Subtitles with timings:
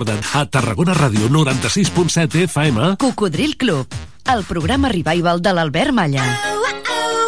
[0.00, 2.96] A Tarragona Ràdio 96.7 FM.
[2.96, 3.86] Cocodril Club,
[4.32, 6.24] el programa revival de l'Albert Malla.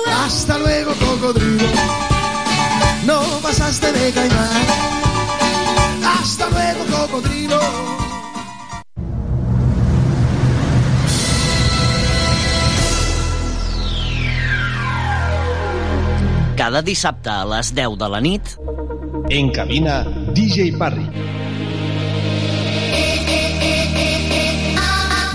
[0.08, 1.68] Hasta luego, cocodrilo.
[3.04, 4.64] No pasaste de caimán.
[6.16, 7.60] Hasta luego, cocodrilo.
[16.56, 18.56] Cada dissabte a les 10 de la nit...
[19.28, 21.41] En cabina, DJ Parry.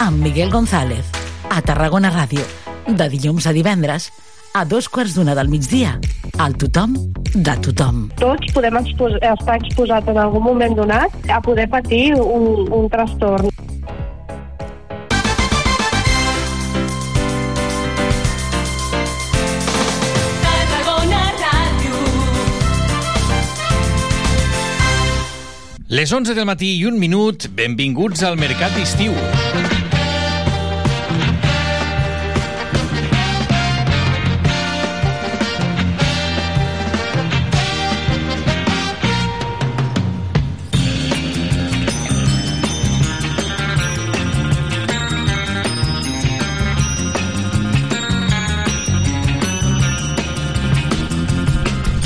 [0.00, 1.04] amb Miguel González.
[1.50, 2.44] A Tarragona Ràdio.
[2.86, 4.10] De dilluns a divendres
[4.56, 5.98] a dos quarts d'una del migdia.
[6.38, 6.94] Al tothom
[7.34, 8.06] de tothom.
[8.20, 13.52] Tots podem expos estar exposats en algun moment donat a poder patir un, un trastorn.
[25.88, 29.14] Les 11 del matí i un minut, benvinguts al Mercat d'Estiu.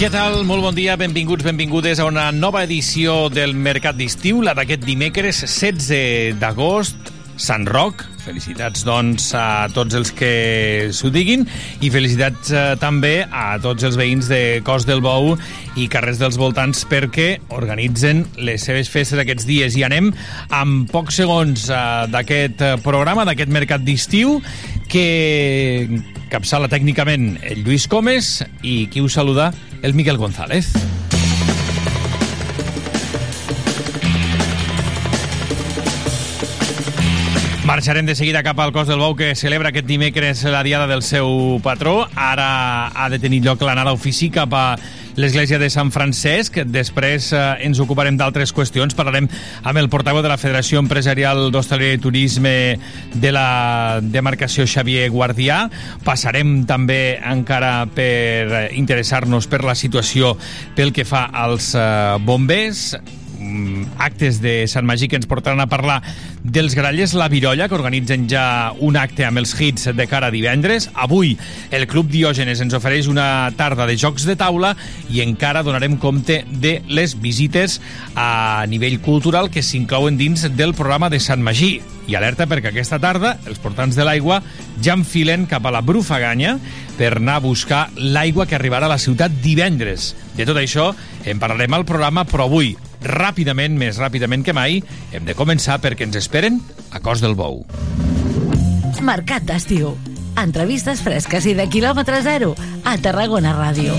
[0.00, 0.38] Què tal?
[0.48, 5.42] Molt bon dia, benvinguts, benvingudes a una nova edició del Mercat d'Estiu, la d'aquest dimecres
[5.44, 7.09] 16 d'agost,
[7.40, 8.04] Sant Roc.
[8.20, 11.46] Felicitats, doncs, a tots els que s'ho diguin
[11.80, 15.32] i felicitats eh, també a tots els veïns de Cos del Bou
[15.80, 19.78] i carrers dels voltants perquè organitzen les seves festes aquests dies.
[19.80, 20.12] I anem
[20.52, 24.38] amb pocs segons eh, d'aquest eh, programa, d'aquest mercat d'estiu,
[24.90, 25.88] que
[26.30, 30.74] capçala tècnicament el Lluís Comes i qui us saluda el Miquel González.
[37.70, 41.04] Marxarem de seguida cap al cos del Bou que celebra aquest dimecres la diada del
[41.06, 42.08] seu patró.
[42.18, 44.64] Ara ha de tenir lloc l'anada ofici cap a
[45.14, 46.58] l'església de Sant Francesc.
[46.66, 48.96] Després eh, ens ocuparem d'altres qüestions.
[48.98, 49.28] Parlarem
[49.62, 52.56] amb el portaveu de la Federació Empresarial d'Hostaleria i Turisme
[53.14, 55.62] de la demarcació Xavier Guardià.
[56.02, 60.34] Passarem també encara per interessar-nos per la situació
[60.74, 62.96] pel que fa als eh, bombers
[63.98, 66.00] actes de Sant Magí que ens portaran a parlar
[66.42, 70.34] dels Grallers La Virolla, que organitzen ja un acte amb els hits de cara a
[70.34, 70.90] divendres.
[70.94, 71.36] Avui
[71.70, 74.74] el Club Diògenes ens ofereix una tarda de jocs de taula
[75.10, 77.80] i encara donarem compte de les visites
[78.14, 81.78] a nivell cultural que s'inclouen dins del programa de Sant Magí.
[82.10, 84.40] I alerta perquè aquesta tarda els portants de l'aigua
[84.82, 86.56] ja enfilen cap a la Brufaganya
[86.98, 90.14] per anar a buscar l'aigua que arribarà a la ciutat divendres.
[90.34, 90.90] De tot això
[91.24, 94.80] en parlarem al programa, però avui ràpidament, més ràpidament que mai,
[95.12, 97.64] hem de començar perquè ens esperen a Cos del Bou.
[99.00, 99.94] Mercat d'estiu.
[100.40, 103.96] Entrevistes fresques i de quilòmetre zero a Tarragona Ràdio.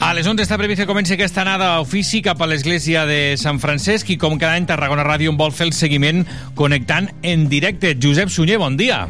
[0.00, 3.36] A les 11 està previst que comenci aquesta anada a ofici cap a l'església de
[3.38, 6.24] Sant Francesc i com cada any Tarragona Ràdio en vol fer el seguiment
[6.58, 7.94] connectant en directe.
[7.94, 9.04] Josep Sunyer, bon dia.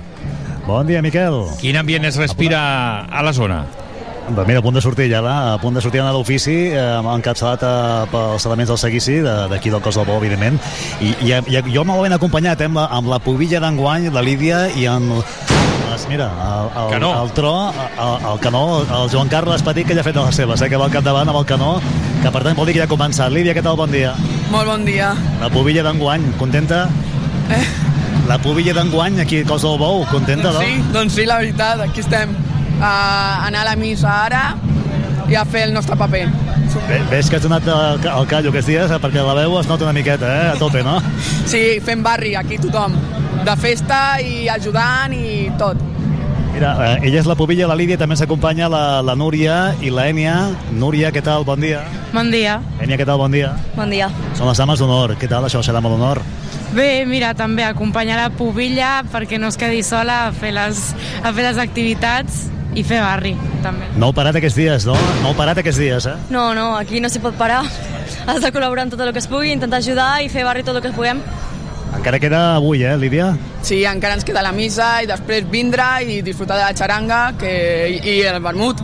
[0.66, 1.46] Bon dia, Miquel.
[1.62, 2.60] Quin ambient es respira
[3.08, 3.64] a la zona?
[4.30, 6.82] Doncs mira, a punt de sortir ja, a punt de sortir a l'ofici, eh,
[7.14, 9.16] encapçalat eh, pels elements del seguici,
[9.50, 10.58] d'aquí del cos del Bo, evidentment,
[11.02, 14.22] i, i, i jo m'ho ben acompanyat eh, amb, la, amb la pubilla d'enguany, la
[14.22, 15.16] Lídia, i amb
[15.90, 17.10] les, mira, el, el, Canó.
[17.24, 20.38] el tro, el, el canó, el Joan Carles Petit, que ja ha fet de les
[20.38, 21.72] seves, eh, que va al capdavant amb el canó,
[22.22, 23.34] que per tant vol dir que ja ha començat.
[23.34, 23.74] Lídia, què tal?
[23.80, 24.14] Bon dia.
[24.54, 25.10] Molt bon dia.
[25.42, 26.84] La pubilla d'enguany, contenta?
[27.50, 27.64] Eh,
[28.30, 30.62] la pubilla d'enguany aquí a Cos del Bou, contenta, no?
[30.62, 32.38] Sí, doncs sí, la veritat, aquí estem.
[32.80, 34.44] A anar a la missa ara
[35.30, 36.24] i a fer el nostre paper.
[36.88, 39.68] Bé, ves que has donat el, el callo aquests dies, eh, perquè la veu es
[39.68, 40.48] nota una miqueta, eh?
[40.52, 40.96] A tope, no?
[41.50, 42.94] Sí, fent barri aquí tothom.
[43.46, 45.78] De festa i ajudant i tot.
[46.50, 50.08] Mira, eh, ella és la pubilla, la Lídia, també s'acompanya la, la Núria i la
[50.10, 50.34] Ènia.
[50.74, 51.46] Núria, què tal?
[51.46, 51.82] Bon dia.
[52.14, 52.58] Bon dia.
[52.82, 53.18] Ènia, què tal?
[53.22, 53.54] Bon dia.
[53.76, 54.10] Bon dia.
[54.38, 55.14] Són les dames d'honor.
[55.18, 55.46] Què tal?
[55.46, 56.22] Això serà molt honor.
[56.74, 60.82] Bé, mira, també acompanyar la pubilla perquè no es quedi sola a fer les,
[61.22, 62.44] a fer les activitats
[62.74, 63.34] i fer barri,
[63.64, 63.88] també.
[63.98, 64.94] No heu parat aquests dies, no?
[65.22, 66.16] No heu parat aquests dies, eh?
[66.30, 67.64] No, no, aquí no s'hi pot parar.
[68.26, 70.76] Has de col·laborar en tot el que es pugui, intentar ajudar i fer barri tot
[70.76, 71.22] el que puguem.
[71.96, 73.32] Encara queda avui, eh, Lídia?
[73.66, 77.52] Sí, encara ens queda la missa i després vindre i disfrutar de la xaranga que,
[77.90, 78.80] i, i el vermut.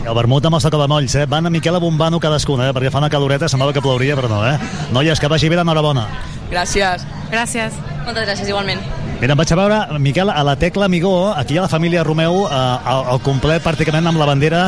[0.00, 1.26] El vermut amb els sacabamolls, eh?
[1.28, 2.72] Van a Miquel a Bombano cadascuna, eh?
[2.72, 4.56] Perquè fa una caloreta, semblava que plouria, però no, eh?
[4.96, 6.06] Noies, que vagi bé, d'enhorabona.
[6.50, 7.04] Gràcies.
[7.30, 7.76] Gràcies.
[8.10, 8.80] Moltes gràcies, igualment.
[9.20, 12.40] Mira, em vaig a veure, Miquel, a la Tecla Amigó, aquí ha la família Romeu,
[12.48, 12.54] eh,
[12.90, 14.62] al, al complet, pràcticament amb la bandera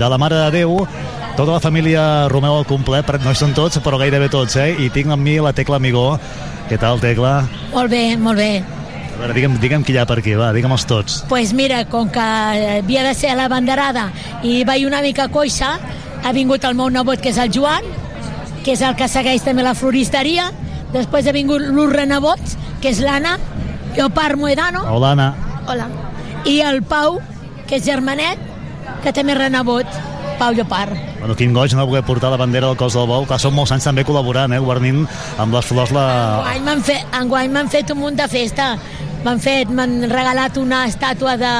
[0.00, 0.72] de la Mare de Déu,
[1.36, 4.72] tota la família Romeu al complet, però no hi són tots, però gairebé tots, eh?
[4.74, 6.16] I tinc amb mi la Tecla Amigó.
[6.66, 7.44] Què tal, Tecla?
[7.70, 8.48] Molt bé, molt bé.
[8.64, 11.20] A veure, digue'm, digue'm qui hi ha per aquí, va, digue'm-els tots.
[11.28, 12.24] pues mira, com que
[12.80, 14.08] havia de ser la banderada
[14.42, 15.76] i vaig una mica coixa,
[16.24, 17.86] ha vingut el meu nebot, que és el Joan,
[18.64, 20.50] que és el que segueix també la floristeria,
[20.90, 23.36] després ha vingut l'ús renebots, que és l'Anna,
[23.96, 25.34] Leopard Moedano, Hola, Anna.
[25.68, 25.88] hola,
[26.48, 27.18] i el Pau,
[27.68, 28.38] que és germanet,
[29.04, 29.86] que també és renebot,
[30.40, 30.94] Pau Llopart.
[31.20, 33.26] Bueno, quin goig no voler portar la bandera del cos del bou.
[33.28, 35.02] Clar, són molts anys també col·laborant, eh, guarnint
[35.38, 36.04] amb les flors la...
[36.40, 38.70] Enguany m'han fet, enguany m'han fet un munt de festa.
[39.24, 41.52] M'han fet, m'han regalat una estàtua de,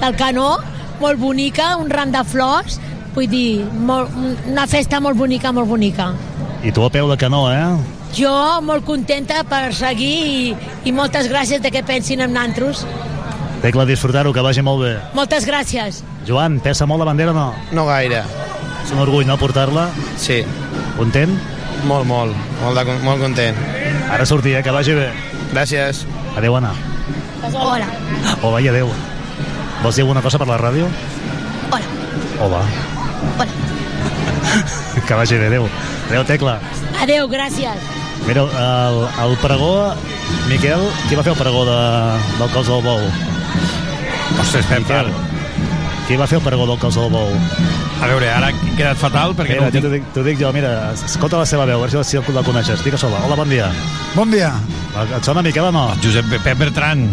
[0.00, 0.54] del canó,
[1.02, 2.78] molt bonica, un ram de flors,
[3.12, 4.08] vull dir, molt,
[4.48, 6.14] una festa molt bonica, molt bonica.
[6.64, 7.66] I tu a peu de canó, eh?
[8.12, 10.40] Jo molt contenta per seguir i,
[10.84, 12.84] i moltes gràcies de que pensin en nantros.
[13.62, 14.92] Tecla, disfrutar-ho, que vagi molt bé.
[15.16, 16.02] Moltes gràcies.
[16.28, 17.46] Joan, pesa molt la bandera o no?
[17.72, 18.24] No gaire.
[18.82, 19.86] És un orgull, no, portar-la?
[20.20, 20.42] Sí.
[20.98, 21.32] Content?
[21.88, 22.34] Molt, molt.
[22.60, 23.56] Molt, de, molt content.
[24.12, 24.64] Ara sortir, eh?
[24.66, 25.08] Que vagi bé.
[25.54, 26.02] Gràcies.
[26.36, 26.74] Adéu, Anna.
[27.54, 27.88] Hola.
[28.42, 28.92] Hola i adéu.
[29.82, 30.90] Vols dir alguna cosa per la ràdio?
[31.70, 31.88] Hola.
[32.42, 32.62] Hola.
[33.38, 33.50] Hola.
[35.06, 35.66] que vagi bé, adéu.
[36.10, 36.58] Adéu, Tecla.
[37.02, 38.01] Adéu, gràcies.
[38.26, 38.98] Mira, el,
[39.30, 39.92] el pregó...
[40.48, 41.76] Miquel, qui va fer el pregó de,
[42.38, 43.00] del cos del bou?
[44.40, 45.10] Ostres, Pep, Miquel,
[46.08, 47.30] qui va fer el pregó del cos del bou?
[48.02, 50.72] A veure, ara he quedat fatal perquè Mira, no ho dic, t'ho dic jo, mira,
[50.96, 52.82] escolta la seva veu, a veure si la, si la coneixes.
[52.84, 53.20] Digue sola.
[53.26, 53.68] Hola, bon dia.
[54.16, 54.50] Bon dia.
[55.04, 55.84] Et sona Miquel o no?
[56.02, 57.06] Josep Pep Bertran.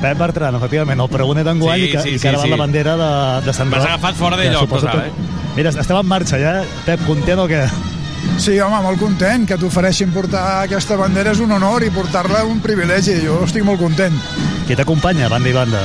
[0.00, 2.46] Pep Bertran, efectivament, el pregoner d'enguany Sí, i que, sí, i sí, que ara va
[2.48, 2.54] sí.
[2.54, 3.10] la bandera de,
[3.44, 3.92] de Sant M'has Roc.
[3.92, 5.28] agafat fora de lloc, total, que-
[5.58, 6.54] Mira, estem en marxa ja.
[6.86, 7.66] Pep, content o què?
[8.40, 12.62] Sí, home, molt content que t'ofereixin portar aquesta bandera és un honor i portar-la un
[12.64, 13.18] privilegi.
[13.20, 14.16] Jo estic molt content.
[14.64, 15.82] Qui t'acompanya, banda i banda?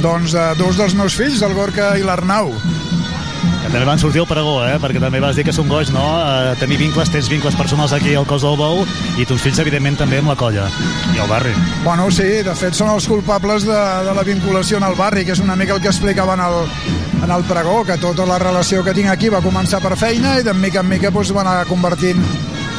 [0.00, 2.54] Doncs eh, dos dels meus fills, el Gorka i l'Arnau.
[2.54, 4.78] Que també van sortir al pregó, eh?
[4.80, 6.06] Perquè també vas dir que és un goig, no?
[6.24, 8.80] Eh, tenir vincles, tens vincles personals aquí al cos del bou
[9.20, 10.70] i tus fills, evidentment, també amb la colla
[11.12, 11.52] i el barri.
[11.84, 15.36] Bueno, sí, de fet són els culpables de, de la vinculació en el barri, que
[15.36, 16.62] és una mica el que explicava en el,
[17.24, 20.44] en el pregó, que tota la relació que tinc aquí va començar per feina i
[20.44, 22.20] de mica en mica doncs, va anar convertint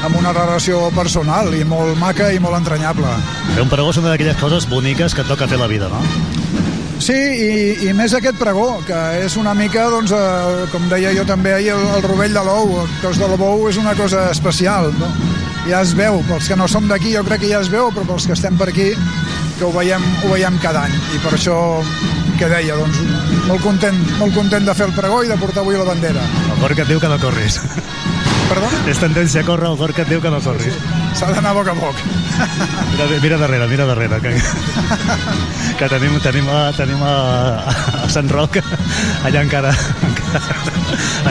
[0.06, 3.10] en una relació personal i molt maca i molt entranyable.
[3.56, 6.02] Fer un pregó és una d'aquelles coses boniques que et toca fer la vida, no?
[7.02, 11.26] Sí, i, i més aquest pregó, que és una mica, doncs, eh, com deia jo
[11.28, 14.94] també ahir, el, el rovell de l'ou, el cos de l'ou és una cosa especial,
[15.00, 15.10] no?
[15.66, 18.06] Ja es veu, pels que no som d'aquí jo crec que ja es veu, però
[18.14, 18.92] pels que estem per aquí
[19.58, 21.58] que ho veiem, ho veiem cada any i per això
[22.38, 25.78] que deia, doncs molt content, molt content de fer el pregó i de portar avui
[25.78, 26.24] la bandera.
[26.52, 27.60] El Gorka et diu que no corris.
[28.46, 28.68] Perdó?
[28.90, 30.76] És tendència a córrer, el Gorka et diu que no corris.
[31.18, 32.02] S'ha d'anar a poc a poc.
[32.96, 34.34] Mira, mira darrere, mira darrere, que,
[35.80, 37.14] que tenim, tenim, a, tenim a,
[38.04, 38.60] a Sant Roc,
[39.26, 39.72] allà encara,
[40.10, 40.60] encara,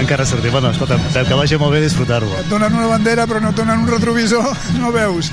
[0.01, 0.55] encara sortim.
[0.55, 2.31] Bueno, escolta, que vagi molt bé disfrutar-ho.
[2.41, 4.49] Et donen una bandera però no et donen un retrovisor,
[4.81, 5.31] no veus.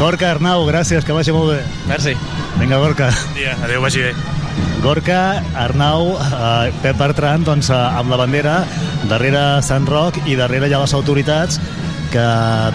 [0.00, 1.60] Gorka, Arnau, gràcies, que vagi molt bé.
[1.92, 2.16] Merci.
[2.56, 3.12] Vinga, Gorka.
[3.36, 4.35] Dia, adéu, vagi bé.
[4.86, 8.60] Gorka, Arnau, eh, Pep Bertran, doncs, eh, amb la bandera,
[9.10, 11.58] darrere Sant Roc i darrere ha les autoritats
[12.12, 12.26] que,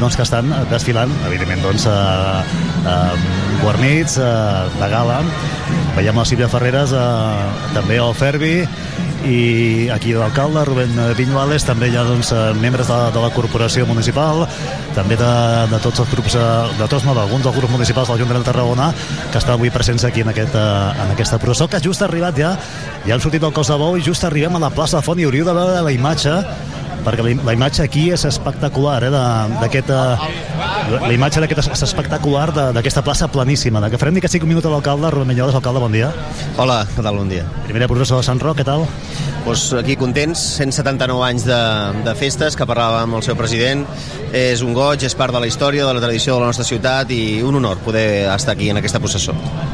[0.01, 2.41] doncs, que estan desfilant, evidentment, doncs, eh,
[2.83, 3.15] eh,
[3.61, 4.27] guarnits, eh,
[4.81, 5.21] de gala.
[5.95, 8.67] Veiem la Sílvia Ferreres, eh, també el Ferbi,
[9.25, 13.85] i aquí l'alcalde, Rubén Viñuales, també hi ha doncs, eh, membres de, de la corporació
[13.85, 14.45] municipal,
[14.95, 15.31] també de,
[15.71, 16.47] de tots els grups, eh,
[16.79, 18.89] de tots no, d'alguns dels grups municipals de l'Ajuntament de Tarragona,
[19.31, 22.37] que estan avui presents aquí en, aquest, eh, en aquesta processó, que just ha arribat
[22.39, 22.55] ja,
[23.05, 25.21] ja han sortit del cos de bou i just arribem a la plaça de Font
[25.21, 26.35] i hauríeu de veure la imatge
[27.05, 30.39] perquè la, la imatge aquí és espectacular, eh, de- d'aquest eh,
[30.91, 33.79] La, imatge d'aquest es- espectacular d'aquesta plaça planíssima.
[33.81, 36.11] De que farem ni que sigui un minut a l'alcalde, Rubén Menyoles, alcalde, bon dia.
[36.57, 37.15] Hola, què tal?
[37.15, 37.45] Bon dia.
[37.65, 38.85] Primera processó de Sant Roc, què tal?
[39.43, 41.57] Pues aquí contents, 179 anys de,
[42.05, 43.81] de festes, que parlàvem amb el seu president.
[44.37, 47.09] És un goig, és part de la història, de la tradició de la nostra ciutat
[47.11, 49.33] i un honor poder estar aquí en aquesta processó.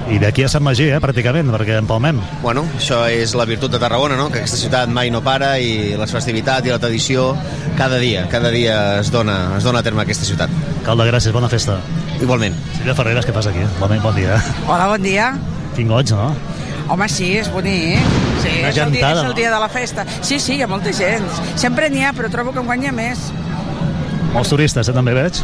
[0.09, 2.21] I d'aquí a Sant Magí, eh, pràcticament, perquè empalmem.
[2.41, 4.29] Bueno, això és la virtut de Tarragona, no?
[4.31, 7.33] que aquesta ciutat mai no para i les festivitats i la tradició
[7.77, 10.50] cada dia, cada dia es dona, es dona a terme aquesta ciutat.
[10.79, 11.81] Alcalde, gràcies, bona festa.
[12.21, 12.55] Igualment.
[12.79, 13.67] Sílvia Ferreres, què fas aquí?
[13.81, 14.39] Bon, bon dia.
[14.65, 15.33] Hola, bon dia.
[15.75, 16.31] Quin goig, no?
[16.88, 18.26] Home, sí, és bonic.
[18.41, 20.06] Sí, Una és el, dia, gentada, és el dia de la festa.
[20.22, 21.25] Sí, sí, hi ha molta gent.
[21.56, 23.29] Sempre n'hi ha, però trobo que enguany hi ha més.
[24.34, 25.41] Molts turistes, eh, també veig.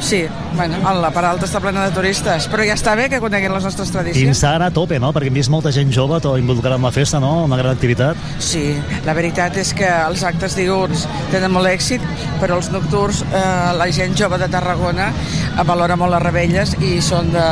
[0.00, 0.24] Sí,
[0.56, 3.64] bueno, la part alta està plena de turistes, però ja està bé que coneguin les
[3.64, 4.34] nostres tradicions.
[4.34, 5.12] Instagram a tope, no?
[5.14, 7.44] Perquè hem vist molta gent jove involucrada en la festa, no?
[7.46, 8.18] Una gran activitat.
[8.42, 8.74] Sí,
[9.06, 12.02] la veritat és que els actes diurns tenen molt èxit,
[12.42, 13.44] però els nocturns eh,
[13.78, 15.12] la gent jove de Tarragona
[15.64, 17.46] valora molt les rebelles i, són de...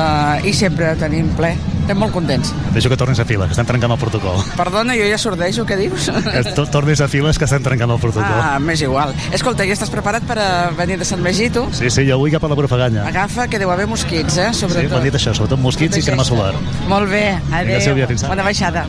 [0.44, 1.54] i sempre tenim ple.
[1.82, 2.52] Estem molt contents.
[2.72, 4.38] Deixo que tornis a fila, que estem trencant el protocol.
[4.56, 6.06] Perdona, jo ja sordejo, què dius?
[6.24, 8.38] Que to- tornis a files, que estem trencant el protocol.
[8.38, 9.10] Ah, m'és igual.
[9.34, 11.66] Escolta, ja estàs preparat per a venir de Sant Magí, tu?
[11.74, 13.04] Sí, sí, jo vull cap a la propaganda.
[13.10, 14.50] Agafa, que deu haver mosquits, eh?
[14.54, 14.92] Sí, Sobretot.
[14.94, 16.54] m'han dit això, sobretot mosquits i crema solar.
[16.88, 17.80] Molt bé, adéu.
[17.82, 18.32] Sílvia, fins ara.
[18.36, 18.86] Bona baixada.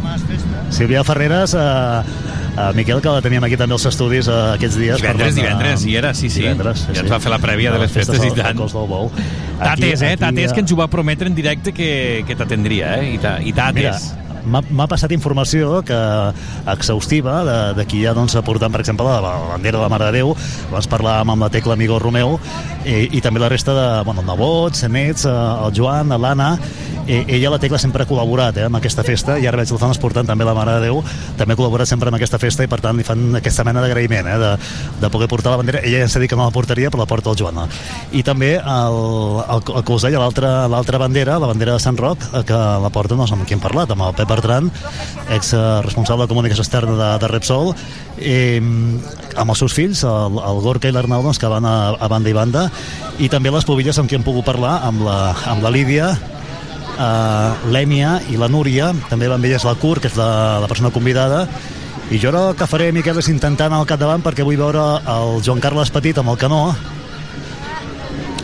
[0.70, 2.04] Sílvia Ferreres, eh,
[2.58, 4.98] eh, Miquel, que la teníem aquí també als estudis eh, aquests dies.
[5.02, 6.42] Divendres, parlant de- divendres, hi era, sí, sí.
[6.46, 8.58] Divendres, Ja ens va fer la prèvia de les festes i tant.
[8.58, 9.12] Del Bou.
[9.60, 10.16] Tates, eh?
[10.18, 13.14] Tates, que eh, ens ho va prometre en directe que, que t'atendria, eh?
[13.16, 14.12] I, ta, i Mira, Tates.
[14.44, 15.96] m'ha m'ha passat informació que
[16.68, 20.18] exhaustiva de, de qui ja doncs, portant, per exemple, la, bandera de la Mare de
[20.20, 20.34] Déu.
[20.70, 22.38] Abans parlàvem amb la Tecla Amigo Romeu
[22.84, 26.58] i, i també la resta de bueno, el nebot, Senets, el Joan, l'Anna.
[27.08, 30.00] Ella, la Tecla, sempre ha col·laborat eh, amb aquesta festa i ara veig que l'estan
[30.00, 31.02] portant també la Mare de Déu.
[31.40, 34.30] També ha col·laborat sempre amb aquesta festa i per tant li fan aquesta mena d'agraïment
[34.32, 34.52] eh, de,
[35.02, 35.84] de poder portar la bandera.
[35.84, 37.60] Ella ja s'ha dit que no la portaria però la porta el Joan.
[38.16, 39.00] I també el,
[39.44, 42.94] el, el que us deia, l'altra bandera, la bandera de Sant Roc, eh, que la
[42.94, 44.72] porta no sé amb qui hem parlat, amb el Pep Bertran,
[45.36, 47.74] ex responsable de comunicació externa de, de Repsol,
[48.24, 52.10] i, amb els seus fills, el, el Gorka i l'Arnau, doncs, que van a, a
[52.12, 52.68] banda i banda,
[53.20, 55.18] i també les pobilles amb qui hem pogut parlar, amb la,
[55.52, 56.14] amb la Lídia,
[56.98, 60.70] uh, l'Èmia i la Núria, també van amb elles la Cur, que és la, la
[60.72, 61.46] persona convidada,
[62.12, 64.84] i jo ara el que faré, Miquel, és intentar anar al capdavant perquè vull veure
[65.16, 66.66] el Joan Carles Petit amb el canó,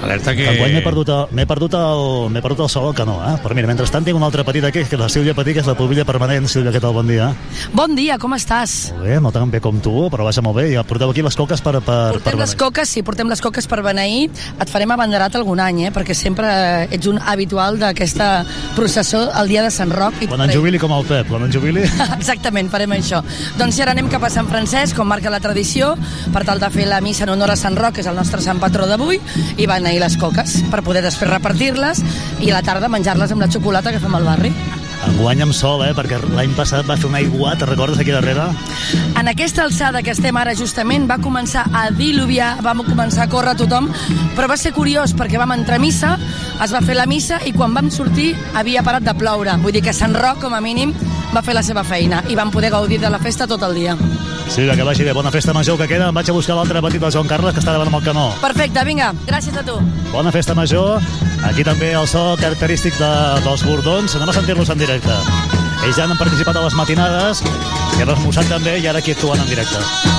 [0.01, 0.43] Alerta que...
[0.45, 3.33] que enguany m'he perdut, el- m'he perdut, el, m'he perdut el sol al canó, eh?
[3.43, 5.67] Però mira, mentrestant tinc un altre petit aquí, que és la Sílvia Petit, que és
[5.67, 6.47] la pubilla permanent.
[6.47, 6.93] Sílvia, què tal?
[6.95, 7.31] Bon dia.
[7.75, 8.93] Bon dia, com estàs?
[8.95, 10.69] Molt bé, no tan bé com tu, però vaja molt bé.
[10.71, 13.67] Ja porteu aquí les coques per, per, per Portem les coques, sí, portem les coques
[13.67, 14.29] per beneir.
[14.59, 15.91] Et farem abanderat algun any, eh?
[15.95, 16.47] perquè sempre
[16.89, 18.29] ets un habitual d'aquesta
[18.77, 20.15] processó el dia de Sant Roc.
[20.23, 21.83] I Quan en jubili com el Pep, quan en jubili...
[22.19, 23.19] Exactament, farem això.
[23.59, 25.91] Doncs si ara anem cap a Sant Francesc, com marca la tradició,
[26.33, 28.39] per tal de fer la missa en honor a Sant Roc, que és el nostre
[28.45, 29.19] sant patró d'avui,
[29.59, 32.03] i beneir les coques, per poder després repartir-les
[32.45, 34.53] i a la tarda menjar-les amb la xocolata que fem al barri.
[35.07, 35.93] Enguany amb sol, eh?
[35.95, 38.49] Perquè l'any passat va fer un aiguat, recordes aquí darrere?
[39.19, 43.55] En aquesta alçada que estem ara justament va començar a diluviar, vam començar a córrer
[43.59, 43.89] tothom,
[44.35, 46.15] però va ser curiós perquè vam entrar a missa,
[46.63, 49.55] es va fer la missa i quan vam sortir havia parat de ploure.
[49.63, 50.93] Vull dir que Sant Roc, com a mínim,
[51.33, 53.97] va fer la seva feina i vam poder gaudir de la festa tot el dia.
[54.49, 55.13] Sí, que vagi bé.
[55.13, 56.07] Bona festa major que queda.
[56.09, 58.23] Em vaig a buscar l'altre petit del Joan Carles, que està davant amb el canó.
[58.41, 59.75] Perfecte, vinga, gràcies a tu.
[60.09, 60.97] Bona festa major.
[61.45, 63.11] Aquí també el so característic de,
[63.45, 64.15] dels bordons.
[64.17, 64.88] Anem a sentir-los en directe.
[64.89, 69.45] Ells ja han participat a les matinades, i han esmorzat també, i ara aquí actuen
[69.45, 70.18] en directe.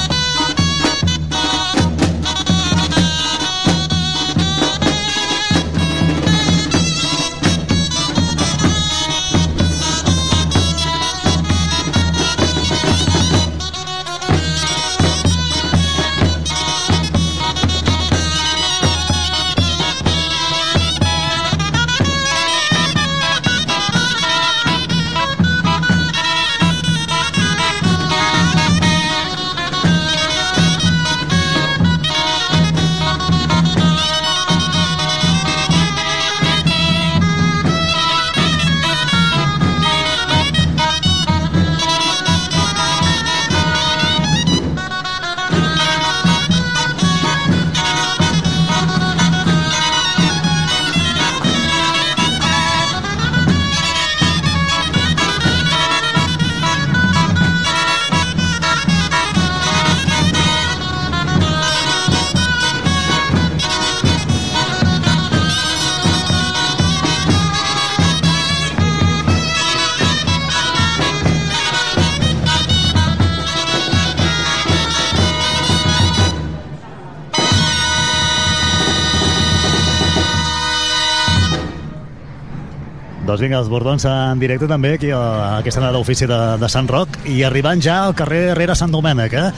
[83.31, 86.89] Doncs vinga, els bordons en directe també, aquí a aquesta anada d'ofici de, de Sant
[86.91, 89.53] Roc, i arribant ja al carrer Herrera Sant Domènec, eh?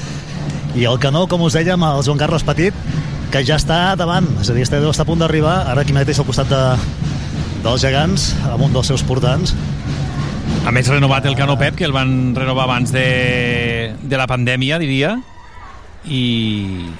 [0.76, 2.76] I el canó, com us dèiem, el Joan Carles Petit,
[3.33, 6.21] que ja està davant, és a dir, està, està a punt d'arribar, ara aquí mateix
[6.21, 6.61] al costat de,
[7.64, 9.57] dels gegants, amb un dels seus portants.
[10.69, 13.09] A més, renovat el canó Pep, que el van renovar abans de,
[14.05, 15.17] de la pandèmia, diria,
[16.05, 16.25] i,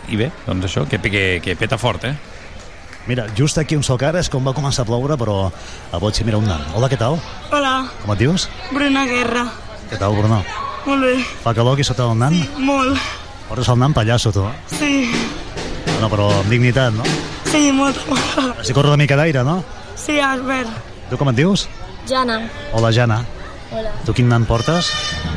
[0.09, 2.17] i bé, doncs això, que, que, que peta fort, eh?
[3.07, 6.15] Mira, just aquí un soc ara és com va començar a ploure, però a boig
[6.15, 6.63] s'hi mira un nan.
[6.77, 7.19] Hola, què tal?
[7.51, 8.49] Hola, Com et dius?
[8.71, 9.47] Bruna Guerra.
[9.91, 10.39] Què tal, Bruno?
[10.87, 11.17] Molt bé.
[11.43, 12.37] Fa calor aquí sota el nan?
[12.63, 12.99] Molt.
[13.49, 14.47] Portes el nan pallasso, tu.
[14.71, 15.11] Sí,
[16.03, 17.05] No, però amb dignitat, no?
[17.47, 18.59] sí, molt, molt.
[18.59, 19.61] Així corre una mica d'aire, no?
[19.95, 20.71] Sí, Albert.
[21.11, 21.69] Tu com et dius?
[22.09, 22.41] Jana.
[22.73, 23.21] Hola, Jana.
[23.71, 23.93] Hola.
[24.07, 24.89] Tu quin nan portes?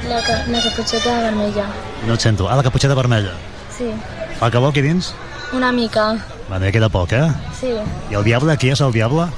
[0.09, 1.67] La, ca la caputxeta vermella.
[2.07, 2.47] No et sento.
[2.49, 3.35] Ah, la caputxeta vermella.
[3.77, 3.91] Sí.
[4.39, 5.13] Fa calor aquí dins?
[5.55, 6.17] Una mica.
[6.49, 7.31] Bueno, ja queda poc, eh?
[7.59, 7.71] Sí.
[8.11, 9.29] I el diable, qui és el diable?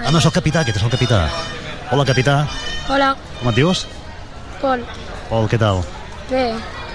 [0.00, 1.26] Ah, no, és el capità, aquest és el capità.
[1.92, 2.36] Hola, capità.
[2.88, 3.84] Hola, Com et dius?
[4.62, 4.80] Pol.
[5.28, 5.82] Pol, què tal?
[6.30, 6.46] Bé.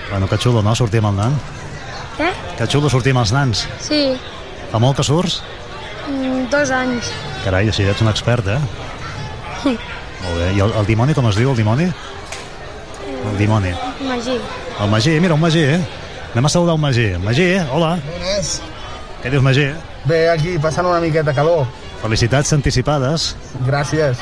[0.10, 1.36] Bueno, que xulo, no?, sortir amb el nan.
[2.18, 2.32] Què?
[2.58, 3.68] Que xulo sortir amb els nans.
[3.86, 4.02] Sí.
[4.72, 5.42] Fa molt que surts?
[6.10, 7.12] Mm, dos anys.
[7.46, 8.58] Carai, així ets un expert, eh?
[10.24, 10.50] Molt bé.
[10.58, 11.88] I el, el dimoni, com es diu, el dimoni?
[13.30, 13.72] El dimoni.
[14.10, 14.40] Magí.
[14.82, 15.80] El Magí, mira, un Magí, eh?
[16.34, 17.08] Anem a saludar un Magí.
[17.22, 17.96] Magí, hola.
[18.10, 18.58] Bones.
[19.22, 19.68] Què dius, Magí?
[20.10, 21.68] Bé, aquí, passant una miqueta calor.
[22.02, 23.36] Felicitats anticipades.
[23.68, 24.18] Gràcies.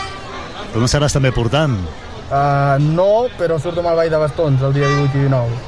[0.73, 1.77] Tu no seràs també portant.
[2.29, 5.61] Uh, no, però surto amb el ball de bastons el dia 18 i 19.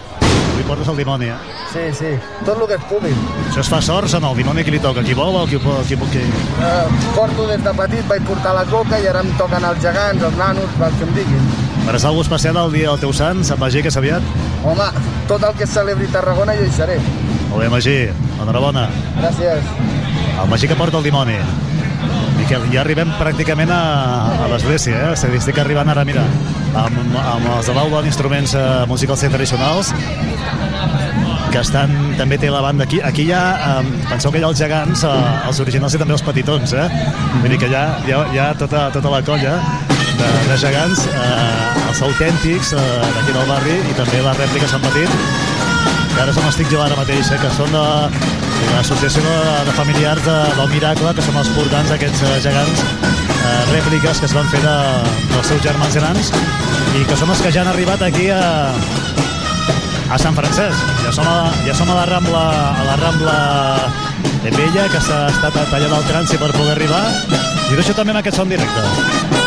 [0.51, 1.37] Avui portes el dimoni, eh?
[1.71, 2.09] Sí, sí,
[2.43, 3.13] tot el que es pugui.
[3.47, 5.01] Això es fa sorts en el dimoni qui li toca?
[5.07, 6.25] Qui vol o qui, qui, qui...
[6.59, 10.27] Uh, porto des de petit, vaig portar la coca i ara em toquen els gegants,
[10.27, 11.49] els nanos, el que em diguin.
[11.87, 14.35] Faràs alguna cosa especial el dia del teu sant, Sant Magí, que és aviat?
[14.67, 14.91] Home,
[15.31, 16.99] tot el que es celebri a Tarragona jo hi seré.
[17.51, 17.97] Molt bé, Magí.
[18.39, 18.87] Enhorabona.
[19.19, 19.71] Gràcies.
[20.39, 21.35] El Magí que porta el dimoni.
[22.39, 23.81] Miquel, ja arribem pràcticament a,
[24.45, 25.17] a l'església, eh?
[25.19, 26.23] Dir, estic arribant ara, mira,
[26.79, 29.91] amb, amb els de l'aula d'instruments eh, musicals tradicionals,
[31.51, 33.01] que estan, també té la banda aquí.
[33.03, 33.43] Aquí hi ha,
[33.83, 35.13] eh, penseu que hi ha els gegants, eh,
[35.51, 36.87] els originals i també els petitons, eh?
[37.41, 39.57] Vull dir que hi ha, hi ha, hi ha tota, tota la colla
[40.17, 42.87] de, de gegants, eh, els autèntics eh,
[43.19, 45.70] d'aquí del barri i també la rèplica Sant Petit,
[46.15, 47.85] que ara se m'estic jo ara mateix, eh, que són de,
[48.75, 49.35] l'associació de,
[49.67, 54.29] de familiars de, del Miracle, que són els portants d'aquests eh, gegants eh, rèpliques que
[54.29, 54.75] es van fer de,
[55.33, 56.31] dels seus germans grans
[56.99, 58.41] i que són els que ja han arribat aquí a,
[60.11, 60.95] a Sant Francesc.
[61.05, 63.37] Ja som a, ja som a la Rambla, a la Rambla
[64.43, 67.05] de Vella, que s'ha estat tallant el trànsit per poder arribar.
[67.71, 69.40] I deixo també amb aquest son directe.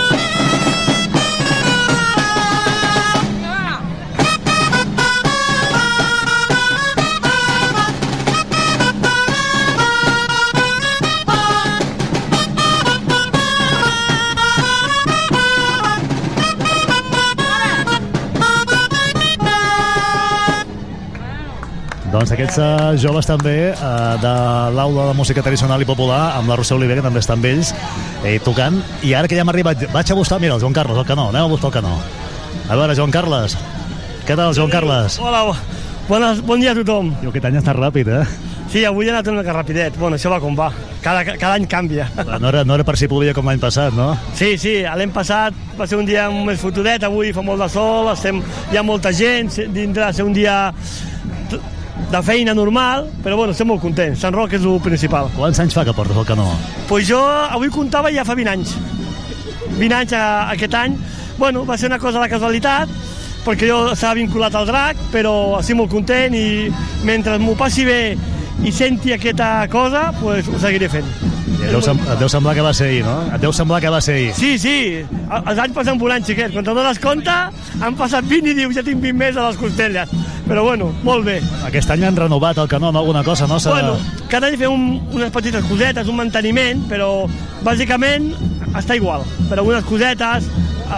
[22.24, 24.30] Doncs aquests uh, joves també uh, de
[24.72, 27.74] l'aula de música tradicional i popular amb la Roser Oliver, que també estan amb ells
[28.24, 30.96] eh, tocant, i ara que ja hem arribat vaig a buscar, mira, el Joan Carles,
[30.96, 33.58] el canó anem a buscar el canó a veure, Joan Carles
[34.24, 35.18] què tal, Joan Carles?
[35.20, 35.42] Hola,
[36.08, 37.10] bones, bon dia a tothom.
[37.20, 38.22] Jo, aquest any està ràpid, eh?
[38.72, 39.98] Sí, avui he anat una mica rapidet.
[40.00, 40.70] Bueno, això va com va.
[41.04, 42.08] Cada, cada any canvia.
[42.40, 44.14] No era, no era per si plovia com l'any passat, no?
[44.32, 48.08] Sí, sí, l'any passat va ser un dia més fotudet, avui fa molt de sol,
[48.14, 48.40] estem,
[48.72, 50.56] hi ha molta gent, dintre de ser un dia
[52.10, 54.20] de feina normal, però bueno, estem molt contents.
[54.22, 55.30] Sant Roc és el principal.
[55.36, 56.46] Quants anys fa que portes el canó?
[56.88, 58.76] Pues jo avui comptava ja fa 20 anys.
[59.78, 60.96] 20 anys a, aquest any.
[61.38, 62.90] Bueno, va ser una cosa de casualitat,
[63.44, 66.70] perquè jo estava vinculat al drac, però estic molt content i
[67.04, 68.00] mentre m'ho passi bé
[68.64, 71.08] i senti aquesta cosa, pues, ho seguiré fent.
[71.64, 73.16] Et deu, sem et deu semblar que va ser ahir, no?
[73.34, 74.32] Et deu semblar que va ser ahir.
[74.36, 76.52] Sí, sí, els anys passen volant, xiquet.
[76.52, 77.34] Quan te dones compte,
[77.80, 80.12] han passat 20 i dius, ja tinc 20 més a les costelles.
[80.46, 81.38] Però bueno, molt bé.
[81.64, 82.98] Aquest any han renovat el canó, no?
[83.00, 83.56] Alguna cosa, no?
[83.64, 83.96] Bueno,
[84.28, 84.84] cada any fem un,
[85.16, 87.24] unes petites cosetes, un manteniment, però
[87.64, 88.28] bàsicament
[88.76, 89.24] està igual.
[89.48, 90.44] Per algunes cosetes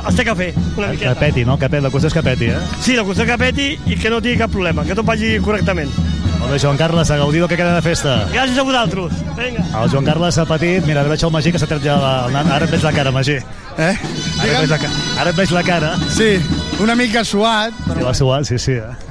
[0.09, 1.15] es té que fer, una Que miqueta.
[1.21, 1.57] peti, no?
[1.59, 2.59] Que peti, la qüestió és que peti, eh?
[2.83, 5.95] Sí, la qüestió que peti i que no tingui cap problema, que tot vagi correctament.
[6.41, 8.27] Molt bé, Joan Carles, a gaudir del que queda de festa.
[8.35, 9.15] Gràcies a vosaltres.
[9.39, 9.63] Vinga.
[9.83, 11.95] El Joan Carles Petit, mira, ara veig el Magí que s'ha tret ja
[12.27, 12.51] el nan.
[12.53, 13.39] Ara et veig la cara, Magí.
[13.79, 13.95] Eh?
[14.43, 14.79] Ara et veig la,
[15.23, 15.95] ara et veig la cara.
[16.13, 16.35] Sí,
[16.83, 18.73] una mica suat, Sí, va suar, sí, sí.
[18.73, 19.06] Eh?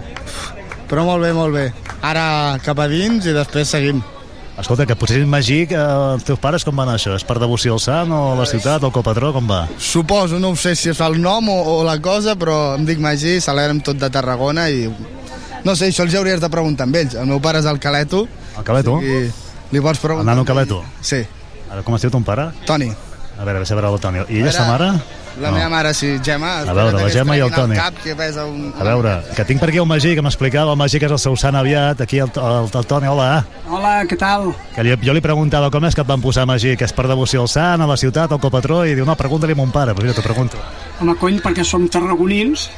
[0.90, 1.70] Però molt bé, molt bé.
[2.02, 4.04] Ara cap a dins i després seguim.
[4.56, 7.18] Escolta, que potser Magí, que els teus pares com van això?
[7.18, 9.66] És per devoció al sant o a la ciutat o al copatró, com va?
[9.78, 13.02] Suposo, no ho sé si és el nom o, o la cosa, però em dic
[13.04, 14.88] Magí, celebrem tot de Tarragona i...
[15.66, 17.18] No sé, això els hauries de preguntar amb ells.
[17.20, 18.24] El meu pare és el Caleto.
[18.56, 19.00] El Caleto?
[19.02, 19.26] I
[19.74, 20.24] li pots preguntar.
[20.24, 20.84] El nano Caleto?
[21.02, 21.20] Sí.
[21.68, 22.48] Ara, com es diu ton pare?
[22.70, 22.92] Toni.
[23.36, 24.24] A veure, a veure el Toni.
[24.30, 24.94] I ella, sa mare?
[25.42, 26.62] La meva mare, sí, Gemma.
[26.64, 27.76] A veure, la Gemma i el Toni.
[27.76, 28.70] Cap, que pesa un...
[28.80, 31.20] A veure, que tinc per aquí el Magí, que m'explicava el Magí, que és el
[31.20, 32.00] seu sant aviat.
[32.06, 33.44] Aquí el, el, el Toni, hola.
[33.68, 34.54] Hola, què tal?
[34.78, 37.10] Que li, jo li preguntava com és que et van posar Magí, que és per
[37.12, 39.98] devoció al sant, a la ciutat, al copatró, i diu, no, pregunta-li a mon pare.
[39.98, 40.62] Pues mira, t'ho pregunto.
[41.04, 42.70] Home, cony, perquè som tarragonins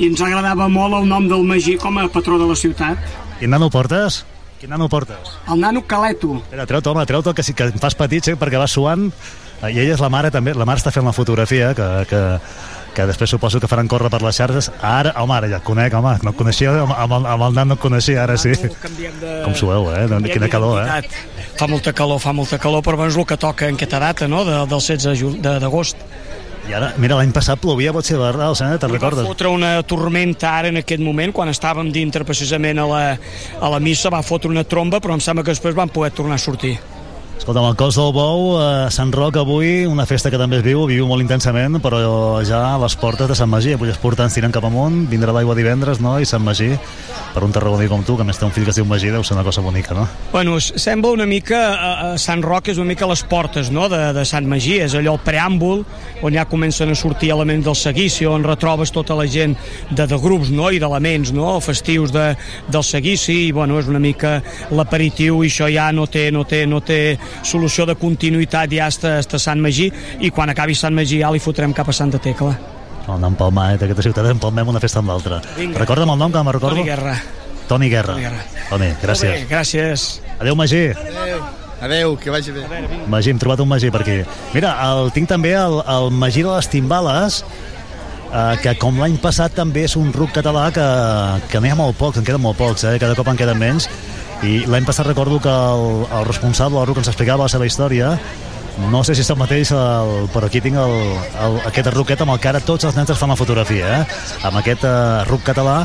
[0.00, 3.12] i ens agradava molt el nom del Magí com a patró de la ciutat.
[3.38, 4.22] Quin nano portes?
[4.62, 5.36] Quin nano portes?
[5.50, 6.38] El nano Caleto.
[6.40, 9.10] Espera, treu-te, home, treu-te, que, sí, que em fas petit, sí, perquè va suant.
[9.62, 10.54] I ella és la mare, també.
[10.58, 12.20] La mare està fent la fotografia, que, que,
[12.96, 14.70] que després suposo que faran córrer per les xarxes.
[14.82, 17.54] Ara, home, ara ja et conec, home, no et coneixia, amb, amb, el, amb el
[17.60, 18.52] nan no et coneixia, ara sí.
[19.44, 20.06] Com sueu, eh?
[20.32, 21.00] Quina calor, eh?
[21.58, 24.26] Fa molta calor, fa molta calor, però bueno, és el que toca en aquesta data,
[24.28, 25.96] no?, de, del 16 de ju- de- d'agost.
[26.68, 28.76] I ara, mira, l'any passat plovia, pot ser verdad, eh?
[28.78, 29.26] Te'n Va recordes?
[29.26, 33.00] fotre una tormenta ara en aquest moment, quan estàvem dintre precisament a la,
[33.60, 36.38] a la missa, va fotre una tromba, però em sembla que després van poder tornar
[36.38, 36.76] a sortir.
[37.42, 40.84] Escolta'm, el cos del bou, a Sant Roc avui, una festa que també es viu,
[40.86, 41.98] viu molt intensament, però
[42.46, 45.56] ja a les portes de Sant Magí, avui els portants tiren cap amunt, vindrà l'aigua
[45.58, 46.68] divendres, no?, i Sant Magí,
[47.34, 49.24] per un tarragoní com tu, que més té un fill que es diu Magí, deu
[49.26, 50.04] ser una cosa bonica, no?
[50.30, 53.88] Bueno, sembla una mica, a Sant Roc és una mica les portes no?
[53.90, 55.82] de, de Sant Magí, és allò el preàmbul
[56.22, 59.58] on ja comencen a sortir elements del seguici, on retrobes tota la gent
[59.90, 60.70] de, de grups no?
[60.70, 61.56] i d'elements no?
[61.58, 62.36] festius de,
[62.70, 64.38] del seguici, i bueno, és una mica
[64.70, 67.02] l'aperitiu i això ja no té, no té, no té
[67.42, 69.90] solució de continuïtat ja hasta, hasta Sant Magí,
[70.20, 72.54] i quan acabi Sant Magí ja li fotrem cap a Santa Tecla.
[73.08, 73.78] El nom Palmar, eh?
[73.80, 75.40] d'aquesta ciutat empalmem una festa amb l'altra.
[75.58, 76.76] Recorda'm el nom, que me'n recordo.
[76.76, 77.16] Toni Guerra.
[77.68, 78.14] Toni Guerra.
[78.14, 78.46] Toni Guerra.
[78.70, 79.34] Toni, gràcies.
[79.34, 80.06] Bé, gràcies.
[80.38, 80.86] Adéu, Magí.
[81.82, 82.62] Adéu, que vagi bé.
[83.10, 84.20] Magí, hem trobat un Magí per aquí.
[84.54, 87.40] Mira, el, tinc també el, el Magí de les Timbales,
[88.30, 90.86] eh, que com l'any passat també és un ruc català que,
[91.50, 92.94] que n'hi ha molt pocs, en queden molt pocs, eh?
[93.02, 93.88] cada cop en queden menys.
[94.42, 98.16] I l'any passat recordo que el, el responsable del ruc ens explicava la seva història,
[98.90, 100.94] no sé si és el mateix, el, però aquí tinc el,
[101.44, 104.20] el, aquest ruquet amb el que ara tots els nens es fan la fotografia, eh?
[104.48, 105.82] amb aquest uh, ruc català,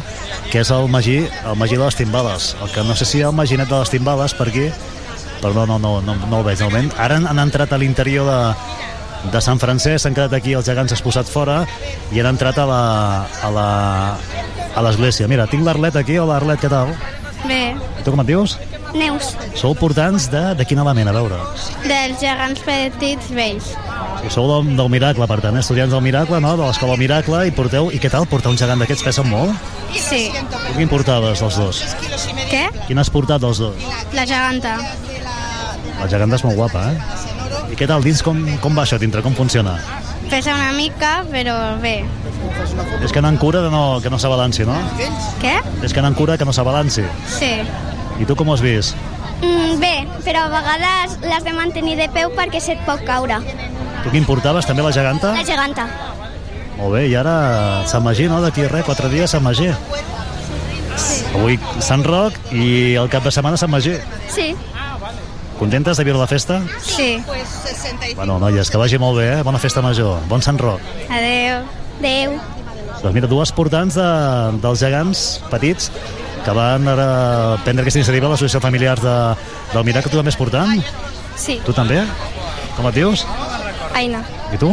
[0.52, 2.56] que és el Magí, el Magí de les Timbales.
[2.64, 4.70] El que no sé si hi ha el Maginet de les Timbales per aquí,
[5.42, 6.90] però no, no, no, no, no el veig de moment.
[6.98, 8.40] Ara han, han entrat a l'interior de,
[9.36, 11.62] de Sant Francesc, s'han quedat aquí els gegants exposats fora
[12.16, 12.82] i han entrat a la,
[13.44, 13.70] a la,
[14.74, 15.30] a l'església.
[15.30, 16.18] Mira, tinc l'Arlet aquí.
[16.24, 16.96] Hola, Arlet, què tal?
[17.46, 18.58] Bé, I tu com et dius?
[18.98, 21.38] Neus, Sou portants de, de quin element, a veure?
[21.86, 23.68] dels gegants petits vells.
[24.24, 25.62] Si sou del, del Miracle, per tant, eh?
[25.62, 26.56] estudiants del Miracle, no?
[26.58, 27.92] de l'escola Miracle, i porteu...
[27.94, 29.54] I què tal, portar un gegant d'aquests pesa molt?
[29.94, 30.24] Sí.
[30.34, 31.84] Tu quin portaves dels dos?
[32.50, 32.64] Què?
[32.88, 33.86] Quin has portat dels dos?
[34.18, 34.78] La geganta.
[36.00, 37.72] La geganta és molt guapa, eh?
[37.72, 39.78] I què tal, dins com, com va això dintre, com funciona?
[40.32, 42.02] Pesa una mica, però bé.
[43.04, 44.76] És que anant cura de no, que no s'abalanci, no?
[45.42, 45.56] Què?
[45.86, 47.06] És que anant cura que no s'abalanci.
[47.38, 47.54] Sí.
[48.18, 48.96] I tu com ho has vist?
[49.42, 49.94] Mm, bé,
[50.26, 53.38] però a vegades l'has de mantenir de peu perquè se't pot caure.
[54.04, 55.34] Tu quin portaves, també la geganta?
[55.38, 55.88] La geganta.
[56.78, 58.42] Molt bé, i ara Sant Magí, no?
[58.42, 59.70] D'aquí res, quatre dies Sant Magí.
[61.38, 63.94] Avui Sant Roc i el cap de setmana Sant Magí.
[64.34, 64.54] Sí.
[65.58, 66.62] Contentes de viure la festa?
[66.86, 67.18] Sí.
[68.16, 69.44] Bueno, noies, que vagi molt bé, eh?
[69.44, 70.22] Bona festa major.
[70.30, 70.82] Bon Sant Roc.
[71.10, 71.66] Adeu.
[71.98, 72.38] Adeu.
[73.02, 74.08] Doncs mira, dues portants de,
[74.64, 75.92] dels gegants petits
[76.46, 77.08] que van ara
[77.66, 79.16] prendre aquesta iniciativa a l'associació familiars de,
[79.74, 80.12] del Miracle.
[80.12, 80.84] Tu també és portant?
[81.38, 81.60] Sí.
[81.66, 82.02] Tu també?
[82.78, 83.26] Com et dius?
[83.98, 84.24] Aina.
[84.54, 84.72] I tu?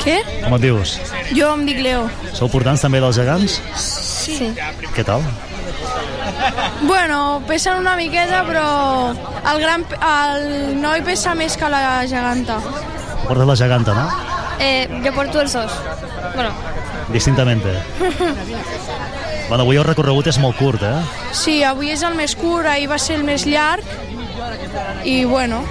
[0.00, 0.18] Què?
[0.44, 0.96] Com et dius?
[1.36, 2.04] Jo em dic Leo.
[2.36, 3.60] Sou portants també dels gegants?
[3.80, 4.52] Sí.
[4.96, 5.24] Què tal?
[6.82, 8.66] Bueno, pesen una miqueta, però
[9.12, 12.58] el, gran, el noi pesa més que la geganta.
[13.26, 14.06] Portes la geganta, no?
[14.60, 15.76] Eh, jo porto els dos.
[16.34, 16.50] Bueno.
[17.12, 17.68] Distintamente.
[19.50, 21.00] Bueno, avui el recorregut és molt curt, eh?
[21.34, 23.82] Sí, avui és el més curt, ahir va ser el més llarg,
[25.02, 25.64] i bueno,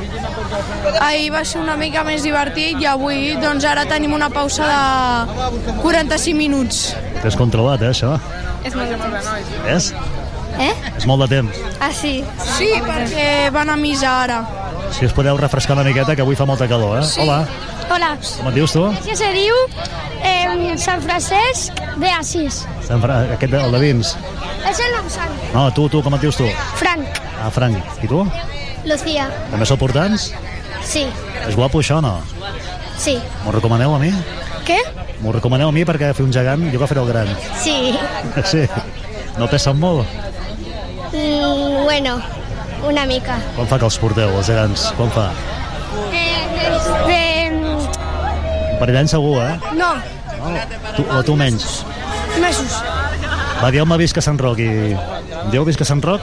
[0.99, 5.77] ahir va ser una mica més divertit i avui, doncs ara tenim una pausa de
[5.79, 6.81] 45 minuts.
[7.21, 8.17] T'has controlat, eh, això?
[8.67, 9.31] És molt de temps.
[9.77, 9.93] És?
[10.59, 10.73] Eh?
[10.97, 11.63] És molt de temps.
[11.79, 12.17] Ah, sí.
[12.57, 14.41] Sí, perquè van a missa ara.
[14.91, 17.05] Si us podeu refrescar una miqueta, que avui fa molta calor, eh?
[17.07, 17.21] Sí.
[17.23, 17.45] Hola,
[17.89, 18.15] Hola.
[18.41, 18.83] com et dius tu?
[18.91, 19.55] Això se diu
[20.23, 22.63] eh, Sant Francesc de Assís.
[22.87, 23.21] Sant Fra...
[23.35, 24.13] Aquest, el de dins.
[24.69, 25.35] És el nom sant.
[25.53, 26.47] No, tu, tu, com et dius tu?
[26.79, 27.19] Frank.
[27.39, 27.79] Ah, Frank.
[28.03, 28.23] I tu?
[28.89, 29.27] Lucía.
[29.51, 30.31] També sou portants?
[30.85, 31.05] Sí.
[31.45, 32.17] És guapo això no?
[32.99, 33.17] Sí.
[33.43, 34.11] M'ho recomaneu a mi?
[34.67, 34.79] Què?
[35.23, 37.31] M'ho recomaneu a mi perquè fer un gegant, jo agafaré el gran.
[37.59, 37.77] Sí.
[38.51, 38.65] Sí.
[39.39, 40.07] No pesen molt?
[41.13, 42.17] Mm, bueno,
[42.87, 43.37] una mica.
[43.55, 44.89] Quan fa que els porteu, els gegants?
[44.97, 45.29] Quan fa?
[46.11, 46.28] De...
[48.79, 49.55] Per allà en segur, eh?
[49.77, 49.93] No,
[50.95, 51.83] Tu, o tu menys.
[52.39, 52.77] mesos.
[53.61, 54.69] Va, dieu-me visca Sant Roc i...
[55.51, 56.21] Dieu visca Sant Roc?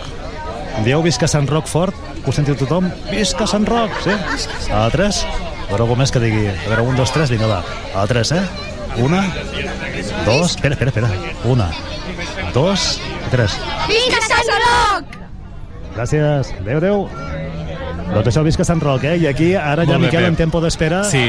[0.84, 1.94] Dieu visca Sant Roc fort?
[2.22, 2.88] Que ho sentiu tothom?
[3.10, 4.14] Visca Sant Roc, sí?
[4.72, 5.20] A 3?
[5.66, 6.46] A veure algú més que digui...
[6.48, 7.60] A veure, un, dos, tres, vinga, va.
[7.94, 8.42] A tres, eh?
[9.02, 9.20] Una,
[10.24, 10.54] dos...
[10.54, 11.10] Espera, espera, espera.
[11.44, 11.68] Una,
[12.54, 13.00] dos,
[13.32, 13.58] tres.
[13.90, 15.16] Vinga, Sant Roc!
[15.96, 16.52] Gràcies.
[16.60, 17.08] Adéu, adéu.
[18.06, 19.16] Doncs això, visca Sant Roc, eh?
[19.18, 20.28] I aquí ara ja, bé, Miquel, Pep.
[20.30, 21.24] en tempo d'espera, Sí.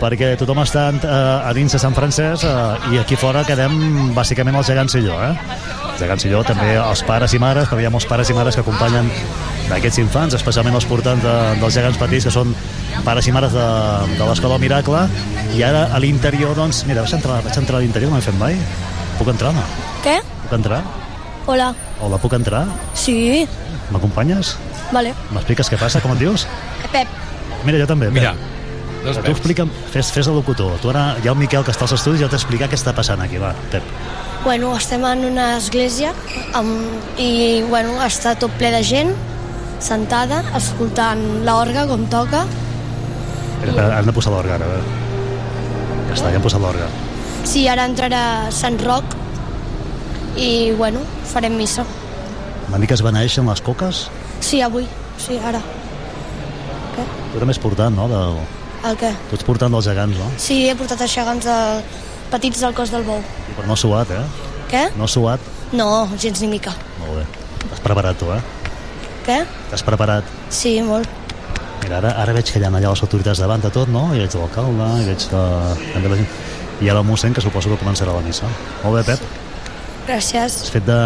[0.00, 4.56] perquè tothom està eh, a dins de Sant Francesc eh, i aquí fora quedem bàsicament
[4.56, 5.32] els gegants i jo, eh?
[5.90, 8.36] Els gegants i jo, també els pares i mares, perquè hi ha molts pares i
[8.36, 9.10] mares que acompanyen
[9.68, 12.54] d'aquests infants, especialment els portants de, dels gegants petits, que són
[13.04, 13.66] pares i mares de,
[14.16, 15.02] de l'Escola del Miracle,
[15.58, 18.38] i ara a l'interior, doncs, mira, vaig entrar, vaig entrar a l'interior, no m'he fet
[18.40, 18.56] mai.
[19.18, 19.66] Puc entrar, no?
[20.06, 20.20] Què?
[20.46, 20.80] Puc entrar?
[21.50, 21.72] Hola.
[22.00, 22.64] Hola, puc entrar?
[22.94, 23.46] Sí.
[23.90, 24.54] M'acompanyes?
[24.92, 25.14] Vale.
[25.34, 26.46] M'expliques què passa, com et dius?
[26.92, 27.08] Pep.
[27.64, 28.10] Mira, jo també.
[28.10, 29.04] Mira, Pep.
[29.04, 30.78] dos tu explica'm, fes, fes el locutor.
[30.82, 32.94] Tu ara hi ha el Miquel que està als estudis i jo t'explicar què està
[32.96, 33.82] passant aquí, va, Pep.
[34.44, 36.14] Bueno, estem en una església
[36.56, 39.12] amb, i bueno, està tot ple de gent
[39.80, 42.46] sentada, escoltant l'orga com toca.
[43.60, 44.98] Espera, espera, hem de posar l'orga ara, a veure.
[46.08, 46.88] Ja està, ja hem posat l'orga.
[47.48, 48.22] Sí, ara entrarà
[48.52, 49.16] Sant Roc
[50.36, 51.84] i, bueno, farem missa.
[52.70, 54.08] M'han dit que es beneeixen les coques.
[54.40, 54.86] Sí, avui.
[55.20, 55.60] Sí, ara.
[57.30, 58.08] Tu també ets portant, no?
[58.10, 58.38] Del...
[58.88, 59.10] El què?
[59.30, 60.30] Tu ets portant dels gegants, no?
[60.40, 61.58] Sí, he portat els gegants de...
[62.32, 63.20] petits del cos del bou.
[63.20, 64.24] I però no has suat, eh?
[64.70, 64.82] Què?
[64.98, 65.46] No has suat.
[65.76, 65.86] No,
[66.18, 66.74] gens ni mica.
[66.98, 67.24] Molt bé.
[67.68, 68.40] T'has preparat, tu, eh?
[69.26, 69.40] Què?
[69.70, 70.26] T'has preparat.
[70.50, 71.06] Sí, molt.
[71.84, 74.08] Mira, ara, ara veig que hi ha allà les autoritats davant de tot, no?
[74.14, 75.44] I veig l'alcalde, i veig que...
[75.94, 76.32] també la gent...
[76.80, 78.48] I ara el mossèn, que suposo que començarà la missa.
[78.82, 79.39] Molt bé, Pep.
[80.10, 80.56] Gràcies.
[80.64, 80.96] Has fet de,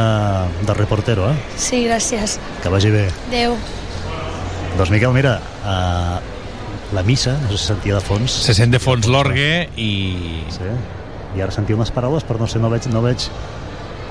[0.64, 1.34] de reportero, eh?
[1.60, 2.38] Sí, gràcies.
[2.62, 3.02] Que vagi bé.
[3.28, 3.56] Adéu.
[4.78, 8.32] Doncs, Miquel, mira, uh, la missa, no sé si sentia de fons.
[8.46, 9.90] Se sent de fons l'orgue i...
[10.54, 10.70] Sí.
[11.36, 13.26] I ara sentia unes paraules, però no sé, no veig, no veig,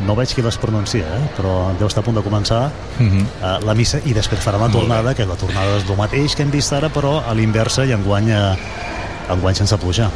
[0.05, 1.27] no veig qui les pronuncia, eh?
[1.37, 2.65] però deu estar a punt de començar
[2.99, 3.25] Mhm.
[3.41, 6.43] uh, la missa i després farà la tornada, que la tornada és el mateix que
[6.45, 10.11] hem vist ara, però a l'inversa i enguany, uh, enguany sense pluja.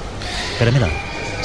[0.53, 0.91] Espera, mira,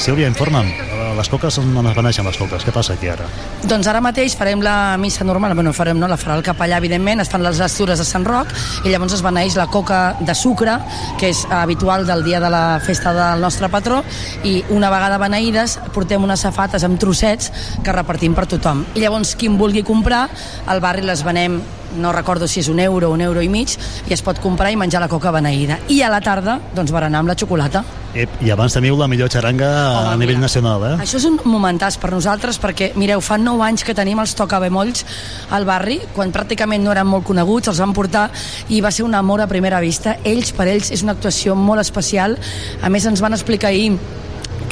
[0.03, 2.64] Sílvia, informa'm, eh, les coques on es beneixen les coques?
[2.64, 3.27] Què passa aquí ara?
[3.68, 7.22] Doncs ara mateix farem la missa normal, bueno, farem, no, la farà el capellà, evidentment,
[7.22, 8.53] es fan les lectures de Sant Roc
[8.85, 10.79] i llavors es beneeix la coca de sucre,
[11.20, 14.03] que és habitual del dia de la festa del nostre patró,
[14.44, 17.53] i una vegada beneïdes portem unes safates amb trossets
[17.85, 18.87] que repartim per tothom.
[18.94, 20.27] I llavors, qui en vulgui comprar,
[20.66, 21.61] al barri les venem
[21.97, 23.77] no recordo si és un euro o un euro i mig,
[24.09, 25.79] i es pot comprar i menjar la coca beneïda.
[25.89, 27.85] I a la tarda, doncs, berenar amb la xocolata.
[28.13, 29.69] Ep, I abans teniu la millor xaranga
[30.13, 30.95] a nivell nacional, eh?
[31.01, 35.07] Això és un momentàs per nosaltres perquè, mireu, fa 9 anys que tenim els tocabemolls
[35.51, 38.27] al barri, quan pràcticament no eren molt coneguts, els van portar
[38.69, 40.19] i va ser un amor a primera vista.
[40.29, 42.37] Ells, per ells, és una actuació molt especial.
[42.83, 43.95] A més, ens van explicar ahir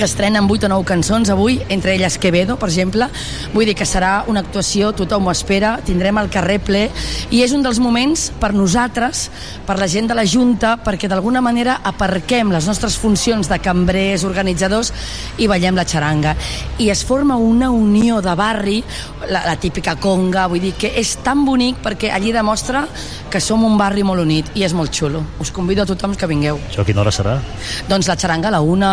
[0.00, 3.04] que estrenen 8 o 9 cançons avui, entre elles Quevedo, per exemple.
[3.52, 6.86] Vull dir que serà una actuació, tothom ho espera, tindrem el carrer ple,
[7.28, 9.26] i és un dels moments per nosaltres,
[9.68, 14.24] per la gent de la Junta, perquè d'alguna manera aparquem les nostres funcions de cambrers,
[14.24, 14.92] organitzadors,
[15.36, 16.32] i ballem la xaranga.
[16.80, 18.78] I es forma una unió de barri,
[19.28, 22.86] la, la típica conga, vull dir que és tan bonic perquè allí demostra
[23.30, 25.20] que som un barri molt unit, i és molt xulo.
[25.44, 26.56] Us convido a tothom que vingueu.
[26.70, 27.36] Això a quina hora serà?
[27.90, 28.88] Doncs la xaranga a la 1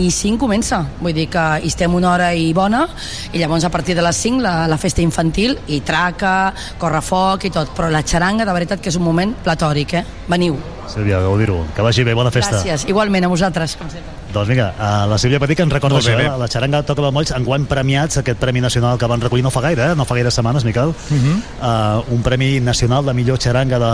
[0.00, 0.82] i 5 comença.
[1.00, 2.84] Vull dir que hi estem una hora i bona
[3.32, 7.54] i llavors a partir de les 5 la, la festa infantil i traca, correfoc i
[7.54, 7.72] tot.
[7.76, 10.04] Però la xaranga de veritat que és un moment platòric, eh?
[10.28, 10.77] Veniu.
[10.88, 11.60] Sílvia, gaudir-ho.
[11.76, 12.56] Que vagi bé, bona festa.
[12.58, 12.86] Gràcies.
[12.88, 14.16] Igualment a vosaltres, com sempre.
[14.32, 16.26] Doncs vinga, a la Sílvia Petit que ens recorda Molt bé, això, bé.
[16.28, 16.38] eh?
[16.42, 19.62] la xaranga Toca de Molls, enguany premiats aquest Premi Nacional que van recollir no fa
[19.64, 19.94] gaire, eh?
[19.96, 20.94] no fa gaire setmanes, Miquel, uh.
[21.16, 21.36] -huh.
[21.62, 23.86] uh, un Premi Nacional de millor xaranga de,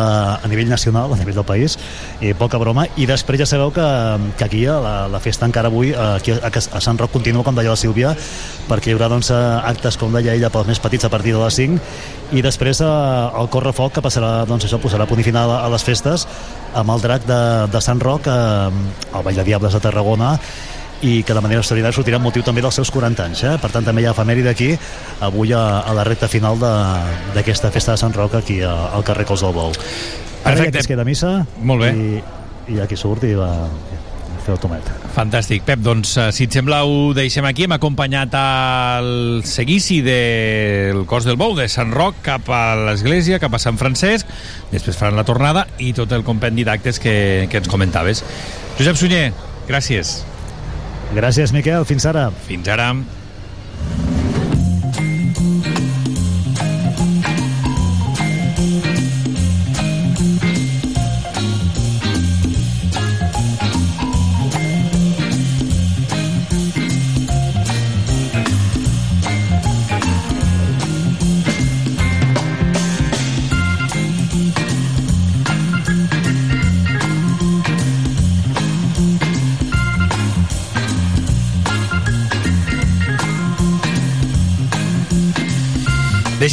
[0.44, 1.78] a nivell nacional, a nivell del país,
[2.20, 3.87] i poca broma, i després ja sabeu que,
[4.37, 7.44] que aquí a la, la festa encara avui, eh, aquí a, a Sant Roc continua,
[7.44, 8.16] com deia la Sílvia,
[8.68, 11.38] perquè hi haurà doncs, eh, actes, com deia ella, pels més petits a partir de
[11.38, 11.78] les 5,
[12.33, 15.85] i després eh, el correfoc que passarà, doncs això, posarà punt final a, a les
[15.85, 16.26] festes
[16.75, 17.41] amb el drac de,
[17.73, 18.71] de Sant Roc, eh,
[19.15, 20.35] el Ball de Diables de Tarragona,
[21.05, 23.43] i que de manera extraordinària sortirà amb motiu també dels seus 40 anys.
[23.45, 23.57] Eh?
[23.61, 24.71] Per tant, també hi ha efemèride aquí,
[25.27, 29.05] avui a, a la recta final de- d'aquesta festa de Sant Roc aquí a, al
[29.05, 29.69] carrer Cos del Bou.
[29.75, 30.73] Ara ja Perfecte.
[30.73, 31.91] que es queda missa Molt bé.
[31.93, 32.23] i,
[32.77, 33.51] i aquí surt i va
[34.44, 34.90] fer el tomet.
[35.14, 35.64] Fantàstic.
[35.66, 37.64] Pep, doncs, eh, si et sembla, ho deixem aquí.
[37.64, 43.54] Hem acompanyat al seguici del Cos del Bou, de Sant Roc, cap a l'església, cap
[43.54, 44.28] a Sant Francesc.
[44.72, 48.24] Després faran la tornada i tot el compendi d'actes que, que ens comentaves.
[48.78, 49.33] Josep Sunyer,
[49.68, 50.22] gràcies.
[51.14, 51.85] Gràcies, Miquel.
[51.88, 52.30] Fins ara.
[52.48, 52.92] Fins ara.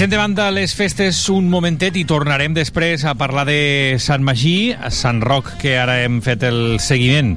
[0.01, 4.73] Deixem de banda les festes un momentet i tornarem després a parlar de Sant Magí,
[4.89, 7.35] Sant Roc, que ara hem fet el seguiment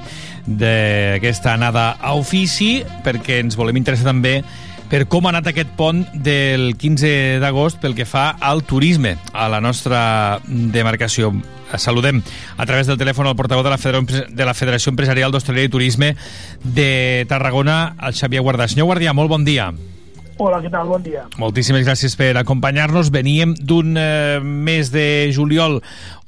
[0.49, 4.39] d'aquesta anada a ofici, perquè ens volem interessar també
[4.89, 9.51] per com ha anat aquest pont del 15 d'agost pel que fa al turisme a
[9.53, 11.35] la nostra demarcació.
[11.77, 12.25] Saludem
[12.57, 15.77] a través del telèfon al portaveu de la Federació, de la Federació Empresarial d'Hostaleria i
[15.77, 16.15] Turisme
[16.65, 18.73] de Tarragona, el Xavier Guardà.
[18.73, 19.69] Senyor Guardià, molt bon dia.
[20.37, 20.89] Hola, què tal?
[20.91, 21.23] Bon dia.
[21.39, 23.13] Moltíssimes gràcies per acompanyar-nos.
[23.15, 25.79] Veníem d'un eh, mes de juliol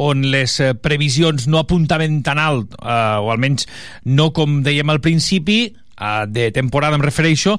[0.03, 3.67] on les eh, previsions no apuntaven tan alt, eh, o almenys
[4.07, 7.57] no com dèiem al principi, eh, de temporada em refereixo.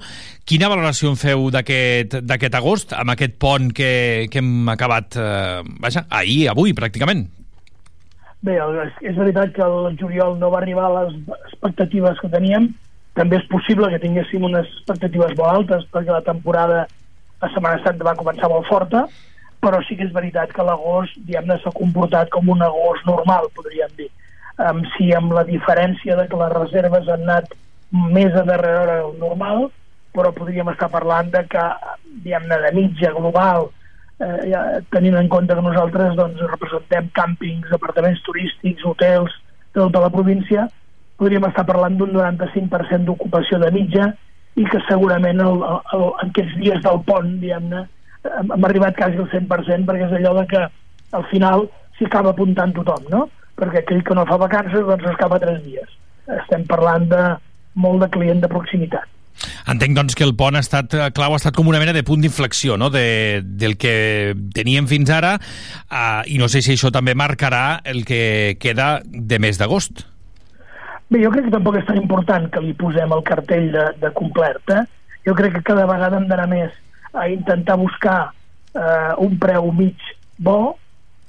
[0.48, 3.92] Quina valoració en feu d'aquest agost, amb aquest pont que,
[4.32, 7.28] que hem acabat, eh, vaja, ahir, avui, pràcticament?
[8.48, 11.18] Bé, és, és veritat que el juliol no va arribar a les
[11.52, 12.72] expectatives que teníem,
[13.18, 16.86] també és possible que tinguéssim unes expectatives molt altes perquè la temporada
[17.42, 19.06] a Setmana Santa va començar molt forta,
[19.62, 23.94] però sí que és veritat que l'agost, diguem-ne, s'ha comportat com un agost normal, podríem
[23.98, 24.10] dir.
[24.58, 27.52] Um, sí, amb la diferència de que les reserves han anat
[27.92, 29.68] més a darrere hora del normal,
[30.18, 31.66] però podríem estar parlant de que,
[32.24, 33.70] diguem-ne, de mitja global,
[34.20, 39.34] eh, tenint en compte que nosaltres doncs, representem càmpings, apartaments turístics, hotels
[39.74, 40.68] de tota la província,
[41.18, 44.12] podríem estar parlant d'un 95% d'ocupació de mitja
[44.58, 47.84] i que segurament el, el, en aquests dies del pont, diguem-ne,
[48.28, 50.64] hem, arribat quasi al 100% perquè és allò de que
[51.18, 53.28] al final s'hi acaba apuntant tothom, no?
[53.58, 55.94] Perquè aquell que no fa vacances doncs escapa tres dies.
[56.42, 57.22] Estem parlant de
[57.78, 59.06] molt de client de proximitat.
[59.70, 62.02] Entenc, doncs, que el pont ha estat, eh, clau, ha estat com una mena de
[62.06, 62.90] punt d'inflexió no?
[62.90, 68.02] de, del que teníem fins ara uh, i no sé si això també marcarà el
[68.08, 70.08] que queda de mes d'agost.
[71.08, 74.10] Bé, jo crec que tampoc és tan important que li posem el cartell de, de
[74.16, 74.60] complet.
[74.76, 74.84] Eh?
[75.28, 76.74] Jo crec que cada vegada hem d'anar més
[77.16, 78.18] a intentar buscar
[78.76, 80.04] eh, un preu mig
[80.44, 80.76] bo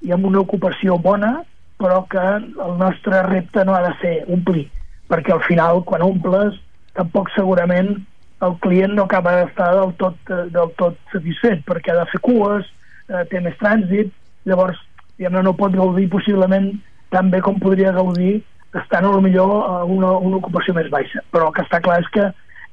[0.02, 1.44] i amb una ocupació bona,
[1.78, 4.66] però que el nostre repte no ha de ser omplir,
[5.10, 6.58] perquè al final, quan omples,
[6.98, 7.94] tampoc segurament
[8.42, 12.22] el client no acaba d'estar del, tot, eh, del tot satisfet, perquè ha de fer
[12.26, 12.66] cues,
[13.06, 14.10] eh, té més trànsit,
[14.46, 14.82] llavors
[15.18, 16.72] diguem no pot gaudir possiblement
[17.14, 18.40] tan bé com podria gaudir
[18.74, 21.22] estan a lo millor a una, una ocupació més baixa.
[21.32, 22.26] Però el que està clar és que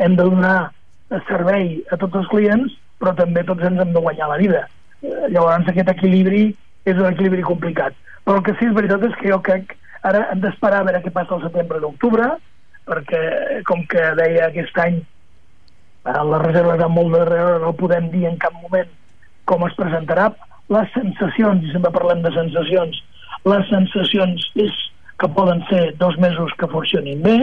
[0.04, 0.72] hem de donar
[1.30, 4.66] servei a tots els clients, però també tots ens hem de guanyar la vida.
[5.02, 6.50] Eh, llavors aquest equilibri
[6.86, 7.96] és un equilibri complicat.
[8.26, 11.02] Però el que sí és veritat és que jo crec ara hem d'esperar a veure
[11.04, 12.30] què passa al setembre i l'octubre,
[12.86, 13.22] perquè
[13.66, 18.38] com que deia aquest any eh, les reserves amb molt darrere no podem dir en
[18.42, 18.92] cap moment
[19.50, 20.32] com es presentarà
[20.74, 23.02] les sensacions, i sempre parlem de sensacions
[23.46, 24.78] les sensacions és
[25.20, 27.38] que poden ser dos mesos que funcionin bé,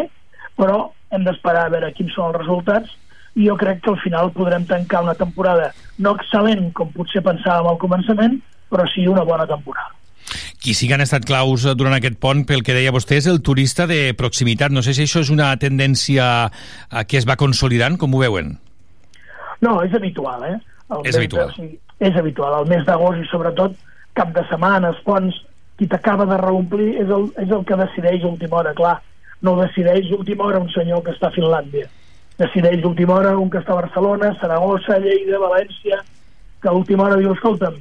[0.59, 2.93] però hem d'esperar a veure quins són els resultats
[3.35, 7.71] i jo crec que al final podrem tancar una temporada no excel·lent com potser pensàvem
[7.71, 8.39] al començament,
[8.73, 9.95] però sí una bona temporada.
[10.63, 13.41] Qui sí que han estat claus durant aquest pont, pel que deia vostè, és el
[13.43, 14.71] turista de proximitat.
[14.71, 16.27] No sé si això és una tendència
[17.09, 18.55] que es va consolidant, com ho veuen?
[19.65, 20.59] No, és habitual, eh?
[20.93, 21.51] El és habitual.
[21.51, 22.61] De, sí, és habitual.
[22.63, 23.75] El mes d'agost i sobretot
[24.19, 25.41] cap de setmanes, ponts,
[25.79, 28.99] qui t'acaba de reomplir és el, és el que decideix última hora, clar.
[29.43, 31.89] No decideix última hora un senyor que està a Finlàndia.
[32.39, 35.99] Decideix última hora un que està a Barcelona, Saragossa, Lleida, València,
[36.63, 37.81] que a última hora diu, escolta'm,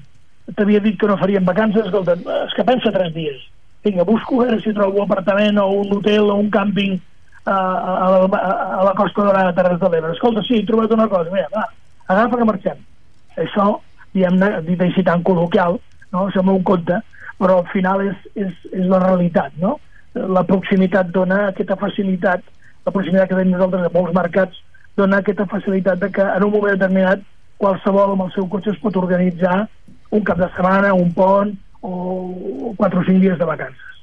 [0.57, 3.43] t'havia dit que no faríem vacances, escolta'm, és que pensa tres dies.
[3.85, 6.99] Vinga, busco a veure si trobo un apartament o un hotel o un càmping
[7.45, 7.93] a, a,
[8.25, 10.11] a, a la costa la Terres de l'Ebre.
[10.13, 11.65] Escolta, sí, he trobat una cosa, mira, va,
[12.07, 12.83] agafa que marxem.
[13.41, 13.67] Això,
[14.13, 15.79] diguem-ne, dit així tan col·loquial,
[16.13, 16.27] no?
[16.35, 16.99] sembla un conte,
[17.41, 19.79] però al final és, és, és la realitat, no?
[20.13, 22.43] La proximitat dona aquesta facilitat,
[22.85, 24.59] la proximitat que tenim nosaltres a molts mercats
[24.99, 27.23] dona aquesta facilitat de que en un moment determinat
[27.61, 29.63] qualsevol amb el seu cotxe es pot organitzar
[30.11, 34.00] un cap de setmana, un pont o quatre o cinc dies de vacances.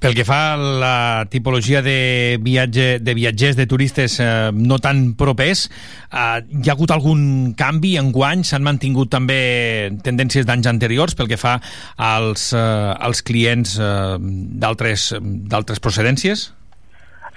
[0.00, 5.14] Pel que fa a la tipologia de, viatge, de viatgers, de turistes eh, no tan
[5.18, 5.66] propers,
[6.12, 8.44] eh, hi ha hagut algun canvi en guany?
[8.46, 11.58] S'han mantingut també tendències d'anys anteriors pel que fa
[11.96, 14.16] als, eh, als clients eh,
[14.62, 16.50] d'altres procedències?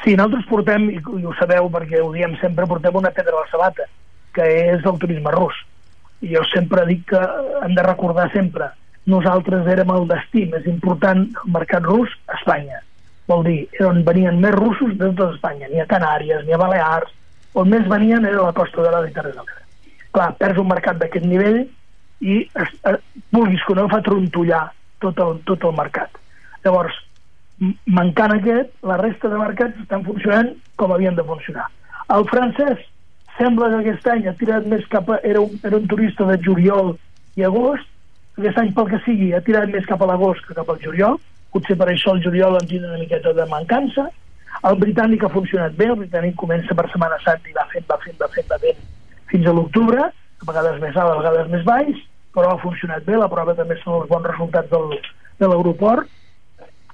[0.04, 3.46] Sí, nosaltres portem, i, i ho sabeu perquè ho diem sempre, portem una pedra a
[3.46, 3.88] la sabata,
[4.36, 4.46] que
[4.76, 5.56] és el turisme rus.
[6.24, 7.20] I jo sempre dic que
[7.64, 8.70] hem de recordar sempre
[9.10, 12.80] nosaltres érem el destí més important del mercat rus a Espanya.
[13.28, 17.12] Vol dir, on venien més russos de tota Espanya, ni a Canàries, ni a Balears,
[17.54, 19.38] on més venien era la costa de la Terres
[20.14, 21.64] Clar, perds un mercat d'aquest nivell
[22.22, 23.00] i es, es,
[23.34, 24.68] vulguis que no fa trontollar
[25.02, 26.20] tot el, tot el mercat.
[26.64, 26.96] Llavors,
[27.86, 31.66] mancant aquest, la resta de mercats estan funcionant com havien de funcionar.
[32.14, 32.84] El francès
[33.40, 35.20] sembla que aquest any ha tirat més cap a...
[35.26, 36.94] Era un, era un turista de juliol
[37.40, 37.90] i agost,
[38.40, 41.20] aquest any pel que sigui ha tirat més cap a l'agost que cap al juliol,
[41.54, 44.08] potser per això el juliol en tindrà una miqueta de mancança,
[44.70, 48.00] el britànic ha funcionat bé, el britànic comença per Setmana Santa i va fent, va
[48.04, 48.82] fent, va fent, va fent
[49.34, 52.02] fins a l'octubre, a vegades més alt, a vegades més baix,
[52.34, 54.98] però ha funcionat bé, la prova també són els bons resultats del,
[55.42, 56.10] de l'aeroport,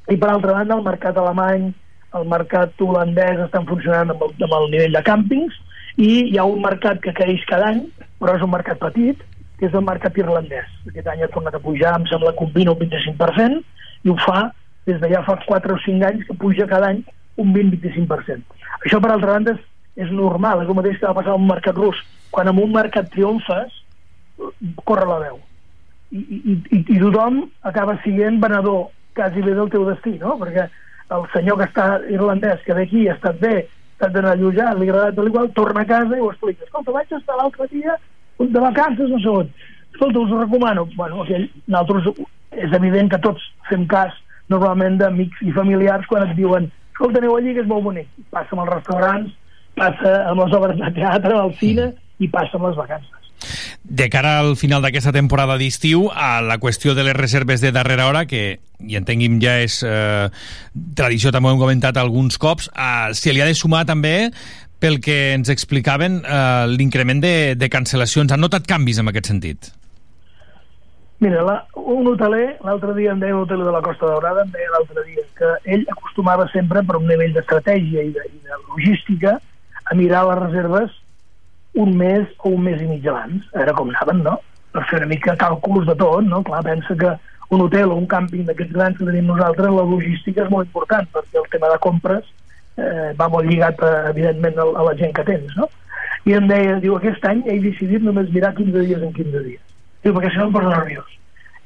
[0.10, 1.70] i per altra banda el mercat alemany,
[2.18, 5.60] el mercat holandès estan funcionant amb el, amb el nivell de càmpings,
[6.00, 7.84] i hi ha un mercat que creix cada any,
[8.22, 9.20] però és un mercat petit,
[9.60, 10.68] que és el mercat irlandès.
[10.88, 13.64] Aquest any ha tornat a pujar, em sembla que un 20 o un 25%,
[14.08, 14.50] i ho fa
[14.88, 17.04] des de ja fa 4 o 5 anys que puja cada any
[17.40, 18.60] un 20-25%.
[18.86, 19.56] Això, per altra banda,
[19.96, 22.00] és, normal, és el mateix que va passar en un mercat rus.
[22.32, 23.76] Quan en un mercat triomfes,
[24.88, 25.40] corre la veu.
[26.12, 28.88] I, i, i, i tothom acaba sent venedor
[29.18, 30.38] quasi bé del teu destí, no?
[30.40, 30.70] Perquè
[31.16, 34.38] el senyor que està irlandès, que ve aquí, ha estat bé, ha estat d'anar a
[34.38, 36.66] allotjar, li ha agradat de l'igual, torna a casa i ho explica.
[36.66, 37.98] Escolta, vaig estar l'altre dia
[38.40, 39.52] de vacances, no sé on.
[39.92, 40.88] Escolta, us ho recomano.
[40.96, 42.24] Bueno, aquell, nosaltres
[42.56, 44.16] és evident que tots fem cas
[44.50, 46.70] normalment d'amics i familiars quan et diuen
[47.00, 48.10] escolta, aneu allí que és molt bonic.
[48.32, 49.32] Passa amb els restaurants,
[49.78, 53.16] passa amb les obres de teatre, al cine i passa amb les vacances.
[53.84, 58.10] De cara al final d'aquesta temporada d'estiu, a la qüestió de les reserves de darrera
[58.10, 60.28] hora, que i entenguim ja és eh,
[60.96, 64.30] tradició, també ho hem comentat alguns cops, eh, se li ha de sumar també
[64.80, 68.32] pel que ens explicaven eh, l'increment de, de cancel·lacions.
[68.32, 69.72] Han notat canvis en aquest sentit?
[71.20, 74.54] Mira, la, un hoteler, l'altre dia em deia un hoteler de la Costa Daurada, em
[74.54, 78.60] deia l'altre dia que ell acostumava sempre per un nivell d'estratègia i, de, i de
[78.70, 79.36] logística
[79.90, 80.96] a mirar les reserves
[81.76, 84.38] un mes o un mes i mig abans, a veure com anaven, no?
[84.72, 86.40] Per fer una mica càlculs de tot, no?
[86.48, 87.12] Clar, pensa que
[87.50, 91.08] un hotel o un càmping d'aquests grans que tenim nosaltres, la logística és molt important,
[91.14, 92.32] perquè el tema de compres
[92.78, 95.70] eh, va molt lligat, eh, evidentment, a, a la gent que tens, no?
[96.28, 99.64] I em deia, diu, aquest any he decidit només mirar 15 dies en 15 dies.
[100.04, 101.16] Diu, perquè si no em poso nerviós.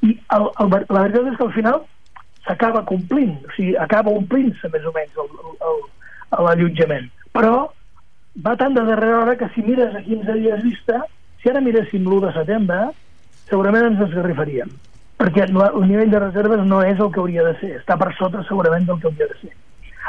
[0.04, 1.80] I el, el, la veritat és que al final
[2.46, 5.20] s'acaba complint, o sigui, acaba omplint-se més o menys
[6.44, 7.10] l'allotjament.
[7.34, 7.54] Però
[8.46, 11.04] va tan de darrera hora que si mires a 15 dies vista,
[11.42, 12.80] si ara miréssim l'1 de setembre,
[13.48, 14.72] segurament ens esgarrifaríem.
[15.20, 18.42] Perquè el nivell de reserves no és el que hauria de ser, està per sota
[18.48, 19.52] segurament del que hauria de ser.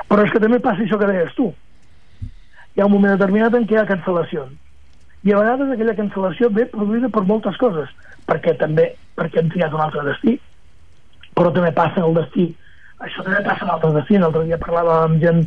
[0.09, 1.49] Però és que també passa això que deies tu.
[2.75, 4.53] Hi ha un moment determinat en què hi ha cancel·lacions.
[5.25, 7.89] I a vegades aquella cancel·lació ve produïda per moltes coses,
[8.29, 10.35] perquè també perquè hem triat un altre destí,
[11.35, 12.49] però també passa el destí.
[13.03, 14.21] Això també passa en altres destins.
[14.23, 15.45] L'altre dia parlava amb gent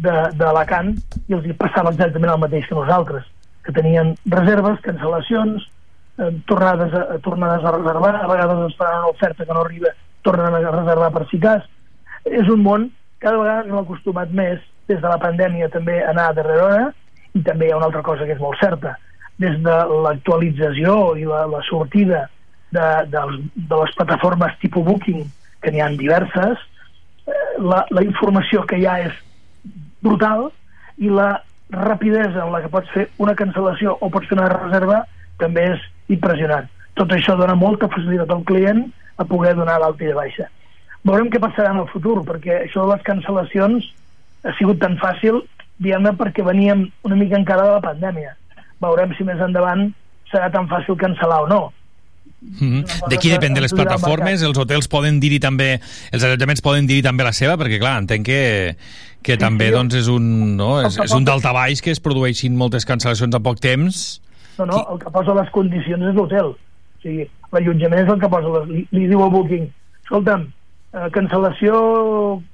[0.00, 0.94] d'Alacant
[1.28, 3.26] i els hi passava exactament el mateix que nosaltres,
[3.64, 5.66] que tenien reserves, cancel·lacions,
[6.18, 9.92] eh, tornades, a, tornades a reservar, a vegades ens faran una oferta que no arriba,
[10.22, 11.66] tornen a reservar per si cas.
[12.24, 12.90] És un món
[13.20, 16.88] cada vegada no acostumat més des de la pandèmia també a anar darrere hora
[17.36, 18.96] i també hi ha una altra cosa que és molt certa
[19.40, 22.26] des de l'actualització i la, la sortida
[22.74, 23.22] de, de,
[23.54, 25.22] de les plataformes tipus Booking
[25.62, 26.58] que n'hi ha diverses
[27.26, 29.16] eh, la, la informació que hi ha és
[30.02, 30.48] brutal
[30.98, 31.30] i la
[31.70, 35.04] rapidesa en la que pots fer una cancel·lació o pots fer una reserva
[35.40, 36.66] també és impressionant.
[36.98, 38.82] Tot això dona molta facilitat al client
[39.16, 40.48] a poder donar l'alta i de baixa.
[41.08, 43.88] Veurem què passarà en el futur, perquè això de les cancel·lacions
[44.44, 45.40] ha sigut tan fàcil,
[45.80, 48.34] diguem-ne, perquè veníem una mica encara de la pandèmia.
[48.84, 49.88] Veurem si més endavant
[50.30, 51.62] serà tan fàcil cancel·lar o no.
[52.40, 53.08] Mm -hmm.
[53.08, 54.42] De qui depèn de les plataformes?
[54.42, 55.80] Els hotels poden dir-hi també,
[56.12, 58.76] els allotjaments poden dir-hi també la seva, perquè clar, entenc que,
[59.22, 60.80] que sí, també sí, doncs, és un, no?
[60.80, 64.20] és, és un dalta baix que es produeixin moltes cancel·lacions a poc temps.
[64.58, 66.46] No, no, el que posa les condicions és l'hotel.
[66.46, 68.68] O sigui, l'allotjament és el que posa les...
[68.68, 69.70] Li, li diu al booking,
[70.04, 70.48] escolta'm,
[70.94, 71.74] eh, cancel·lació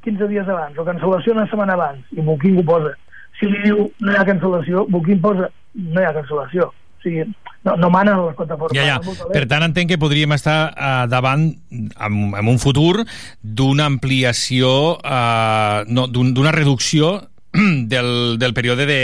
[0.07, 2.95] 15 dies abans o cancel·lació una setmana abans i Booking ho posa
[3.39, 7.27] si li diu no hi ha cancel·lació Booking posa no hi ha cancel·lació o sigui,
[7.69, 9.17] no, no manen les plataformes ja, ja.
[9.33, 13.05] per tant entenc que podríem estar uh, davant en, en un futur
[13.43, 17.13] d'una ampliació uh, no, d'una un, reducció
[17.93, 19.03] del, del període de,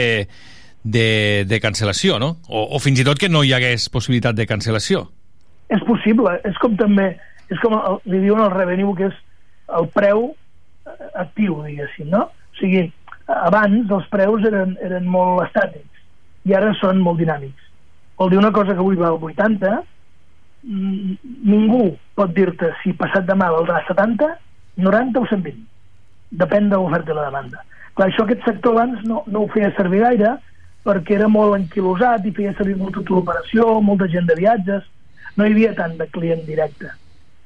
[0.82, 2.36] de, de cancel·lació, no?
[2.48, 5.06] O, o fins i tot que no hi hagués possibilitat de cancel·lació.
[5.72, 7.14] És possible, és com també
[7.52, 9.18] és com el, li diuen el revenue, que és
[9.78, 12.26] el preu eh, actiu, diguéssim, no?
[12.28, 12.86] O sigui,
[13.32, 17.68] abans els preus eren, eren molt estàtics i ara són molt dinàmics.
[18.18, 19.80] Vol dir una cosa que avui val 80,
[20.62, 21.84] ningú
[22.18, 24.28] pot dir-te si passat demà valdrà 70,
[24.78, 25.60] 90 o 120.
[26.42, 27.64] Depèn de l'oferta i la demanda.
[27.96, 30.36] Clar, això aquest sector abans no, no ho feia servir gaire
[30.86, 34.88] perquè era molt anquilosat i feia servir molta l'operació, molta gent de viatges,
[35.36, 36.90] no hi havia tant de client directe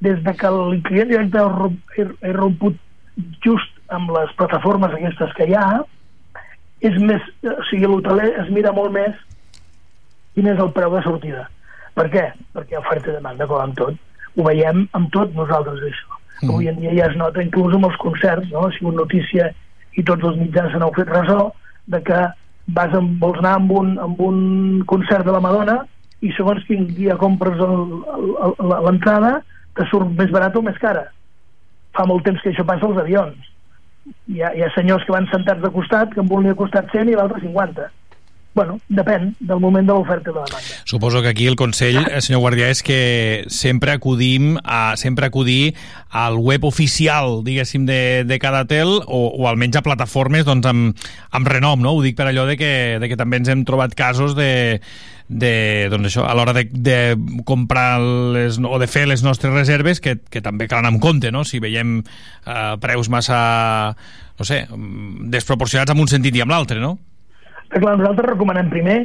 [0.05, 1.45] des de que el client directe
[2.23, 2.77] he romput
[3.45, 5.83] just amb les plataformes aquestes que hi ha,
[6.85, 9.17] és més, o sigui, l'hoteler es mira molt més
[10.37, 11.47] quin és el preu de sortida.
[11.97, 12.27] Per què?
[12.53, 13.97] Perquè oferta i demanda, com amb tot.
[14.37, 16.19] Ho veiem amb tot nosaltres, això.
[16.43, 16.51] Mm.
[16.51, 18.67] Avui en dia ja es nota inclús amb els concerts, no?
[18.67, 19.49] ha sigut notícia
[19.97, 21.47] i tots els mitjans se n'heu fet ressò
[21.89, 22.23] de que
[22.77, 24.39] vas amb, vols anar amb un, amb un
[24.91, 25.79] concert de la Madonna
[26.21, 29.39] i segons quin dia compres l'entrada
[29.77, 31.07] te surt més barat o més cara.
[31.97, 33.53] Fa molt temps que això passa als avions.
[34.33, 36.93] Hi ha, hi ha senyors que van sentats de costat que en un li costat
[36.95, 37.89] 100 i l'altre 50
[38.57, 40.77] bueno, depèn del moment de l'oferta de la demanda.
[40.89, 45.75] Suposo que aquí el consell, eh, senyor Guardià, és que sempre acudim a, sempre acudir
[46.09, 51.05] al web oficial, diguéssim, de, de cada tel o, o almenys a plataformes doncs, amb,
[51.37, 51.93] amb renom, no?
[51.93, 54.49] Ho dic per allò de que, de que també ens hem trobat casos de,
[55.29, 55.53] de,
[55.93, 56.99] doncs això, a l'hora de, de
[57.45, 61.29] comprar les, o de fer les nostres reserves que, que també cal anar amb compte,
[61.29, 61.45] no?
[61.45, 63.43] Si veiem eh, preus massa,
[64.41, 64.65] no sé,
[65.37, 66.97] desproporcionats en un sentit i amb l'altre, no?
[67.71, 68.99] Però clar, nosaltres recomanem primer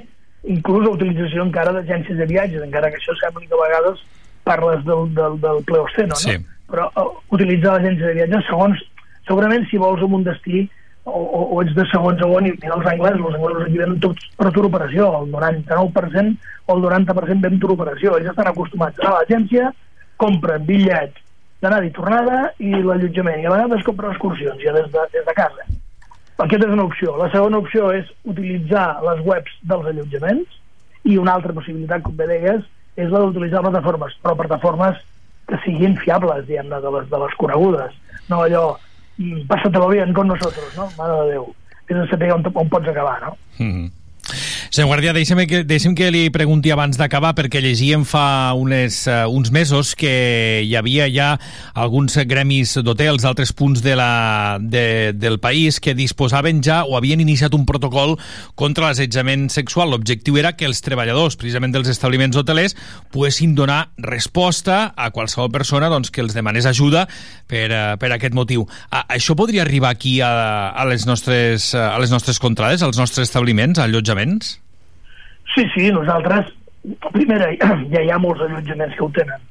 [0.49, 4.03] inclús la utilització encara d'agències de viatges, encara que això sembli que a vegades
[4.47, 6.21] parles del, del, del pleoceno, no?
[6.21, 6.37] Sí.
[6.71, 8.81] Però uh, utilitzar l'agència de viatges segons,
[9.27, 10.63] segurament si vols en un destí
[11.03, 13.99] o, o, o ets de segon segon i mira els anglesos, els anglesos aquí venen
[14.05, 19.01] tots per tur operació, el 99% o el 90% ven tur operació, ells estan acostumats
[19.01, 19.69] a l'agència,
[20.21, 21.21] compren bitllets
[21.61, 25.37] d'anada i tornada i l'allotjament, i a vegades compren excursions ja des de, des de
[25.37, 25.69] casa
[26.43, 27.15] aquesta és una opció.
[27.19, 30.59] La segona opció és utilitzar les webs dels allotjaments
[31.03, 32.63] i una altra possibilitat, com bé deies,
[32.99, 34.99] és la d'utilitzar plataformes, però plataformes
[35.49, 37.95] que siguin fiables, diguem-ne, de, les, de les conegudes.
[38.29, 38.65] No allò,
[39.17, 40.89] mm, passa-te-lo bien con nosotros, no?
[40.97, 41.49] Mare de Déu.
[41.91, 43.35] És a saber on, on pots acabar, no?
[43.57, 43.89] Mm -hmm.
[44.71, 49.25] Senyor Guardià, deixem que, deixem que li pregunti abans d'acabar, perquè llegíem fa unes, uh,
[49.27, 51.33] uns mesos que hi havia ja
[51.75, 57.19] alguns gremis d'hotels d'altres punts de la, de, del país que disposaven ja o havien
[57.19, 58.15] iniciat un protocol
[58.55, 59.91] contra l'assetjament sexual.
[59.91, 62.79] L'objectiu era que els treballadors, precisament dels establiments hotelers,
[63.11, 67.09] poguessin donar resposta a qualsevol persona doncs, que els demanés ajuda
[67.43, 68.69] per, uh, per aquest motiu.
[68.87, 70.31] A, això podria arribar aquí a,
[70.71, 74.60] a, les nostres, a les nostres contrades, als nostres establiments, allotjaments?
[75.53, 76.53] Sí, sí, nosaltres,
[77.11, 77.49] primera,
[77.93, 79.47] ja hi ha molts allotjaments que ho tenen.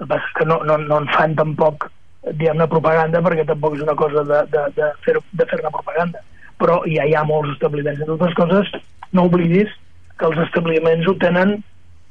[0.00, 1.88] El que que no, no, no en fan tampoc,
[2.24, 6.22] diguem-ne, propaganda, perquè tampoc és una cosa de, de, de fer-ne fer propaganda.
[6.58, 8.00] Però ja hi ha molts establiments.
[8.00, 8.70] Entre altres coses,
[9.12, 9.70] no oblidis
[10.18, 11.56] que els establiments ho tenen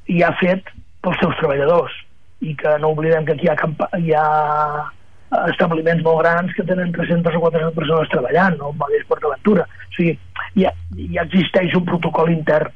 [0.09, 0.68] ja fet
[1.03, 1.95] pels seus treballadors
[2.43, 6.91] i que no oblidem que aquí hi ha, hi ha establiments molt grans que tenen
[6.95, 8.72] 300 o 400 persones treballant, no?
[8.72, 9.66] el mateix PortAventura.
[9.66, 10.18] O sigui,
[10.59, 10.74] ja,
[11.16, 12.72] ja existeix un protocol intern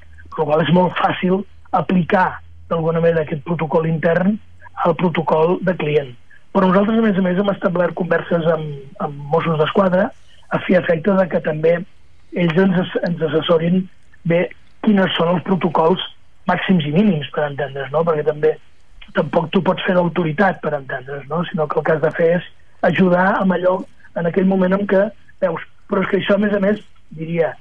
[0.46, 1.42] qual és molt fàcil
[1.78, 4.38] aplicar d'alguna manera aquest protocol intern
[4.86, 6.14] al protocol de client.
[6.54, 10.10] Però nosaltres, a més a més, hem establert converses amb, amb Mossos d'Esquadra
[10.50, 11.74] a fi efecte de que també
[12.38, 13.84] ells ens, ens assessorin
[14.28, 14.48] bé
[14.86, 16.04] quines són els protocols
[16.48, 18.04] màxims i mínims per entendre's, no?
[18.08, 18.54] perquè també
[19.16, 21.44] tampoc tu pots fer d'autoritat per entendre's, no?
[21.50, 22.50] sinó que el que has de fer és
[22.90, 23.78] ajudar amb allò
[24.20, 25.08] en aquell moment en què
[25.44, 26.82] veus, però és que això a més a més
[27.18, 27.54] diria,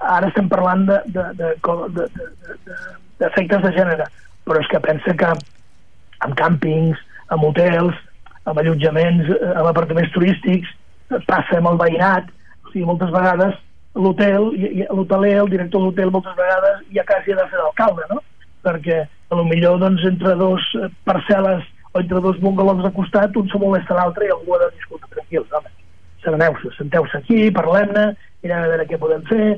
[0.00, 1.16] ara estem parlant d'efectes
[1.92, 2.06] de, de,
[3.18, 4.06] de, de, de, gènere,
[4.46, 5.32] però és que pensa que
[6.22, 6.98] amb càmpings,
[7.34, 7.98] amb hotels,
[8.44, 10.70] amb allotjaments, eh, amb apartaments turístics,
[11.28, 12.30] passa amb el veïnat,
[12.64, 13.58] o sigui, moltes vegades
[13.94, 14.48] l'hotel,
[14.88, 18.22] l'hoteler, el director de l'hotel moltes vegades ja quasi ha de fer d'alcalde, no?
[18.64, 23.36] Perquè a lo millor doncs, entre dos eh, parcel·les o entre dos bungalows de costat
[23.36, 25.72] un se molesta l'altre i algú ha de dir, escolta, tranquils, home,
[26.24, 28.06] sereneu-se, senteu-se aquí, parlem-ne,
[28.44, 29.48] mirem a veure què podem fer,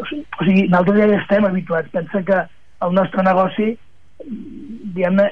[0.00, 0.06] o
[0.44, 1.90] sigui, nosaltres ja hi estem habituats.
[1.94, 2.38] Pensa que
[2.86, 3.72] el nostre negoci,
[4.26, 5.28] diguem-ne,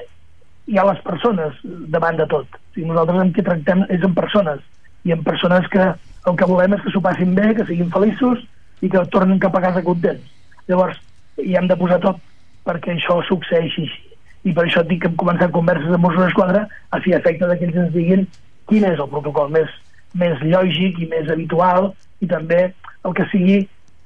[0.65, 1.57] hi ha les persones
[1.93, 2.47] davant de tot.
[2.47, 4.61] O sigui, nosaltres amb qui tractem és amb persones.
[5.05, 5.89] I amb persones que
[6.25, 8.41] el que volem és que s'ho passin bé, que siguin feliços
[8.81, 10.25] i que tornin cap a casa contents.
[10.69, 10.97] Llavors,
[11.37, 12.21] hi hem de posar tot
[12.65, 14.01] perquè això succeeixi així.
[14.45, 17.65] I per això dic que hem començat converses amb Mossos d'Esquadra a fi efecte que
[17.67, 18.25] ells ens diguin
[18.69, 19.69] quin és el protocol més,
[20.13, 21.91] més lògic i més habitual
[22.21, 22.61] i també
[23.05, 23.63] el que sigui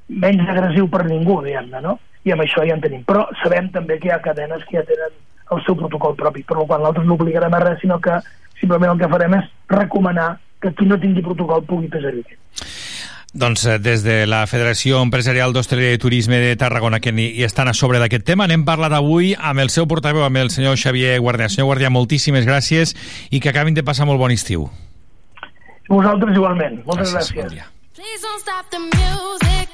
[0.09, 1.97] menys agressiu per ningú, diguem-ne, no?
[2.25, 3.05] I amb això ja en tenim.
[3.07, 5.15] Però sabem també que hi ha cadenes que ja tenen
[5.53, 8.19] el seu protocol propi, per qual nosaltres no obligarem a res, sinó que
[8.59, 12.25] simplement el que farem és recomanar que qui no tingui protocol pugui fer-hi.
[13.31, 17.69] Doncs eh, des de la Federació Empresarial d'Hostaleria i Turisme de Tarragona, que hi estan
[17.69, 21.19] a sobre d'aquest tema, n'hem parlat avui amb el seu portaveu, amb el senyor Xavier
[21.21, 21.49] Guardià.
[21.49, 22.95] Senyor Guardià, moltíssimes gràcies
[23.29, 24.69] i que acabin de passar molt bon estiu.
[25.89, 26.81] Vosaltres igualment.
[26.85, 27.37] Moltes gràcies.
[27.37, 27.69] gràcies.
[27.69, 29.68] Bon Please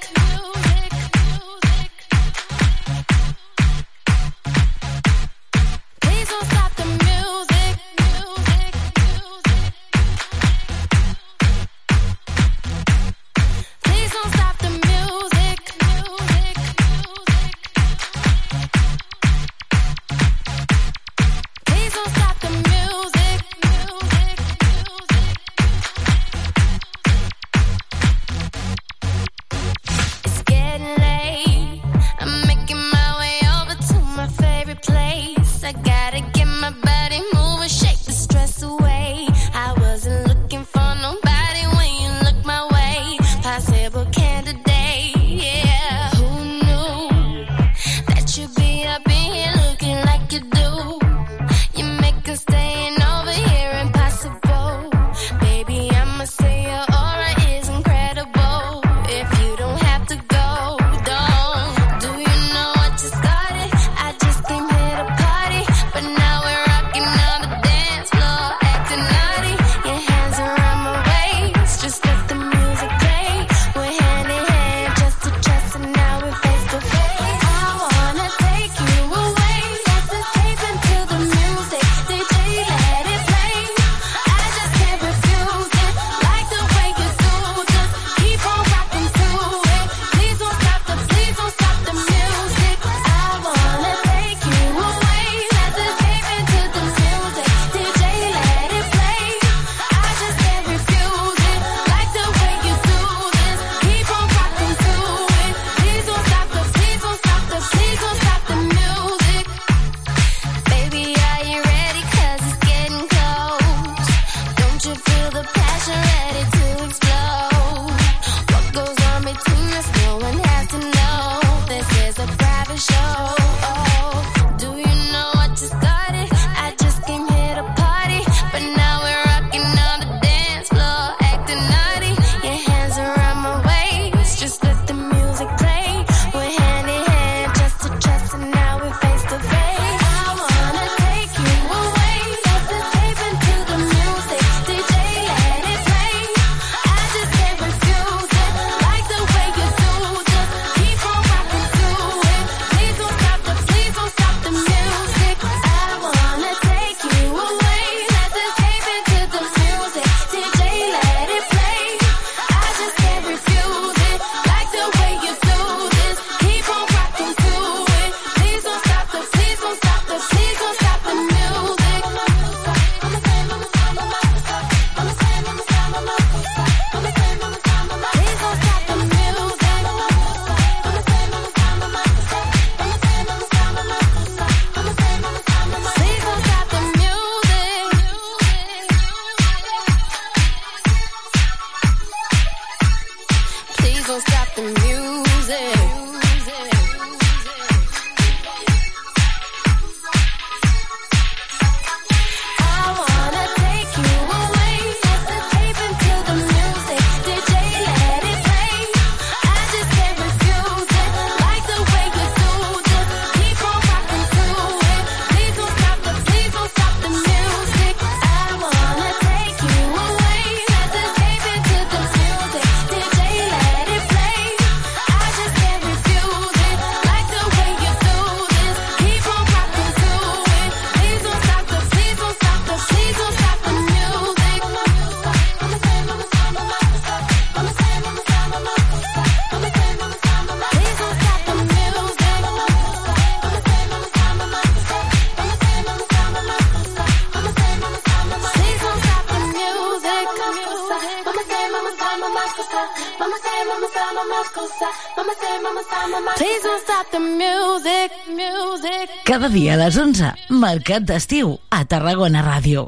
[259.55, 262.81] dia a les 11, Mercat d'Estiu, a Tarragona Ràdio.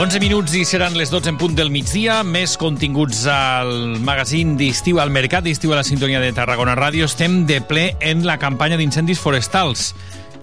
[0.00, 2.24] Onze minuts i seran les 12 en punt del migdia.
[2.26, 7.06] Més continguts al magazín d'estiu, al mercat d'estiu a la sintonia de Tarragona Ràdio.
[7.06, 9.92] Estem de ple en la campanya d'incendis forestals.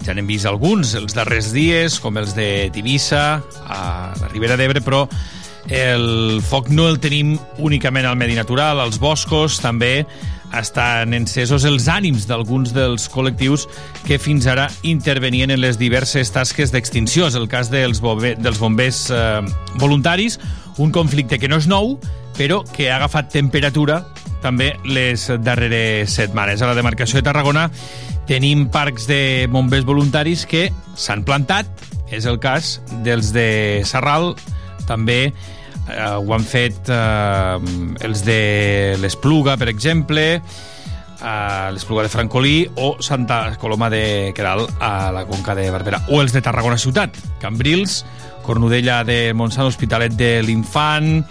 [0.06, 4.82] Ja n'hem vist alguns els darrers dies, com els de Tivissa, a la Ribera d'Ebre,
[4.84, 5.06] però
[5.68, 10.06] el foc no el tenim únicament al medi natural, als boscos, també
[10.56, 13.66] estan encesos els ànims d'alguns dels col·lectius
[14.06, 17.28] que fins ara intervenien en les diverses tasques d'extinció.
[17.28, 19.42] És el cas dels, bombe dels bombers eh,
[19.76, 20.38] voluntaris,
[20.78, 21.98] un conflicte que no és nou,
[22.38, 24.04] però que ha agafat temperatura
[24.42, 26.62] també les darreres setmanes.
[26.62, 27.68] A la demarcació de Tarragona
[28.28, 31.68] tenim parcs de bombers voluntaris que s'han plantat,
[32.14, 34.32] és el cas dels de Sarral,
[34.88, 37.58] també eh, ho han fet eh,
[38.04, 40.26] els de l'Espluga, per exemple,
[41.18, 46.22] a l'Espluga de Francolí o Santa Coloma de Queral a la Conca de Barberà, o
[46.22, 48.04] els de Tarragona Ciutat, Cambrils,
[48.46, 51.24] Cornudella de Montsant, Hospitalet de l'Infant,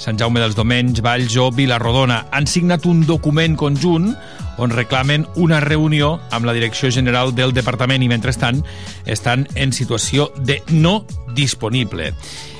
[0.00, 2.24] Sant Jaume dels Domenys, Valls o Vilarrodona.
[2.32, 4.14] Han signat un document conjunt
[4.60, 8.62] on reclamen una reunió amb la Direcció General del Departament i, mentrestant,
[9.06, 11.04] estan en situació de no
[11.36, 12.14] disponible.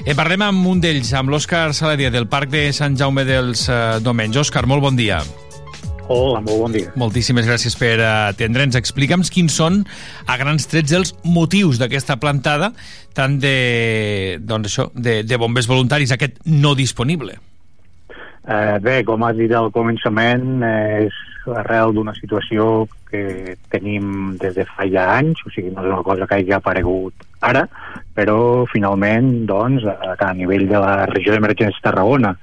[0.05, 4.01] Eh, parlem amb un d'ells, amb l'Òscar Saladia, del Parc de Sant Jaume dels eh,
[4.05, 4.45] Domenys.
[4.45, 5.24] Òscar, molt bon dia.
[6.11, 6.91] Hola, molt bon dia.
[6.99, 8.75] Moltíssimes gràcies per atendre'ns.
[8.75, 9.85] Explica'ns quins són,
[10.27, 12.73] a grans trets, els motius d'aquesta plantada
[13.15, 17.39] tant de, doncs això, de, de bombers voluntaris, aquest no disponible.
[18.43, 21.21] Eh, bé, com has dit al començament, eh, és
[21.61, 26.03] arrel d'una situació que tenim des de fa ja anys, o sigui, no és una
[26.07, 27.65] cosa que hagi aparegut ara,
[28.15, 32.35] però finalment, doncs, a, a nivell de la regió d'emergència Tarragona,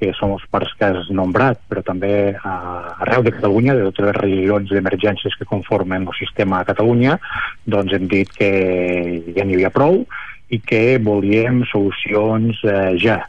[0.00, 2.54] que som els parcs que has nombrat, però també a,
[3.04, 7.18] arreu de Catalunya, de totes les regions d'emergències que conformen el sistema a Catalunya,
[7.64, 8.50] doncs hem dit que
[9.36, 10.04] ja n'hi havia prou
[10.52, 13.22] i que volíem solucions eh, ja.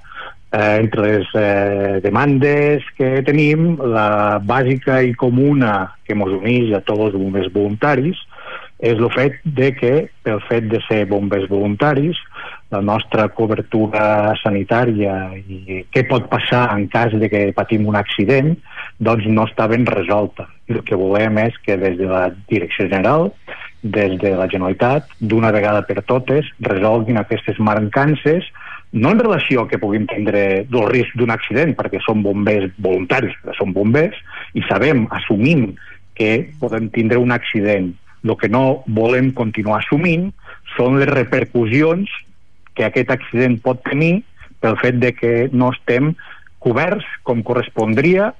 [0.48, 6.84] Eh, entre les eh, demandes que tenim, la bàsica i comuna que ens uneix a
[6.88, 8.22] tots els bombers voluntaris
[8.80, 9.94] és el fet de que,
[10.24, 12.20] pel fet de ser bombers voluntaris,
[12.70, 18.56] la nostra cobertura sanitària i què pot passar en cas de que patim un accident,
[19.00, 20.48] doncs no està ben resolta.
[20.68, 23.32] El que volem és que des de la Direcció General,
[23.84, 28.50] des de la Generalitat, d'una vegada per totes, resolguin aquestes mancances
[28.92, 33.74] no en relació que puguin tindre el risc d'un accident, perquè són bombers voluntaris, són
[33.76, 34.16] bombers,
[34.56, 35.74] i sabem, assumim
[36.16, 37.92] que podem tindre un accident.
[38.24, 40.32] El que no volem continuar assumint
[40.76, 42.12] són les repercussions
[42.78, 44.22] que aquest accident pot tenir
[44.62, 46.14] pel fet de que no estem
[46.64, 48.32] coberts com correspondria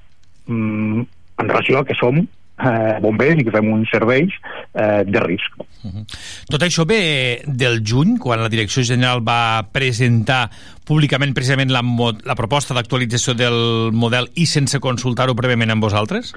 [0.46, 1.06] mm,
[1.38, 4.34] en relació a que som eh, bombers i que fem uns serveis
[4.74, 5.58] eh, de risc.
[5.58, 6.04] Uh -huh.
[6.50, 10.50] Tot això ve del juny, quan la Direcció General va presentar
[10.84, 11.82] públicament precisament la,
[12.24, 16.34] la proposta d'actualització del model i sense consultar-ho prèviament amb vosaltres?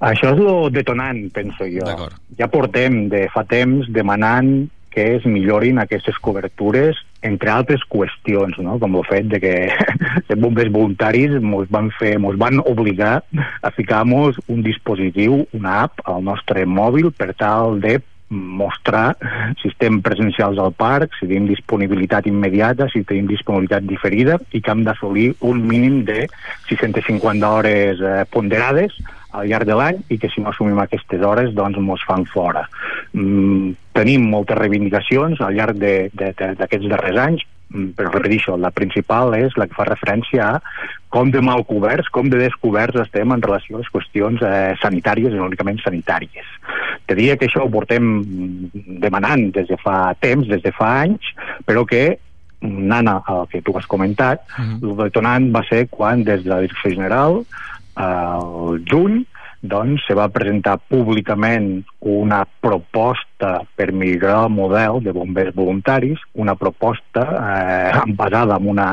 [0.00, 1.86] Això és lo detonant, penso jo.
[2.38, 8.78] Ja portem de fa temps demanant que es millorin aquestes cobertures, entre altres qüestions, no?
[8.82, 9.54] com el fet de que
[10.28, 13.20] els bombers voluntaris ens van, fer, ens van obligar
[13.62, 18.00] a ficar-nos un dispositiu, una app, al nostre mòbil per tal de
[18.32, 19.16] mostrar
[19.60, 24.72] si estem presencials al parc, si tenim disponibilitat immediata, si tenim disponibilitat diferida i que
[24.72, 26.24] hem d'assolir un mínim de
[26.70, 28.96] 650 hores eh, ponderades
[29.32, 32.66] al llarg de l'any i que si no assumim aquestes hores doncs mos fan fora.
[33.12, 39.56] Mm, tenim moltes reivindicacions al llarg d'aquests darrers anys, mm, però repeteixo, la principal és
[39.56, 40.60] la que fa referència a
[41.12, 45.32] com de mal coberts, com de descoberts estem en relació a les qüestions eh, sanitàries
[45.32, 46.48] i no únicament sanitàries.
[47.06, 48.04] Te diria que això ho portem
[49.02, 51.34] demanant des de fa temps, des de fa anys,
[51.68, 52.18] però que
[52.62, 54.90] Nana, el que tu has comentat, uh -huh.
[54.90, 57.44] el detonant va ser quan des de la Direcció General
[57.94, 59.22] al juny
[59.62, 66.56] doncs se va presentar públicament una proposta per millorar el model de bombers voluntaris, una
[66.58, 68.88] proposta eh, basada en una,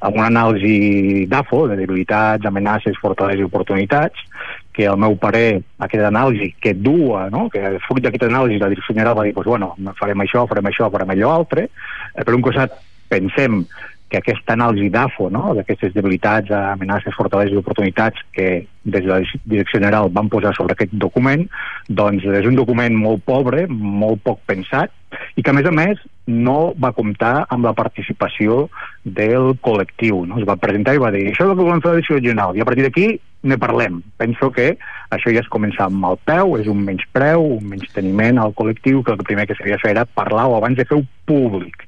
[0.00, 4.24] en una anàlisi d'AFO, de debilitats, amenaces, fortaleses i oportunitats,
[4.72, 7.48] que al meu parer aquesta anàlisi que dua, no?
[7.52, 10.88] que fruit d'aquesta anàlisi la direcció general va dir pues, bueno, farem això, farem això,
[10.94, 11.68] farem allò altre,
[12.14, 13.60] eh, per un costat pensem
[14.08, 15.52] que aquesta anàlisi d'AFO, no?
[15.56, 20.72] d'aquestes debilitats, amenaces, fortaleses i oportunitats que des de la Direcció General van posar sobre
[20.72, 21.44] aquest document,
[21.88, 24.94] doncs és un document molt pobre, molt poc pensat,
[25.36, 28.66] i que a més a més no va comptar amb la participació
[29.04, 30.24] del col·lectiu.
[30.28, 30.40] No?
[30.40, 32.56] Es va presentar i va dir això és el que volem fer la Direcció General,
[32.56, 33.08] i a partir d'aquí
[33.48, 34.00] ne parlem.
[34.18, 34.72] Penso que
[35.14, 39.14] això ja és començar amb el peu, és un menyspreu, un menysteniment al col·lectiu, que
[39.14, 41.87] el primer que s'havia de fer era parlar o abans de fer-ho públic.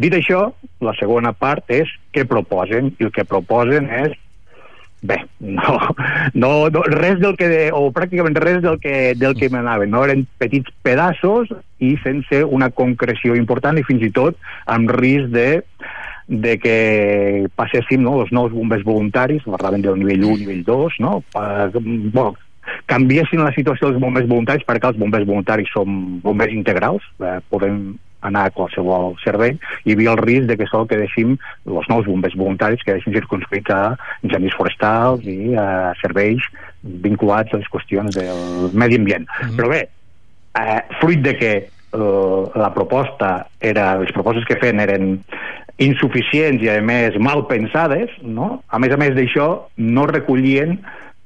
[0.00, 0.50] Dit això,
[0.80, 4.16] la segona part és què proposen, i el que proposen és
[5.02, 5.78] bé, no,
[6.34, 10.04] no, no res del que, de, o pràcticament res del que, del que m'anaven, no?
[10.04, 14.36] Eren petits pedaços i sense una concreció important i fins i tot
[14.68, 15.48] amb risc de
[16.30, 21.16] de que passéssim no, els nous bombers voluntaris, parlaven del nivell 1, nivell 2, no?
[21.34, 22.36] Pa, bueno,
[22.86, 27.80] canviessin la situació dels bombers voluntaris perquè els bombers voluntaris són bombers integrals, eh, podem
[28.26, 32.36] anar a qualsevol servei, hi havia el risc de que sol quedéssim els nous bombers
[32.36, 33.80] voluntaris que quedessin circunscrits a
[34.26, 36.44] incendis forestals i a serveis
[36.82, 39.26] vinculats a les qüestions del medi ambient.
[39.26, 39.56] Mm -hmm.
[39.56, 39.88] Però bé,
[40.60, 41.52] eh, fruit de que
[41.92, 45.20] eh, la proposta era, les propostes que feien eren
[45.80, 48.62] insuficients i a més mal pensades, no?
[48.68, 50.78] a més a més d'això no recollien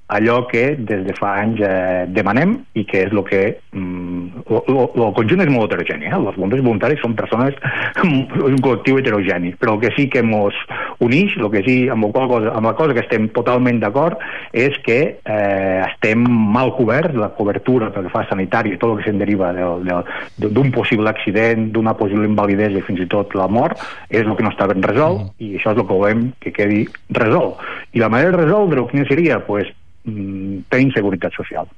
[0.06, 3.42] allò que des de fa anys eh, demanem i que és el que
[3.72, 6.12] mm, el conjunt és molt heterogeni eh?
[6.16, 7.56] els bombers voluntaris són persones
[8.04, 10.58] un col·lectiu heterogeni però el que sí que ens
[11.04, 14.20] uneix el que sí amb, la cosa, amb la cosa que estem totalment d'acord
[14.52, 19.00] és que eh, estem mal coberts la cobertura pel que fa sanitari i tot el
[19.00, 23.80] que se'n deriva d'un possible accident d'una possible invalidesa i fins i tot la mort
[24.10, 25.32] és el que no està ben resolt mm.
[25.40, 26.84] i això és el que volem que quedi
[27.16, 27.64] resolt
[27.96, 29.40] i la manera de resoldre-ho quina seria?
[29.46, 29.72] Pues,
[30.04, 31.68] té inseguretat social.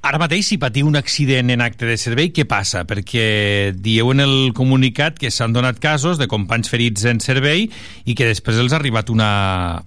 [0.00, 2.86] Ara mateix, si patiu un accident en acte de servei, què passa?
[2.88, 7.66] Perquè dieu en el comunicat que s'han donat casos de companys ferits en servei
[8.08, 9.32] i que després els ha arribat una,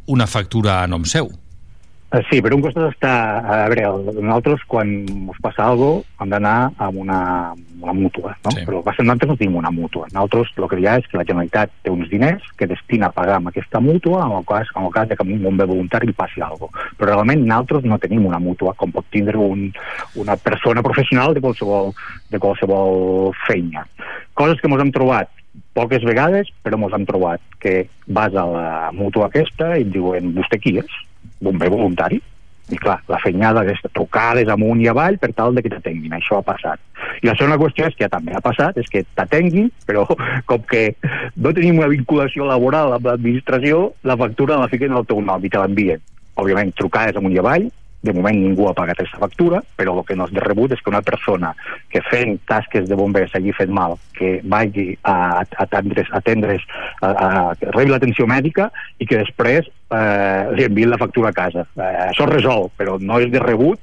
[0.06, 1.32] una factura a nom seu.
[2.14, 3.12] Eh, sí, per un costat està...
[3.42, 3.88] A veure,
[4.20, 7.20] nosaltres quan ens passa alguna cosa hem d'anar amb una,
[7.82, 8.52] una mútua, no?
[8.54, 8.66] Sí.
[8.68, 10.06] Però passa, nosaltres no tenim una mútua.
[10.14, 13.16] Nosaltres el que hi ha és que la Generalitat té uns diners que destina a
[13.16, 16.12] pagar amb aquesta mútua en el cas, en el cas de que un bomber voluntari
[16.12, 16.92] li passi alguna cosa.
[17.00, 19.72] Però realment nosaltres no tenim una mútua, com pot tindre un,
[20.22, 21.96] una persona professional de qualsevol,
[22.30, 23.88] de qualsevol feina.
[24.38, 25.34] Coses que ens hem trobat
[25.74, 30.30] poques vegades, però ens hem trobat que vas a la mútua aquesta i et diuen,
[30.38, 31.02] vostè qui és?
[31.44, 32.22] Bomber voluntari
[32.72, 36.40] i clar, la feinyada és trucades amunt i avall per tal de que t'atenguin, això
[36.40, 36.80] ha passat.
[37.22, 40.06] I la segona qüestió és que també ha passat, és que t'atenguin, però
[40.50, 40.86] com que
[41.36, 45.52] no tenim una vinculació laboral amb l'administració, la factura la fiquen al teu nom i
[45.52, 46.04] te l'envien.
[46.40, 47.68] Òbviament, trucades amunt i avall,
[48.04, 50.82] de moment ningú ha pagat aquesta factura, però el que no és de rebut és
[50.84, 51.54] que una persona
[51.90, 56.66] que fent tasques de bombers hagi fet mal, que vagi a, atendre's, atendre's
[57.00, 61.64] a, a, a l'atenció mèdica i que després eh, li enviïn la factura a casa.
[61.80, 63.80] Eh, això es resol, però no és de rebut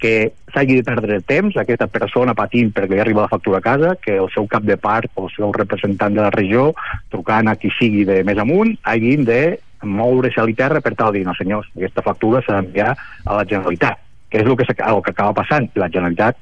[0.00, 3.96] que s'hagi de perdre temps aquesta persona patint perquè li arriba la factura a casa,
[4.00, 6.70] que el seu cap de part o el seu representant de la regió,
[7.12, 9.42] trucant a qui sigui de més amunt, hagin de
[9.82, 13.46] moure's a l'Iterra per tal de dir, no senyors, aquesta factura s'ha d'enviar a la
[13.48, 14.00] Generalitat,
[14.30, 15.68] que és el que, el que acaba passant.
[15.80, 16.38] La Generalitat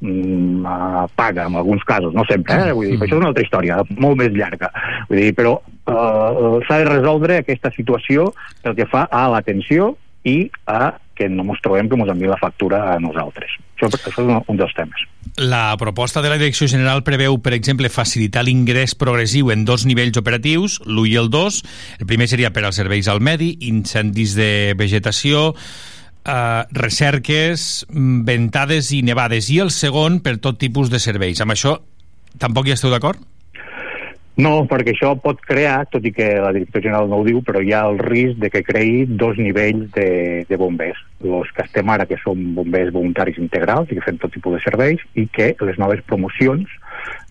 [0.00, 2.72] mm, uh, paga en alguns casos, no sempre, eh?
[2.76, 3.06] Vull dir, mm.
[3.06, 4.72] això és una altra història, molt més llarga.
[5.10, 8.30] Vull dir, però uh, s'ha de resoldre aquesta situació
[8.62, 9.94] pel que fa a l'atenció
[10.28, 13.58] i a que no ens trobem que ens enviï la factura a nosaltres.
[13.76, 15.08] Això, això és un dels temes.
[15.36, 20.18] La proposta de la Direcció General preveu, per exemple, facilitar l'ingrés progressiu en dos nivells
[20.20, 21.62] operatius, l'1 i el 2.
[22.04, 25.54] El primer seria per als serveis al medi, incendis de vegetació,
[26.24, 31.40] eh, recerques, mm, ventades i nevades, i el segon per tot tipus de serveis.
[31.40, 31.80] Amb això
[32.38, 33.31] tampoc hi esteu d'acord?
[34.40, 37.60] No, perquè això pot crear, tot i que la direcció general no ho diu, però
[37.60, 40.08] hi ha el risc de que creï dos nivells de,
[40.48, 41.02] de bombers.
[41.22, 44.62] Els que estem ara, que som bombers voluntaris integrals i que fem tot tipus de
[44.64, 46.72] serveis, i que les noves promocions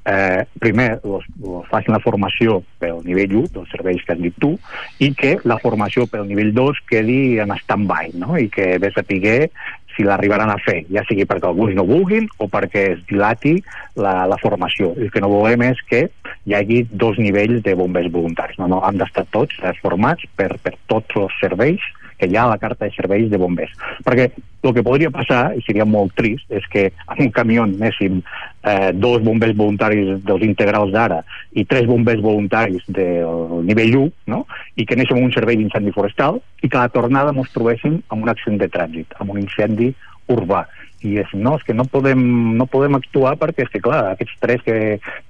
[0.05, 4.37] eh, primer los, los facin la formació pel nivell 1 dels serveis que has dit
[4.41, 4.55] tu
[4.99, 8.37] i que la formació pel nivell 2 quedi en stand-by no?
[8.37, 9.49] i que ve a saber
[9.95, 13.57] si l'arribaran a fer, ja sigui perquè alguns no vulguin o perquè es dilati
[13.95, 14.93] la, la formació.
[14.97, 16.05] El que no volem és que
[16.47, 18.59] hi hagi dos nivells de bombers voluntaris.
[18.61, 21.83] No, no, han d'estar tots formats per, per tots els serveis
[22.21, 23.73] que hi ha a la carta de serveis de bombers.
[24.05, 24.29] Perquè
[24.61, 28.91] el que podria passar, i seria molt trist, és que en un camió anéssim eh,
[28.93, 31.23] dos bombers voluntaris dels integrals d'ara
[31.57, 34.43] i tres bombers voluntaris del nivell 1, no?
[34.77, 38.21] i que anéssim un servei d'incendi forestal i que a la tornada ens trobéssim amb
[38.21, 39.89] un accident de trànsit, amb un incendi
[40.31, 40.67] urbà
[41.07, 42.21] i és, no, és que no podem,
[42.59, 44.77] no podem actuar perquè és que, clar, aquests tres que,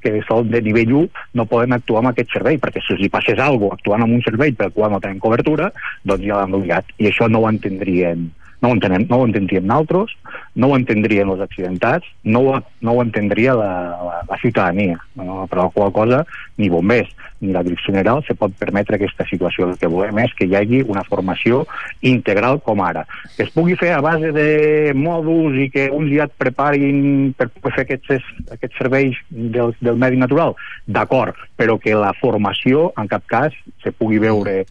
[0.04, 3.12] que són de nivell 1 no poden actuar amb aquest servei, perquè si els hi
[3.14, 5.72] passés alguna cosa actuant amb un servei pel qual no tenen cobertura,
[6.04, 8.30] doncs ja l'han obligat, i això no ho entendrien
[8.62, 10.14] no ho, entenem, no ho entendríem nosaltres,
[10.56, 15.00] no ho entendrien els accidentats, no ho, no ho entendria la, la, la ciutadania.
[15.18, 15.48] No?
[15.50, 16.24] Per la qual cosa,
[16.62, 17.10] ni bombers
[17.42, 19.72] ni la Direcció General se pot permetre aquesta situació.
[19.72, 21.64] El que volem és que hi hagi una formació
[22.06, 23.04] integral com ara.
[23.36, 27.50] Que es pugui fer a base de mòduls i que uns ja et preparin per
[27.50, 30.54] poder fer aquests, aquests serveis del, del medi natural,
[30.86, 34.62] d'acord, però que la formació, en cap cas, se pugui veure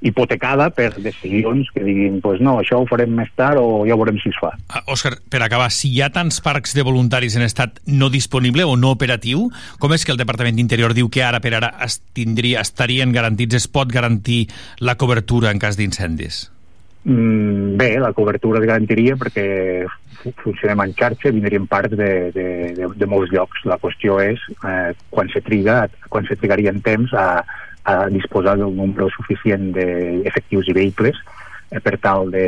[0.00, 4.16] hipotecada per decisions que diguin pues no, això ho farem més tard o ja veurem
[4.22, 4.54] si es fa.
[4.72, 8.64] Ah, Òscar, per acabar, si hi ha tants parcs de voluntaris en estat no disponible
[8.64, 12.00] o no operatiu, com és que el Departament d'Interior diu que ara per ara es
[12.16, 14.46] tindria, estarien garantits, es pot garantir
[14.80, 16.46] la cobertura en cas d'incendis?
[17.04, 19.86] Mm, bé, la cobertura es garantiria perquè
[20.20, 22.44] fu- funcionem en xarxa, vindrien parts de, de,
[22.76, 23.62] de, de molts llocs.
[23.64, 27.42] La qüestió és eh, quan se triga, quan se trigaria en temps a,
[27.84, 31.16] a disposar d'un nombre suficient d'efectius i vehicles
[31.70, 32.44] eh, per tal de,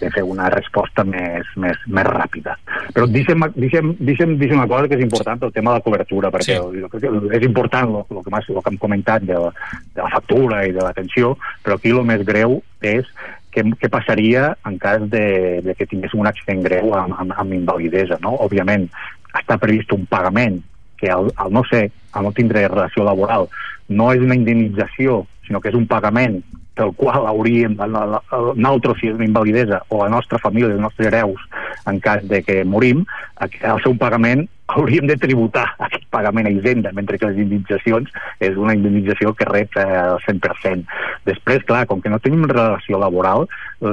[0.00, 2.56] de fer una resposta més, més, més ràpida.
[2.96, 6.30] Però deixem, deixem, deixem, deixem una cosa que és important, el tema de la cobertura,
[6.34, 6.80] perquè sí.
[6.82, 9.52] jo crec que és important el, el, que, el que hem comentat de, la-
[9.94, 13.06] de la factura i de l'atenció, però aquí el més greu és
[13.54, 15.26] què, què passaria en cas de,
[15.64, 18.34] de que tinguéssim un accident greu amb, amb, amb invalidesa, no?
[18.44, 18.88] Òbviament,
[19.36, 20.58] està previst un pagament
[20.96, 23.48] que al, al no ser, al no tindre relació laboral,
[23.88, 26.40] no és una indemnització, sinó que és un pagament
[26.76, 31.40] pel qual hauríem, nosaltres, si és una invalidesa, o la nostra família, els nostres hereus,
[31.86, 33.04] en cas de que morim,
[33.36, 38.10] al ser un pagament hauríem de tributar aquest pagament a Hisenda, mentre que les indemnitzacions
[38.42, 40.82] és una indemnització que rep eh, el 100%.
[41.28, 43.46] Després, clar, com que no tenim relació laboral,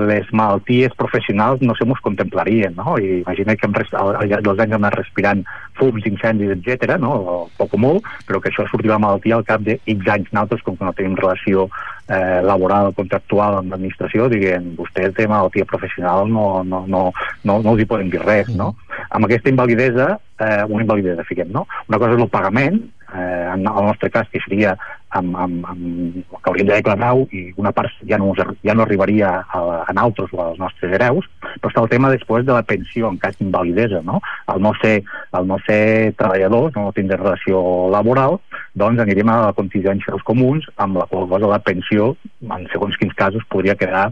[0.10, 2.98] les malalties professionals no se mos contemplarien, no?
[2.98, 5.46] I imagina que hem al llarg dels anys hem anat respirant
[5.78, 7.14] fums, incendis, etc, no?
[7.14, 10.32] O poc o molt, però que això surti la malaltia al cap de X anys
[10.32, 11.70] nosaltres, com que no tenim relació
[12.08, 17.04] eh, laboral contractual amb l'administració, diguem, vostè té malaltia professional, no, no, no,
[17.44, 18.74] no, no els hi poden dir res, no?
[19.10, 21.68] Amb aquesta invalidesa, eh, una invalidesa, fiquem, no?
[21.90, 22.82] Una cosa és el pagament,
[23.14, 24.76] eh, en el nostre cas, que seria
[25.14, 29.30] amb, amb, amb, que hauríem de declarar i una part ja no, ja no arribaria
[29.46, 31.28] a, a nosaltres o als nostres hereus,
[31.62, 34.22] però està el tema després de la pensió en cas d'invalidesa, no?
[34.50, 34.96] Al no ser,
[35.32, 37.62] al no ser treballadors, no tindre relació
[37.94, 38.40] laboral,
[38.74, 42.98] doncs anirem a la contingència dels comuns, amb la qual cosa la pensió, en segons
[42.98, 44.10] quins casos, podria quedar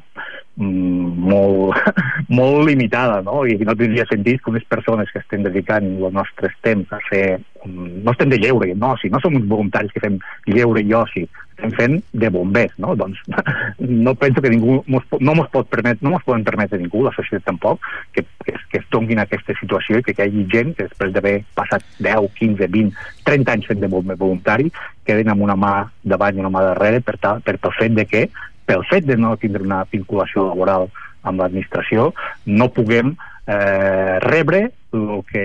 [0.58, 1.76] molt,
[2.28, 3.46] molt limitada, no?
[3.48, 7.40] I no tindria sentit que unes persones que estem dedicant el nostre temps a fer...
[7.66, 10.94] mm, No estem de lleure, no, si no som uns voluntaris que fem lleure i
[10.94, 11.24] oci,
[11.56, 12.96] estem fent de bombers, no?
[12.98, 13.22] Doncs
[13.80, 17.16] no penso que ningú mos, no mos pot permetre, no mos poden permetre ningú, la
[17.16, 17.80] societat tampoc,
[18.12, 21.38] que, que, que es tonguin aquesta situació i que hi hagi gent que després d'haver
[21.56, 24.72] passat 10, 15, 20, 30 anys fent de bomber voluntari,
[25.08, 28.06] queden amb una mà davant i una mà darrere per, tal, per pel fet de
[28.10, 28.28] que
[28.72, 30.88] pel fet de no tindre una vinculació laboral
[31.28, 32.12] amb l'administració,
[32.48, 33.16] no puguem
[33.46, 35.44] eh, rebre el que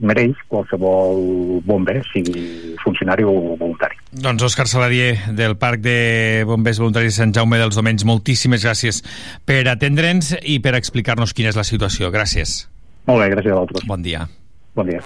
[0.00, 3.98] mereix qualsevol bomber, sigui funcionari o voluntari.
[4.10, 9.02] Doncs Òscar Saladier, del Parc de Bombers Voluntaris de Sant Jaume dels Domenys, moltíssimes gràcies
[9.44, 12.08] per atendre'ns i per explicar-nos quina és la situació.
[12.14, 12.64] Gràcies.
[13.10, 13.88] Molt bé, gràcies a vosaltres.
[13.92, 14.26] Bon dia.
[14.74, 15.04] Bon dia.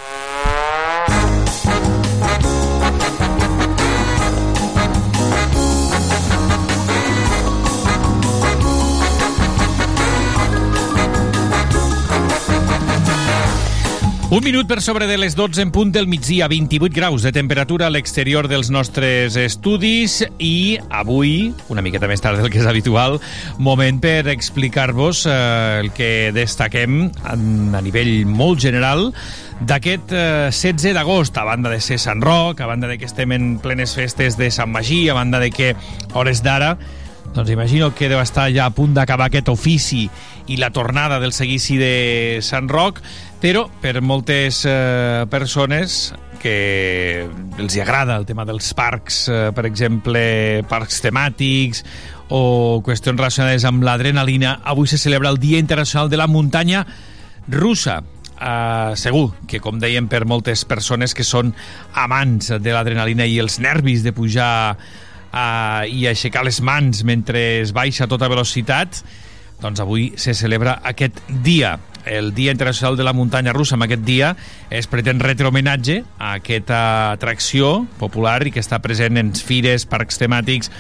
[14.34, 17.86] Un minut per sobre de les 12 en punt del migdia, 28 graus de temperatura
[17.86, 23.20] a l'exterior dels nostres estudis i avui, una miqueta més tard del que és habitual,
[23.62, 25.36] moment per explicar-vos eh,
[25.84, 29.12] el que destaquem a nivell molt general
[29.62, 33.38] d'aquest eh, 16 d'agost, a banda de ser Sant Roc, a banda de que estem
[33.38, 35.76] en plenes festes de Sant Magí, a banda de que,
[36.10, 36.74] hores d'ara,
[37.34, 40.04] doncs imagino que deu estar ja a punt d'acabar aquest ofici
[40.46, 43.00] i la tornada del seguici de Sant Roc,
[43.44, 47.26] però per moltes eh, persones que
[47.60, 50.22] els hi agrada el tema dels parcs, eh, per exemple,
[50.70, 51.82] parcs temàtics
[52.32, 56.86] o qüestions relacionades amb l'adrenalina, avui se celebra el Dia Internacional de la Muntanya
[57.52, 58.00] Russa.
[58.34, 61.52] Uh, segur que, com dèiem, per moltes persones que són
[62.00, 67.76] amants de l'adrenalina i els nervis de pujar uh, i aixecar les mans mentre es
[67.76, 69.04] baixa a tota velocitat,
[69.60, 71.76] doncs avui se celebra aquest dia,
[72.06, 73.76] el Dia Internacional de la Muntanya Russa.
[73.76, 74.34] Amb aquest dia
[74.70, 80.20] es pretén retre homenatge a aquesta atracció popular i que està present en fires, parcs
[80.20, 80.70] temàtics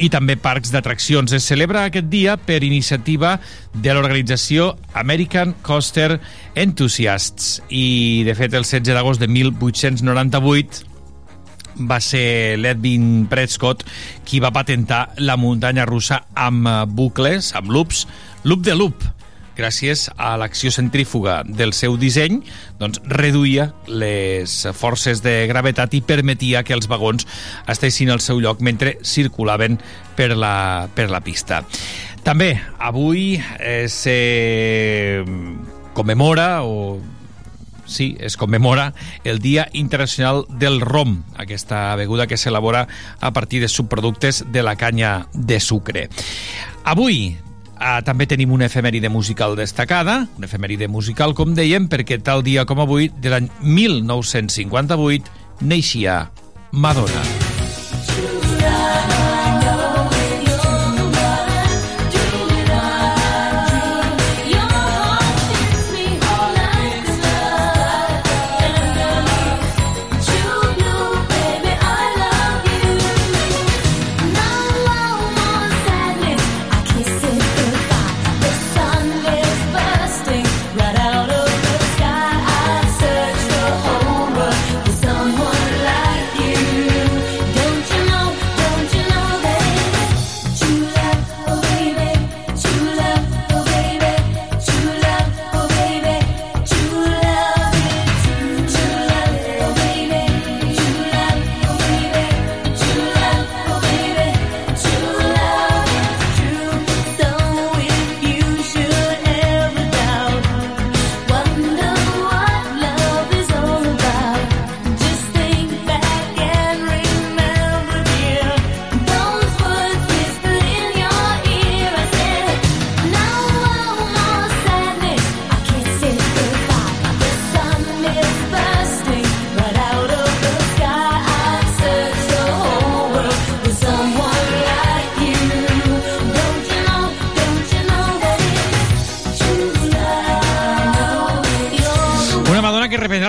[0.00, 1.32] i també parcs d'atraccions.
[1.36, 3.38] Es celebra aquest dia per iniciativa
[3.74, 6.20] de l'organització American Coaster
[6.54, 10.88] Enthusiasts i, de fet, el 16 d'agost de 1898
[11.80, 13.84] va ser l'Edwin Prescott
[14.26, 18.06] qui va patentar la muntanya russa amb bucles, amb loops,
[18.44, 19.04] loop de loop,
[19.60, 22.40] gràcies a l'acció centrífuga del seu disseny,
[22.80, 27.28] doncs reduïa les forces de gravetat i permetia que els vagons
[27.68, 29.78] estessin al seu lloc mentre circulaven
[30.16, 31.62] per la, per la pista.
[32.24, 35.24] També, avui eh, se
[35.96, 37.00] commemora o
[37.90, 38.94] sí, es commemora
[39.24, 42.86] el Dia Internacional del Rom, aquesta beguda que s'elabora
[43.20, 46.08] a partir de subproductes de la canya de sucre.
[46.84, 47.36] Avui
[47.80, 52.66] Uh, també tenim una efemèride musical destacada, una efemèride musical, com dèiem, perquè tal dia
[52.68, 56.26] com avui, de l'any 1958, neixia
[56.72, 57.24] Madonna.
[57.24, 57.39] Una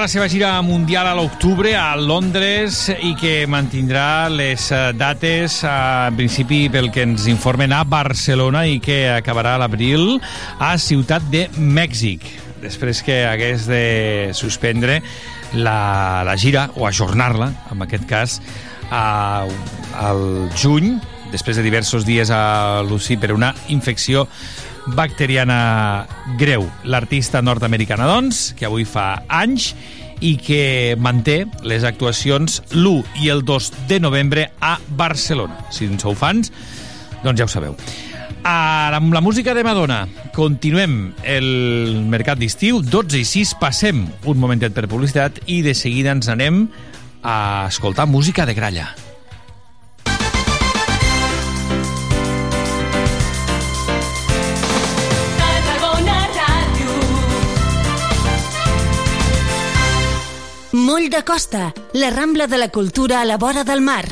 [0.01, 5.73] la seva gira mundial a l'octubre a Londres i que mantindrà les eh, dates, eh,
[6.09, 10.15] en principi, pel que ens informen, a Barcelona i que acabarà a l'abril
[10.57, 12.25] a Ciutat de Mèxic.
[12.63, 13.83] Després que hagués de
[14.33, 15.03] suspendre
[15.53, 18.39] la, la gira, o ajornar-la, en aquest cas,
[18.89, 19.45] a,
[20.01, 20.25] al
[20.57, 20.95] juny,
[21.29, 24.25] després de diversos dies a l'UCI per una infecció
[24.87, 26.07] bacteriana
[26.37, 26.67] greu.
[26.83, 29.71] L'artista nord-americana, doncs, que avui fa anys
[30.21, 35.57] i que manté les actuacions l'1 i el 2 de novembre a Barcelona.
[35.73, 36.53] Si en sou fans,
[37.25, 37.75] doncs ja ho sabeu.
[38.41, 44.41] Ara, amb la música de Madonna, continuem el mercat d'estiu, 12 i 6, passem un
[44.41, 46.65] momentet per publicitat i de seguida ens anem
[47.21, 48.89] a escoltar música de gralla.
[61.01, 64.05] Moll de Costa, la Rambla de la Cultura a la vora del mar.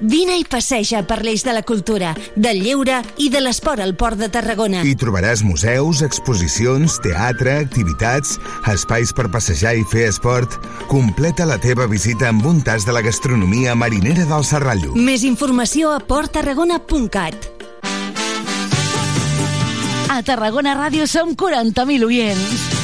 [0.00, 4.20] Vine i passeja per l'eix de la cultura, del lleure i de l'esport al Port
[4.20, 4.82] de Tarragona.
[4.84, 8.36] Hi trobaràs museus, exposicions, teatre, activitats,
[8.74, 10.58] espais per passejar i fer esport.
[10.92, 14.92] Completa la teva visita amb un tas de la gastronomia marinera del Serrallo.
[15.00, 17.52] Més informació a porttarragona.cat.
[20.12, 22.83] A Tarragona Ràdio som 40.000 oients.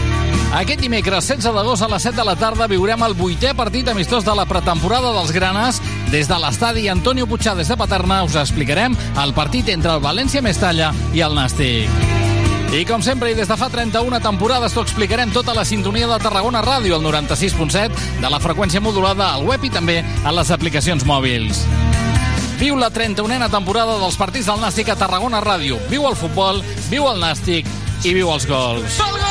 [0.51, 4.25] Aquest dimecres 16 d'agost a les 7 de la tarda viurem el vuitè partit amistós
[4.27, 5.79] de la pretemporada dels Granes.
[6.11, 10.91] Des de l'estadi Antonio Puigades de Paterna us explicarem el partit entre el València Mestalla
[11.15, 11.87] i el Nàstic.
[12.75, 16.19] I com sempre, i des de fa 31 temporades, t'ho explicarem tota la sintonia de
[16.23, 21.07] Tarragona Ràdio, al 96.7, de la freqüència modulada al web i també a les aplicacions
[21.07, 21.65] mòbils.
[22.59, 25.79] Viu la 31a temporada dels partits del Nàstic a Tarragona Ràdio.
[25.89, 27.67] Viu el futbol, viu el Nàstic
[28.03, 28.99] i viu els gols.
[28.99, 29.30] Gol, gol,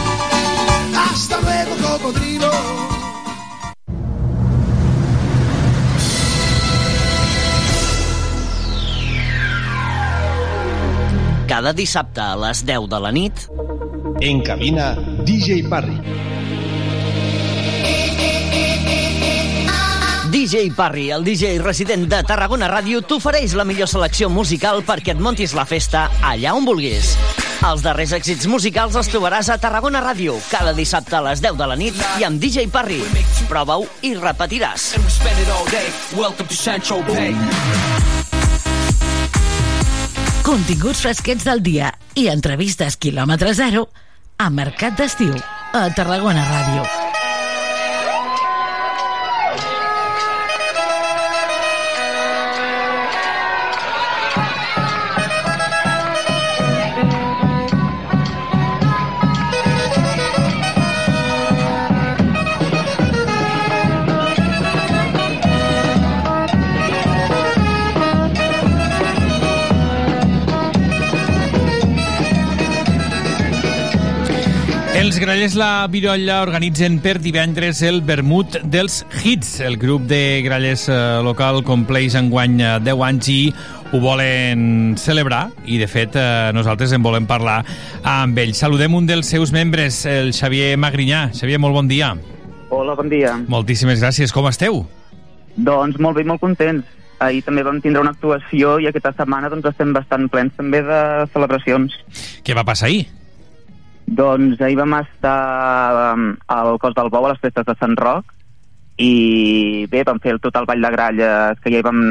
[1.11, 2.51] Hasta luego, cocodrilo.
[11.47, 13.33] Cada dissabte a les 10 de la nit...
[14.21, 15.99] En cabina, DJ Parry.
[20.41, 25.19] DJ Parry, el DJ resident de Tarragona Ràdio, t'ofereix la millor selecció musical perquè et
[25.21, 27.11] montis la festa allà on vulguis.
[27.67, 31.67] Els darrers èxits musicals els trobaràs a Tarragona Ràdio, cada dissabte a les 10 de
[31.69, 33.03] la nit i amb DJ Parry.
[33.51, 34.87] Prova-ho i repetiràs.
[40.41, 43.91] Continguts fresquets del dia i entrevistes quilòmetre zero
[44.41, 45.37] a Mercat d'Estiu,
[45.77, 47.10] a Tarragona Ràdio.
[75.01, 79.55] Els grallers La Virolla organitzen per divendres el Vermut dels Hits.
[79.65, 83.37] El grup de grallers eh, local compleix enguany eh, 10 anys i
[83.89, 87.63] ho volen celebrar i, de fet, eh, nosaltres en volem parlar
[88.05, 88.61] amb ells.
[88.61, 91.31] Saludem un dels seus membres, el Xavier Magrinyà.
[91.33, 92.11] Xavier, molt bon dia.
[92.69, 93.33] Hola, bon dia.
[93.49, 94.29] Moltíssimes gràcies.
[94.29, 94.83] Com esteu?
[95.57, 96.85] Doncs molt bé, molt contents.
[97.25, 101.01] Ahir també vam tindre una actuació i aquesta setmana doncs, estem bastant plens també de
[101.33, 101.97] celebracions.
[102.45, 103.07] Què va passar ahir?
[104.11, 108.33] Doncs ahir vam estar um, al Cos del Bou a les festes de Sant Roc
[109.01, 112.01] i bé, vam fer el tot el Ball de Gralles, que ja, hi vam,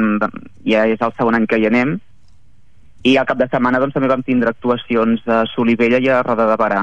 [0.67, 1.99] ja és el segon any que hi anem,
[3.05, 6.49] i al cap de setmana doncs, també vam tindre actuacions a Solivella i a Roda
[6.51, 6.81] de Barà.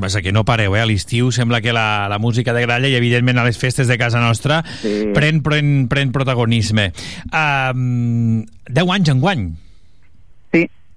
[0.00, 0.80] Vaja, que no pareu, eh?
[0.80, 3.98] A l'estiu sembla que la, la música de gralla i, evidentment, a les festes de
[4.00, 5.10] casa nostra Sí.
[5.12, 6.92] pren, pren, pren protagonisme.
[7.28, 9.44] Um, 10 anys enguany.
[9.52, 9.71] Sí,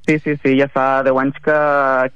[0.06, 1.58] sí, sí, sí, ja fa 10 anys que,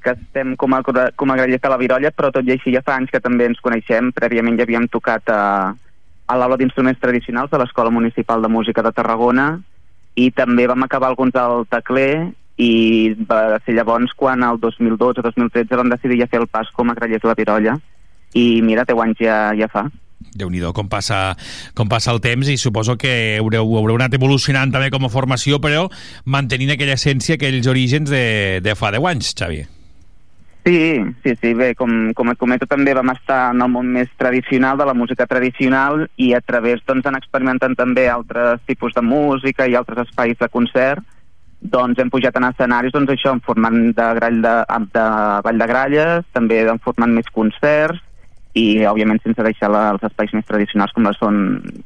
[0.03, 2.83] que estem com a, com a grallers de la Virolla, però tot i així ja
[2.85, 4.11] fa anys que també ens coneixem.
[4.15, 5.41] Prèviament ja havíem tocat a,
[6.29, 9.51] a l'aula d'instruments tradicionals de l'Escola Municipal de Música de Tarragona
[10.19, 12.29] i també vam acabar alguns al tecler
[12.59, 16.97] i va ser llavors quan el 2012-2013 vam decidir ja fer el pas com a
[16.97, 17.79] grallers de la Virolla
[18.35, 19.87] i mira, 10 anys ja, ja fa.
[20.39, 21.35] Déu nhi com, passa,
[21.75, 25.59] com passa el temps i suposo que haureu, haureu anat evolucionant també com a formació,
[25.63, 25.87] però
[26.25, 28.23] mantenint aquella essència, aquells orígens de,
[28.63, 29.65] de fa 10 anys, Xavi.
[30.65, 34.09] Sí, sí, sí, bé, com, com et comento també vam estar en el món més
[34.19, 39.01] tradicional de la música tradicional i a través doncs anar experimentant també altres tipus de
[39.01, 41.01] música i altres espais de concert
[41.59, 44.53] doncs hem pujat en escenaris doncs això en format de, grall de,
[44.93, 45.07] de
[45.47, 48.03] ball de gralles, també en format més concerts
[48.57, 51.35] i òbviament sense deixar la, els espais més tradicionals com, les són,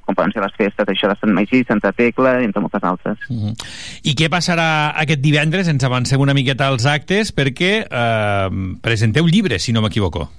[0.06, 3.18] com poden ser les festes això de Sant Magí, Santa Tecla i entre moltes altres.
[3.30, 3.66] Mm -hmm.
[4.04, 5.68] I què passarà aquest divendres?
[5.68, 8.50] Ens avancem una miqueta als actes perquè eh,
[8.82, 10.30] presenteu llibres, si no m'equivoco.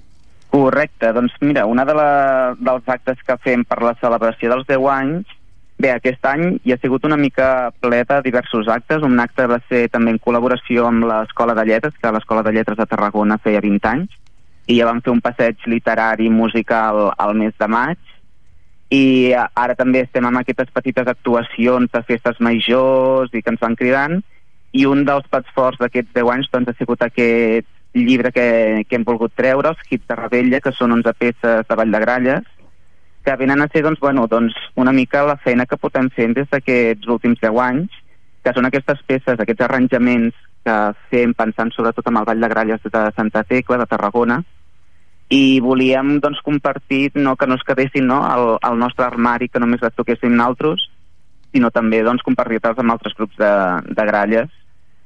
[0.54, 4.86] Correcte, doncs mira, una de la, dels actes que fem per la celebració dels 10
[4.88, 5.26] anys,
[5.78, 9.02] bé, aquest any hi ha sigut una mica ple de diversos actes.
[9.02, 12.78] Un acte va ser també en col·laboració amb l'Escola de Lletres, que l'Escola de Lletres
[12.78, 14.14] de Tarragona feia 20 anys,
[14.66, 17.98] i ja vam fer un passeig literari musical al mes de maig,
[18.94, 23.76] i ara també estem amb aquestes petites actuacions de festes majors i que ens van
[23.76, 24.20] cridant.
[24.74, 28.98] I un dels plats forts d'aquests 10 anys doncs, ha sigut aquest llibre que, que
[28.98, 32.48] hem volgut treure, els hits de Rebella, que són 11 peces de Vall de Gralles,
[33.24, 36.50] que venen a ser doncs, bueno, doncs, una mica la feina que portem fent des
[36.50, 37.94] d'aquests últims 10 anys,
[38.44, 40.34] que són aquestes peces, aquests arranjaments
[40.64, 40.74] que
[41.12, 44.42] fem pensant sobretot en el Vall de Gralles de Santa Tecla, de Tarragona,
[45.32, 49.62] i volíem doncs, compartir no, que no es quedessin no, al, al nostre armari, que
[49.62, 50.90] només les toquéssim naltros,
[51.54, 53.54] sinó també doncs, compartir-les amb altres grups de,
[53.88, 54.52] de gralles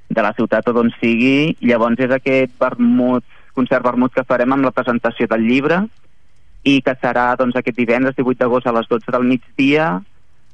[0.09, 1.55] de la ciutat o d'on sigui.
[1.61, 3.25] Llavors és aquest vermut,
[3.55, 5.83] concert vermut que farem amb la presentació del llibre
[6.67, 9.99] i que serà doncs, aquest divendres 18 d'agost a les 12 del migdia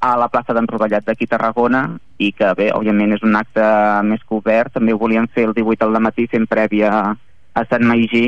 [0.04, 1.86] a la plaça d'en Rovellat d'aquí Tarragona
[2.20, 3.64] i que bé, òbviament és un acte
[4.04, 6.90] més que obert, també ho volíem fer el 18 al matí fent prèvia
[7.54, 8.26] a Sant Maigí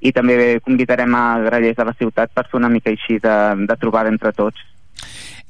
[0.00, 3.78] i també convidarem a grallers de la ciutat per fer una mica així de, de
[3.80, 4.62] trobada entre tots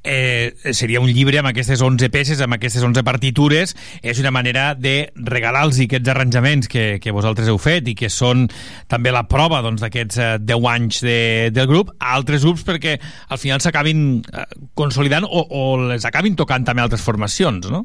[0.09, 4.73] eh, seria un llibre amb aquestes 11 peces, amb aquestes 11 partitures, és una manera
[4.75, 8.47] de regalar-los aquests arranjaments que, que vosaltres heu fet i que són
[8.89, 11.19] també la prova d'aquests doncs, 10 eh, anys de,
[11.55, 12.97] del grup a altres grups perquè
[13.29, 14.49] al final s'acabin eh,
[14.79, 17.85] consolidant o, o les acabin tocant també altres formacions, no?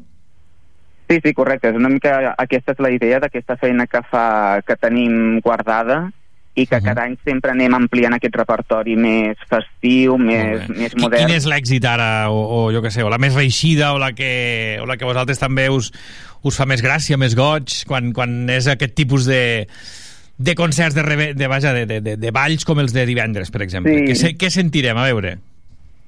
[1.04, 1.68] Sí, sí, correcte.
[1.68, 6.06] És una mica aquesta és la idea d'aquesta feina que fa que tenim guardada
[6.54, 6.84] i que -huh.
[6.84, 11.26] cada any sempre anem ampliant aquest repertori més festiu, més, més modern.
[11.26, 14.12] Quin és l'èxit ara, o, o jo què sé, o la més reixida, o la
[14.12, 15.92] que, o la que vosaltres també us,
[16.42, 19.66] us fa més gràcia, més goig, quan, quan és aquest tipus de,
[20.38, 23.50] de concerts de, reve, de, vaja, de, de, de, de balls com els de divendres,
[23.50, 24.14] per exemple?
[24.14, 24.14] Sí.
[24.14, 24.96] Què, què sentirem?
[24.96, 25.38] A veure.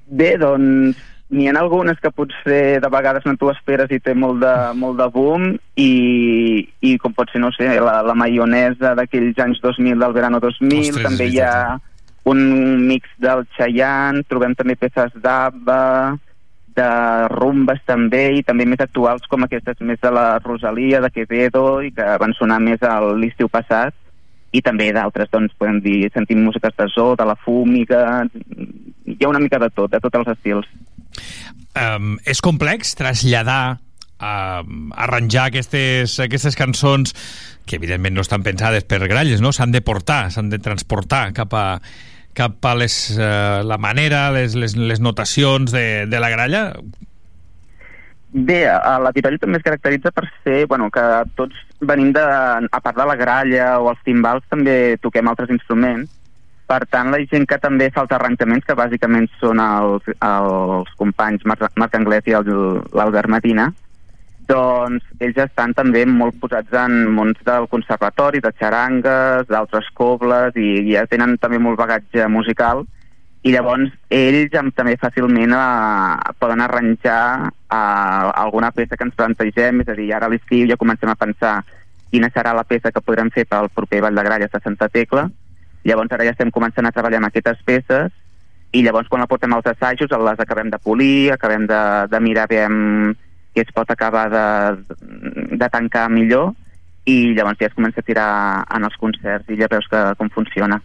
[0.07, 0.97] Bé, doncs
[1.29, 4.95] n'hi ha algunes que potser de vegades no t'ho esperes i té molt de, molt
[4.99, 9.99] de boom i, i com pot ser, no sé, la, la maionesa d'aquells anys 2000
[9.99, 11.75] del verano 2000, Ostres, també hi ha
[12.27, 12.39] un
[12.87, 16.15] mix del Chayanne, trobem també peces d'Abba,
[16.77, 16.89] de
[17.33, 21.93] rumbes també, i també més actuals com aquestes més de la Rosalia, de Quevedo, i
[21.95, 22.83] que van sonar més
[23.17, 23.95] l'estiu passat,
[24.55, 28.03] i també d'altres, doncs, podem dir, sentim músiques de Zo, de la Fúmiga,
[29.07, 30.69] hi ha una mica de tot, de tots els estils
[31.77, 33.77] um, és complex traslladar
[34.19, 37.15] um, arranjar aquestes, aquestes cançons
[37.67, 39.51] que evidentment no estan pensades per gralles, no?
[39.51, 41.65] s'han de portar, s'han de transportar cap a,
[42.37, 46.63] cap a les, uh, la manera, les, les, les notacions de, de la gralla?
[48.37, 51.03] Bé, la Titolla també es caracteritza per ser, bueno, que
[51.39, 56.11] tots venim de, a part de la gralla o els timbals també toquem altres instruments
[56.67, 61.45] per tant, la gent que també fa els arranjaments, que bàsicament són els, els companys
[61.47, 63.69] Marc, Marc Anglès i l'Albert Medina,
[64.47, 70.93] doncs ells estan també molt posats en mons del conservatori, de xarangues, d'altres cobles, i
[70.93, 72.85] ja tenen també molt bagatge musical,
[73.47, 79.91] i llavors ells també fàcilment eh, poden arranjar eh, alguna peça que ens plantegem, és
[79.91, 81.57] a dir, ara a l'estiu ja comencem a pensar
[82.11, 85.27] quina serà la peça que podrem fer pel proper Vall de Gralles de Santa Tecla,
[85.87, 88.11] Llavors ara ja estem començant a treballar amb aquestes peces
[88.75, 91.81] i llavors quan la portem als assajos les acabem de polir, acabem de,
[92.11, 93.15] de mirar veiem
[93.55, 94.45] que es pot acabar de,
[95.55, 96.51] de tancar millor
[97.07, 98.29] i llavors ja es comença a tirar
[98.75, 100.81] en els concerts i ja veus que, com funciona.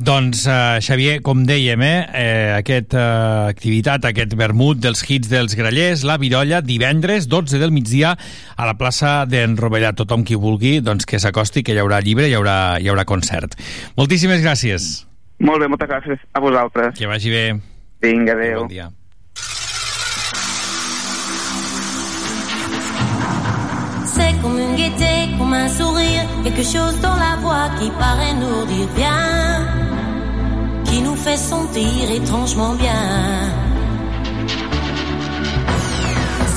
[0.00, 5.52] Doncs, uh, Xavier, com dèiem, eh, eh, aquesta uh, activitat, aquest vermut dels hits dels
[5.58, 8.14] grallers, la Virolla, divendres, 12 del migdia,
[8.56, 9.92] a la plaça d'en Rovellà.
[9.92, 13.58] Tothom qui vulgui, doncs que s'acosti, que hi haurà llibre, hi haurà, hi haurà concert.
[14.00, 14.88] Moltíssimes gràcies.
[15.44, 16.96] Molt bé, moltes gràcies a vosaltres.
[16.96, 17.44] Que vagi bé.
[18.00, 18.64] Vinga, adéu.
[18.64, 18.88] Bon dia.
[24.20, 28.66] C'est comme une gaieté, comme un sourire, quelque chose dans la voix qui paraît nous
[28.66, 29.66] dire viens
[30.84, 33.06] qui nous fait sentir étrangement bien.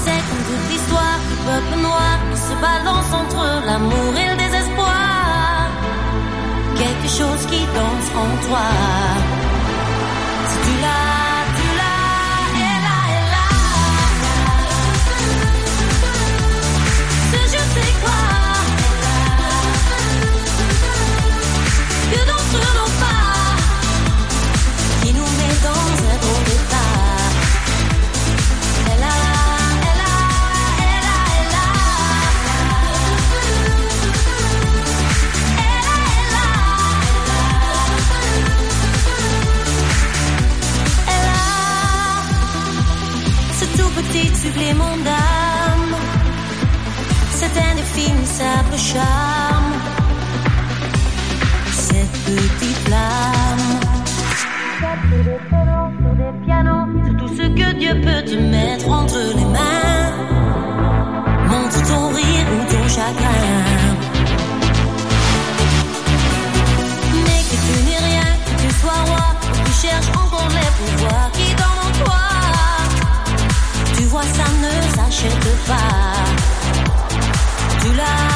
[0.03, 5.69] C'est comme toute l'histoire du peuple noir qui se balance entre l'amour et le désespoir.
[6.81, 9.32] Quelque chose qui danse en toi.
[44.43, 45.95] Supplie mon âme.
[47.37, 49.73] C'est indéfinissable charme.
[51.87, 53.67] Cette petite flamme.
[57.27, 60.11] Sur des que Dieu peut te mettre entre les mains.
[61.49, 63.55] Montre ton rire ou ton chagrin.
[67.25, 71.22] Mais que tu n'es rien, que tu sois roi, que tu cherches encore les pouvoirs
[75.13, 76.13] ne s'achète pas.
[77.81, 78.32] Tu l'as,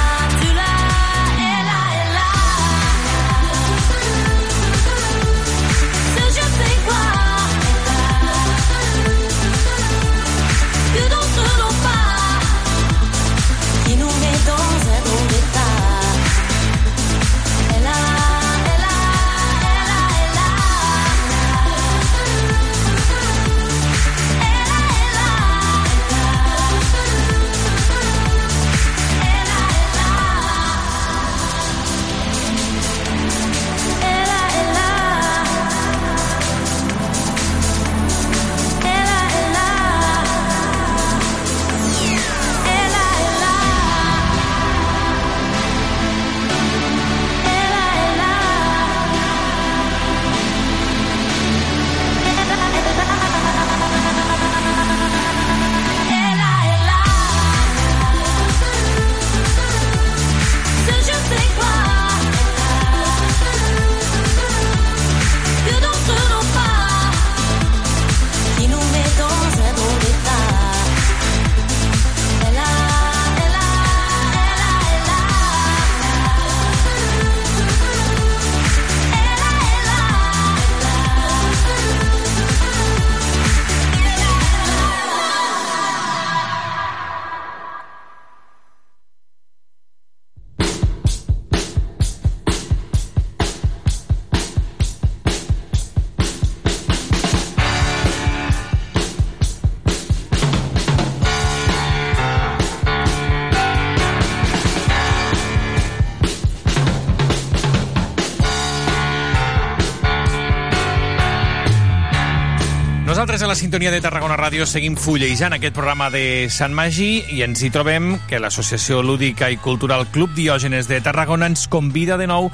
[113.28, 117.42] Nosaltres a la sintonia de Tarragona Ràdio seguim fullejant aquest programa de Sant Magí i
[117.44, 122.24] ens hi trobem que l'Associació Lúdica i Cultural Club Diògenes de Tarragona ens convida de
[122.32, 122.48] nou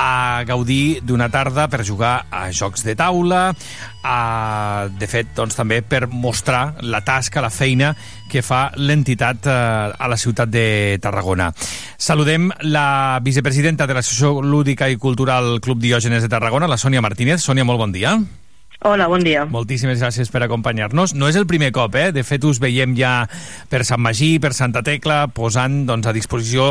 [0.00, 3.50] a gaudir d'una tarda per jugar a jocs de taula,
[4.00, 4.16] a,
[4.88, 7.90] de fet, doncs, també per mostrar la tasca, la feina
[8.32, 9.56] que fa l'entitat eh,
[9.92, 11.50] a la ciutat de Tarragona.
[12.00, 17.44] Saludem la vicepresidenta de l'Associació Lúdica i Cultural Club Diògenes de Tarragona, la Sònia Martínez.
[17.44, 18.16] Sònia, molt bon dia.
[18.86, 19.46] Hola, bon dia.
[19.48, 21.14] Moltíssimes gràcies per acompanyar-nos.
[21.16, 22.10] No és el primer cop, eh?
[22.12, 23.12] De fet, us veiem ja
[23.72, 26.66] per Sant Magí, per Santa Tecla, posant doncs, a disposició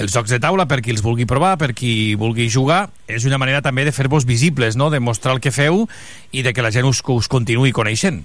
[0.00, 2.86] els jocs de taula per qui els vulgui provar, per qui vulgui jugar.
[3.04, 4.88] És una manera també de fer-vos visibles, no?
[4.88, 5.84] de mostrar el que feu
[6.32, 8.24] i de que la gent us, us continuï coneixent.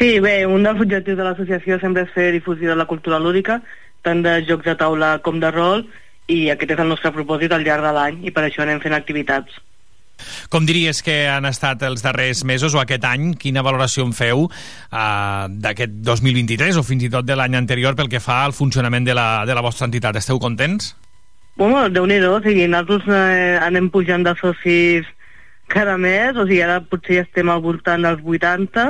[0.00, 3.60] Sí, bé, un dels objectius de l'associació sempre és fer difusió de la cultura lúdica,
[4.02, 5.86] tant de jocs de taula com de rol,
[6.26, 8.98] i aquest és el nostre propòsit al llarg de l'any, i per això anem fent
[8.98, 9.62] activitats.
[10.52, 13.34] Com diries que han estat els darrers mesos o aquest any?
[13.40, 18.10] Quina valoració en feu uh, d'aquest 2023 o fins i tot de l'any anterior pel
[18.12, 20.18] que fa al funcionament de la, de la vostra entitat?
[20.20, 20.94] Esteu contents?
[21.60, 25.08] Bueno, déu nhi o sigui, nosaltres eh, anem pujant de socis
[25.68, 28.86] cada mes, o sigui, ara potser ja estem al voltant dels 80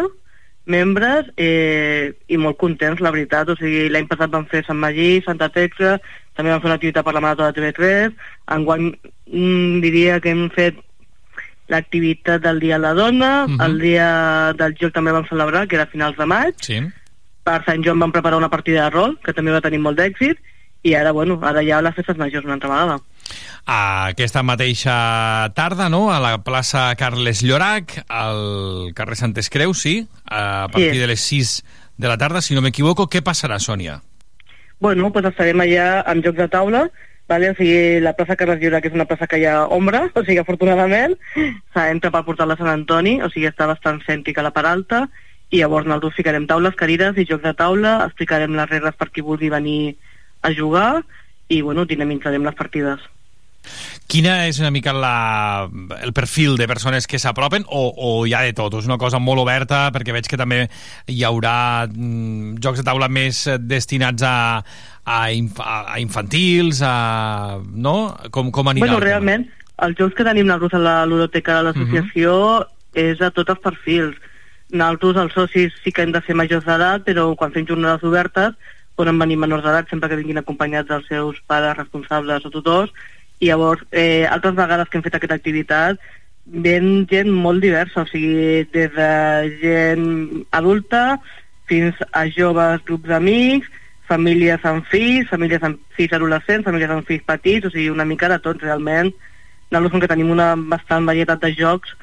[0.70, 3.50] membres eh, i molt contents, la veritat.
[3.50, 5.96] O sigui, l'any passat vam fer Sant Magí, Santa Tecla,
[6.36, 8.14] també vam fer una activitat per la Marató de TV3,
[8.56, 10.78] enguany mm, diria que hem fet
[11.70, 13.60] l'activitat del Dia de la Dona, Mhm.
[13.62, 16.80] el dia del joc també vam celebrar, que era a finals de maig, Sí.
[17.44, 20.36] per Sant Joan vam preparar una partida de rol, que també va tenir molt d'èxit,
[20.82, 23.00] i ara, bueno, ara ja les festes majors una altra vegada.
[23.66, 30.08] Aquesta mateixa tarda, no?, a la plaça Carles Llorac, al carrer Santes Creus, sí?
[30.26, 30.98] A partir Sí.
[30.98, 31.64] de les 6
[31.96, 33.08] de la tarda, si no m'equivoco.
[33.08, 34.02] Què passarà, Sònia?
[34.80, 36.90] Bueno, pues estarem allà amb jocs de taula,
[37.30, 37.52] vale?
[37.52, 40.40] o sigui, la plaça Carles Llorac és una plaça que hi ha ombra, o sigui,
[40.42, 41.14] afortunadament,
[41.74, 45.04] s'entra per portar-la a Sant Antoni, o sigui, està bastant cèntrica la part alta,
[45.50, 49.24] i llavors nosaltres ficarem taules, cadires i jocs de taula, explicarem les regles per qui
[49.26, 49.94] vulgui venir
[50.42, 50.90] a jugar,
[51.50, 53.08] i, bueno, dinamitzarem les partides.
[54.10, 55.68] Quina és una mica la,
[56.02, 58.74] el perfil de persones que s'apropen o, o hi ha de tot?
[58.80, 60.64] És una cosa molt oberta perquè veig que també
[61.06, 64.34] hi haurà mm, jocs de taula més destinats a,
[65.04, 68.16] a, inf a infantils, a, no?
[68.30, 68.86] Com, com anirà?
[68.86, 69.46] Bueno, el realment,
[69.84, 72.34] els jocs que tenim nosaltres a la ludoteca de l'associació
[72.98, 74.18] és a tots els perfils.
[74.70, 78.54] Nosaltres, els socis, sí que hem de ser majors d'edat, però quan fem jornades obertes
[79.00, 82.92] poden venir menors d'edat sempre que vinguin acompanyats dels seus pares responsables o tutors,
[83.40, 86.00] i llavors, eh, altres vegades que hem fet aquesta activitat,
[86.44, 89.10] ven gent molt diversa, o sigui, des de
[89.62, 91.20] gent adulta
[91.70, 93.70] fins a joves grups d'amics,
[94.10, 98.28] famílies amb fills, famílies amb fills adolescents, famílies amb fills petits, o sigui, una mica
[98.32, 99.12] de tot realment.
[99.70, 101.94] Nosaltres, com que tenim una bastant varietat de jocs,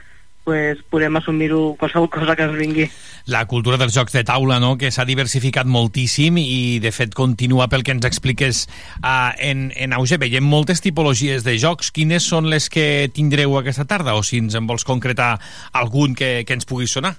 [0.47, 2.85] pues, podem assumir-ho qualsevol cosa que ens vingui.
[3.27, 7.67] La cultura dels jocs de taula, no?, que s'ha diversificat moltíssim i, de fet, continua
[7.67, 8.63] pel que ens expliques
[9.01, 10.15] uh, en, en auge.
[10.23, 11.91] Veiem moltes tipologies de jocs.
[11.91, 14.15] Quines són les que tindreu aquesta tarda?
[14.15, 15.33] O si ens en vols concretar
[15.75, 17.17] algun que, que ens pugui sonar?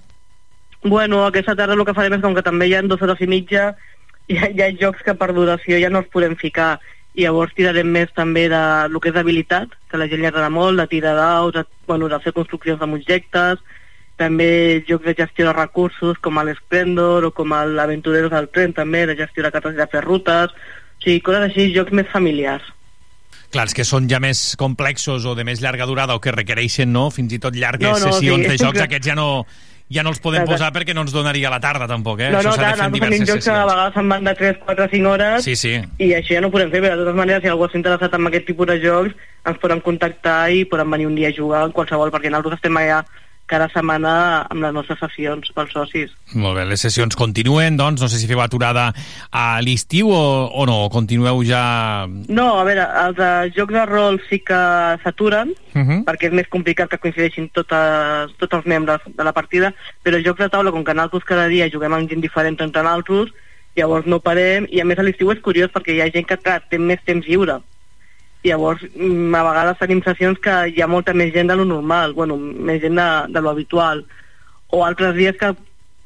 [0.81, 3.29] Bueno, aquesta tarda el que farem és com que també hi ha dues hores i
[3.29, 3.75] mitja,
[4.29, 6.77] hi ha, hi ha jocs que per duració ja no els podem ficar
[7.19, 10.53] i llavors tirarem més també de lo que és habilitat, que la gent li agrada
[10.55, 13.59] molt, de tirar daus, de, bueno, de fer construccions amb objectes,
[14.19, 19.17] també jocs de gestió de recursos com l'Esplendor o com l'Aventureros del Tren també, de
[19.19, 22.75] gestió de cartes i de fer rutes, o sigui, coses així, jocs més familiars.
[23.49, 26.91] Clar, els que són ja més complexos o de més llarga durada o que requereixen,
[26.93, 28.51] no?, fins i tot llargues No, no, sessions sí.
[28.53, 29.47] de jocs, aquests ja no,
[29.89, 30.59] ja no els podem Exacte.
[30.59, 32.31] posar perquè no ens donaria la tarda, tampoc, eh?
[32.31, 34.89] no, no, Això clar, nosaltres tenim jocs que a vegades se'n van de 3, 4,
[34.93, 35.75] 5 hores Sí, sí.
[35.99, 38.19] i això ja no ho podem fer, però de totes maneres, si algú està interessat
[38.19, 39.17] en aquest tipus de jocs,
[39.49, 42.77] ens poden contactar i poden venir un dia a jugar en qualsevol, perquè nosaltres estem
[42.77, 43.01] allà
[43.49, 44.13] cada setmana
[44.47, 46.13] amb les nostres sessions pels socis.
[46.37, 48.93] Molt bé, les sessions continuen, doncs, no sé si feu aturada
[49.33, 50.23] a l'estiu o,
[50.53, 52.07] o no, continueu ja...
[52.29, 54.61] No, a veure, els de jocs de rol sí que
[55.05, 56.05] s'aturen, Uh -huh.
[56.05, 59.73] perquè és més complicat que coincideixin totes, tots els membres de la partida,
[60.03, 63.31] però jocs de taula, com que nosaltres cada dia juguem amb gent diferent entre nosaltres,
[63.77, 66.37] llavors no parem, i a més a l'estiu és curiós perquè hi ha gent que
[66.37, 67.61] té més temps lliure.
[68.47, 72.15] Llavors, mm, a vegades tenim sessions que hi ha molta més gent de lo normal,
[72.15, 74.05] bueno, més gent de, de lo habitual.
[74.71, 75.55] O altres dies que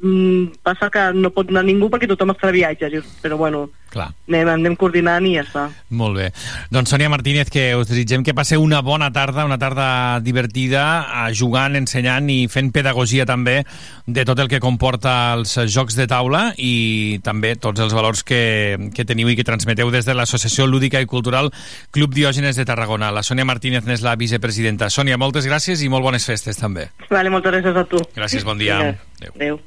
[0.03, 4.09] mm, passa que no pot anar ningú perquè tothom està de viatge, però bueno, Clar.
[4.29, 5.65] anem, anem coordinant i ja està.
[5.91, 6.29] Molt bé.
[6.73, 11.35] Doncs Sònia Martínez, que us desitgem que passeu una bona tarda, una tarda divertida, eh,
[11.37, 13.63] jugant, ensenyant i fent pedagogia també
[14.07, 18.91] de tot el que comporta els jocs de taula i també tots els valors que,
[18.95, 21.53] que teniu i que transmeteu des de l'Associació Lúdica i Cultural
[21.93, 23.13] Club Diògenes de Tarragona.
[23.13, 24.91] La Sònia Martínez n'és la vicepresidenta.
[24.91, 26.89] Sònia, moltes gràcies i molt bones festes també.
[27.11, 28.03] Vale, moltes gràcies a tu.
[28.17, 28.81] Gràcies, bon dia.
[28.81, 29.37] Adéu.
[29.37, 29.61] Adéu.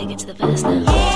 [0.00, 1.09] Take it to the verse now.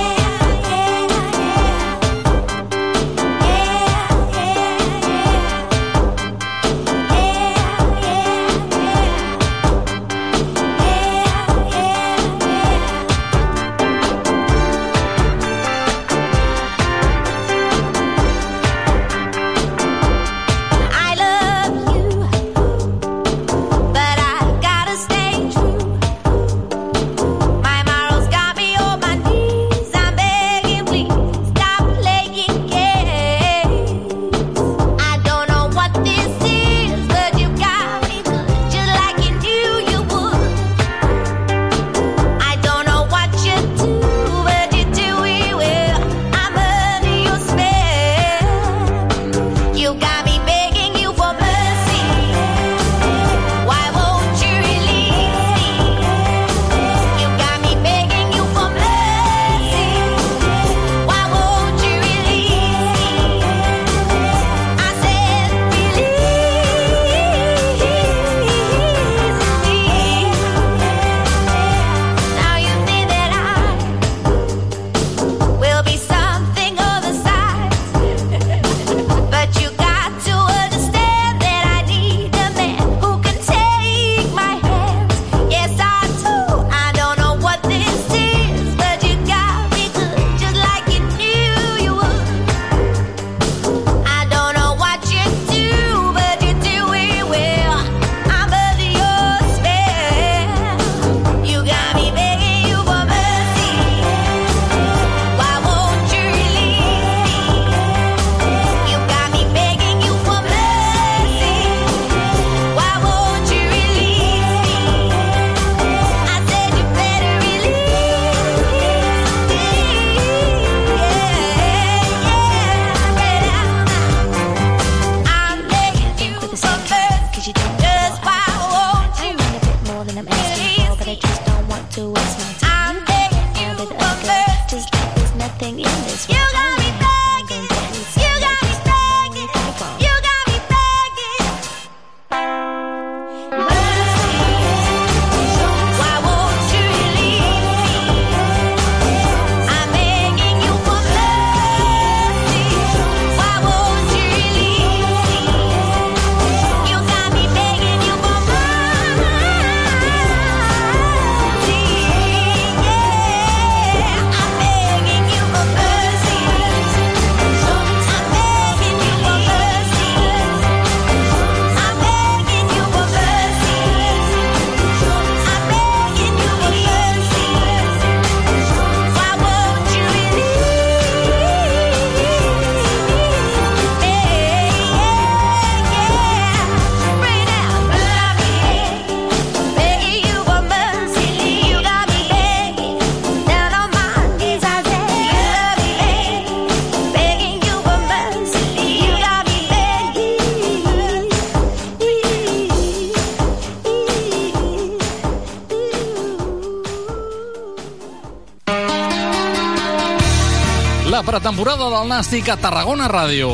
[212.04, 213.48] Del Nàstic a Tarragona Ràdio.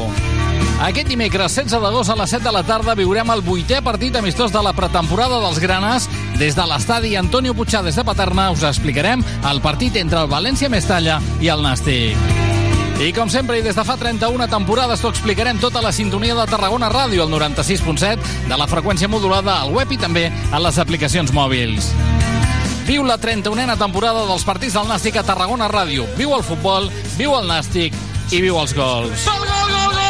[0.82, 4.50] Aquest dimecres 16 d'agost a les 7 de la tarda viurem el vuitè partit amistós
[4.50, 6.08] de la pretemporada dels Granes.
[6.40, 11.20] Des de l'estadi Antonio Puigades de Paterna us explicarem el partit entre el València Mestalla
[11.38, 12.18] i el Nàstic.
[12.98, 16.50] I com sempre, i des de fa 31 temporades, t'ho explicarem tota la sintonia de
[16.50, 21.30] Tarragona Ràdio, al 96.7, de la freqüència modulada al web i també a les aplicacions
[21.32, 21.94] mòbils.
[22.90, 26.08] Viu la 31a temporada dels partits del Nàstic a Tarragona Ràdio.
[26.18, 27.94] Viu el futbol, viu el Nàstic
[28.30, 29.24] i viu els gols.
[29.26, 30.09] Gol, gol, gol, gol,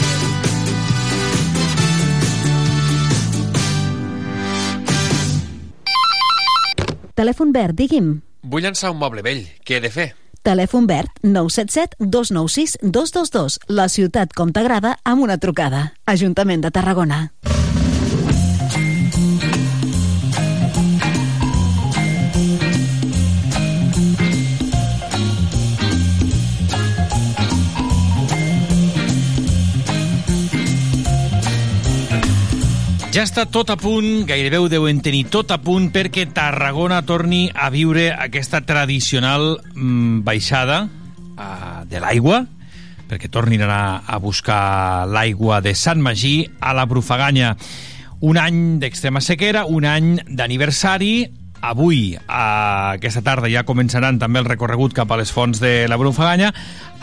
[7.15, 8.21] Telèfon verd, digui'm.
[8.47, 9.43] Vull llançar un moble vell.
[9.65, 10.11] Què he de fer?
[10.41, 13.59] Telèfon verd 977 296 222.
[13.69, 15.91] La ciutat com t'agrada amb una trucada.
[16.09, 17.27] Ajuntament de Tarragona.
[33.11, 37.41] Ja està tot a punt, gairebé ho deuen tenir tot a punt perquè Tarragona torni
[37.51, 42.37] a viure aquesta tradicional mm, baixada uh, de l'aigua,
[43.09, 47.57] perquè tornin a, a buscar l'aigua de Sant Magí a la Brufaganya.
[48.23, 51.25] Un any d'extrema sequera, un any d'aniversari,
[51.59, 55.99] avui, a aquesta tarda, ja començaran també el recorregut cap a les fonts de la
[55.99, 56.53] Brufaganya,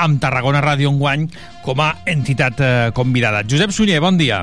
[0.01, 1.29] amb Tarragona Ràdio Enguany
[1.69, 3.45] com a entitat eh, convidada.
[3.45, 4.41] Josep Sunyer, bon dia.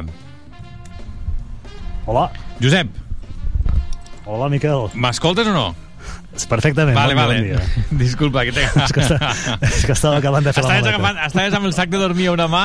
[2.06, 2.32] Hola.
[2.62, 2.88] Josep.
[4.26, 4.90] Hola, Miquel.
[4.94, 5.66] M'escoltes o no?
[6.50, 6.96] Perfectament.
[6.98, 7.42] Vale, bon vale.
[7.42, 7.60] Dia,
[7.90, 7.98] bon.
[8.04, 8.66] Disculpa, que te...
[8.66, 9.30] és, que està,
[9.70, 10.98] és que estava acabant de fer estaves la maleta.
[11.00, 12.64] agafant, estaves amb el sac de dormir a una mà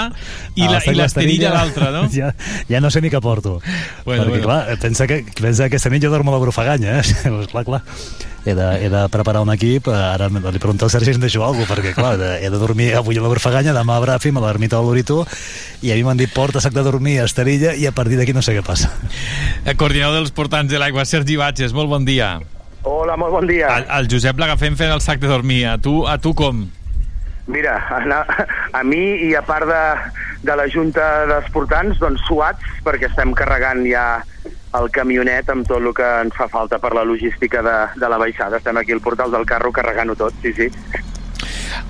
[0.59, 2.07] i Ah, l'esterilla a l'altra, no?
[2.17, 2.33] Ja,
[2.69, 3.61] ja no sé ni què porto.
[4.05, 4.43] Bueno, Perquè, bueno.
[4.49, 7.07] clar, pensa que, pensa que aquesta nit jo dormo a la Brufaganya, eh?
[7.31, 7.83] Pues, clar, clar.
[8.41, 11.25] He de, he de preparar un equip, eh, ara li pregunto al Sergi si em
[11.27, 13.99] deixo alguna cosa, perquè, clar, he de, he de dormir avui a la Brufaganya, demà
[13.99, 15.19] a Bràfim, a l'ermita de l'Orito,
[15.85, 18.41] i a mi m'han dit porta sac de dormir, esterilla, i a partir d'aquí no
[18.41, 18.89] sé què passa.
[19.69, 22.39] El coordinador dels portants de l'aigua, Sergi Batges, molt bon dia.
[23.11, 23.67] Hola, molt bon dia.
[23.75, 25.65] El, el Josep l'agafem fent el sac de dormir.
[25.67, 26.61] A tu, a tu com?
[27.51, 28.19] Mira, a,
[28.79, 29.81] a mi i a part de,
[30.47, 34.05] de la Junta dels Portants, doncs suats, perquè estem carregant ja
[34.79, 38.21] el camionet amb tot el que ens fa falta per la logística de, de la
[38.23, 38.63] baixada.
[38.63, 40.71] Estem aquí al portal del carro carregant-ho tot, sí, sí.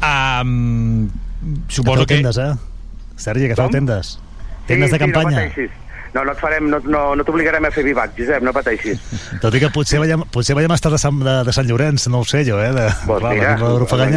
[0.01, 1.11] Um,
[1.69, 2.15] suposo que...
[2.15, 2.55] tendes, eh?
[3.21, 4.17] Sergi, que feu tendes.
[4.65, 5.37] Tendes sí, de campanya.
[5.37, 5.79] Sí, no pateixis.
[6.15, 8.99] No, no et farem, no, no, no t'obligarem a fer vivac, Josep, no pateixis.
[9.43, 12.25] Tot i que potser veiem, potser veiem estar de Sant, de, de Sant Llorenç, no
[12.25, 12.73] ho sé jo, eh?
[12.75, 13.53] De, Pues clar, mira,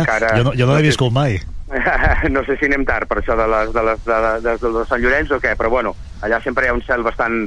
[0.01, 1.37] encara- jo no, jo no l'he viscut mai.
[2.33, 4.85] no sé si anem tard per això de, les, de, les, de, de, de, de
[4.89, 5.93] Sant Llorenç o què, però bueno,
[6.25, 7.37] allà sempre hi ha un cel bastant,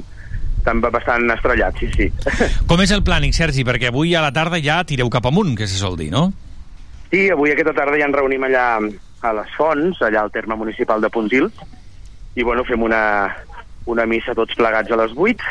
[0.66, 2.08] tan, bastant estrellat, sí, sí.
[2.70, 3.66] Com és el plànic, Sergi?
[3.66, 6.28] Perquè avui a la tarda ja tireu cap amunt, que se sol dir, no?
[7.10, 8.68] Sí, avui aquesta tarda ja ens reunim allà
[9.26, 11.54] a les Fonts, allà al terme municipal de Pontils,
[12.36, 13.02] i bueno, fem una,
[13.86, 15.42] una missa tots plegats a les 8,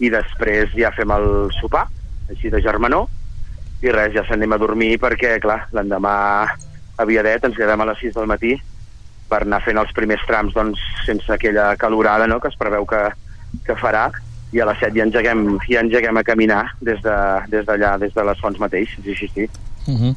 [0.00, 1.86] i després ja fem el sopar,
[2.30, 3.06] així de germanor,
[3.82, 6.14] i res, ja s'anem a dormir perquè, clar, l'endemà
[6.96, 8.54] a Viadet ens quedem a les 6 del matí
[9.28, 13.02] per anar fent els primers trams doncs, sense aquella calorada no?, que es preveu que,
[13.66, 14.06] que farà,
[14.54, 17.96] i a les 7 ja engeguem, ja engeguem a caminar des d'allà, de, des, d'allà,
[18.00, 19.48] des de les fonts mateix, sí, sí, sí.
[19.86, 20.14] Uh -huh.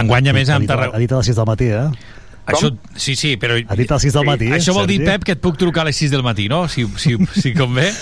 [0.00, 0.96] Enguany, a més, amb dit, a- Tarragona...
[0.96, 1.88] ha dit a les 6 del matí, eh?
[2.48, 3.58] Això, sí, sí, però...
[3.60, 5.10] Ha dit a les 6 del matí, Això vol dir, Sergi?
[5.10, 6.62] Pep, que et puc trucar a les 6 del matí, no?
[6.72, 7.90] Si, si, si convé.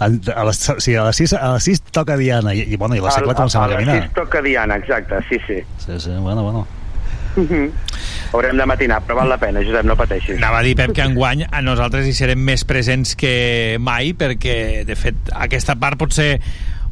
[0.00, 2.96] A, a les, sí, a les 6, a les 6 toca Diana, i, i, bueno,
[2.96, 3.98] i a les 4 comencem a a les caminar.
[4.06, 5.60] 6 toca Diana, exacte, sí, sí.
[5.84, 6.66] Sí, sí, bueno, bueno.
[7.36, 7.70] Mhm.
[8.32, 10.38] Haurem de matinar, però val la pena, Josep, no pateixis.
[10.38, 14.84] Anava a dir, Pep, que enguany a nosaltres hi serem més presents que mai, perquè,
[14.86, 16.40] de fet, aquesta part pot ser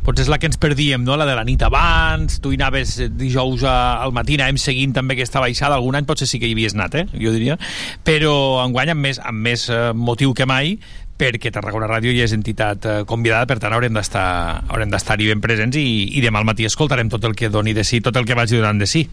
[0.07, 1.17] potser és la que ens perdíem, no?
[1.19, 5.43] la de la nit abans, tu hi anaves dijous al matí, anàvem seguint també aquesta
[5.43, 7.07] baixada, algun any potser sí que hi havies anat, eh?
[7.15, 7.59] jo diria,
[8.07, 8.35] però
[8.65, 10.77] enguany amb més, amb més eh, motiu que mai,
[11.23, 14.27] perquè Tarragona Ràdio ja és entitat eh, convidada, per tant haurem d'estar
[14.69, 15.87] haurem d'estar-hi ben presents i,
[16.19, 18.59] i demà al matí escoltarem tot el que doni de si, tot el que vagi
[18.59, 19.07] donant de si.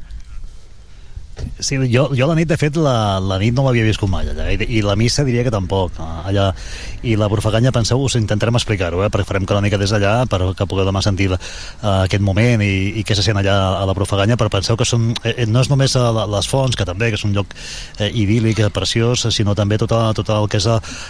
[1.59, 4.45] Sí, jo, jo la nit, de fet, la, la nit no l'havia viscut mai allà,
[4.53, 5.91] i, i la missa diria que tampoc.
[5.99, 6.53] eh, Allà,
[7.03, 10.65] I la profaganya, penseu, us intentarem explicar-ho, eh, perquè farem crònica des d'allà per que
[10.67, 11.39] pugueu demà sentir uh,
[12.05, 15.13] aquest moment i, i què se sent allà a la profaganya, però penseu que són,
[15.23, 17.55] eh, no és només a les fonts, que també, que és un lloc
[17.99, 20.67] eh, idíl·lic, eh, preciós, sinó també tot, a, tot el que és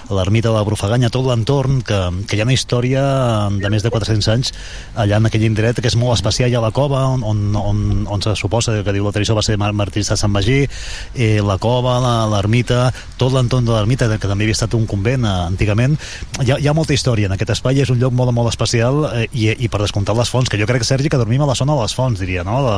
[0.10, 2.00] l'ermita de la profaganya, tot l'entorn, que,
[2.30, 3.04] que hi ha una història
[3.58, 4.54] de més de 400 anys
[4.96, 7.84] allà en aquell indret, que és molt especial, hi ha la cova, on, on, on,
[8.10, 10.62] on se suposa que diu la tradició va ser mar- martirista Sant Magí,
[11.16, 11.98] eh, la cova,
[12.32, 12.90] l'ermita,
[13.20, 15.98] tot l'entorn de l'ermita, que també havia estat un convent eh, antigament.
[16.44, 19.06] Hi ha, hi ha molta història en aquest espai, és un lloc molt, molt especial,
[19.14, 21.58] eh, i, i per descomptar les fonts, que jo crec, Sergi, que dormim a la
[21.58, 22.60] zona de les fonts, diria, no?
[22.66, 22.78] La,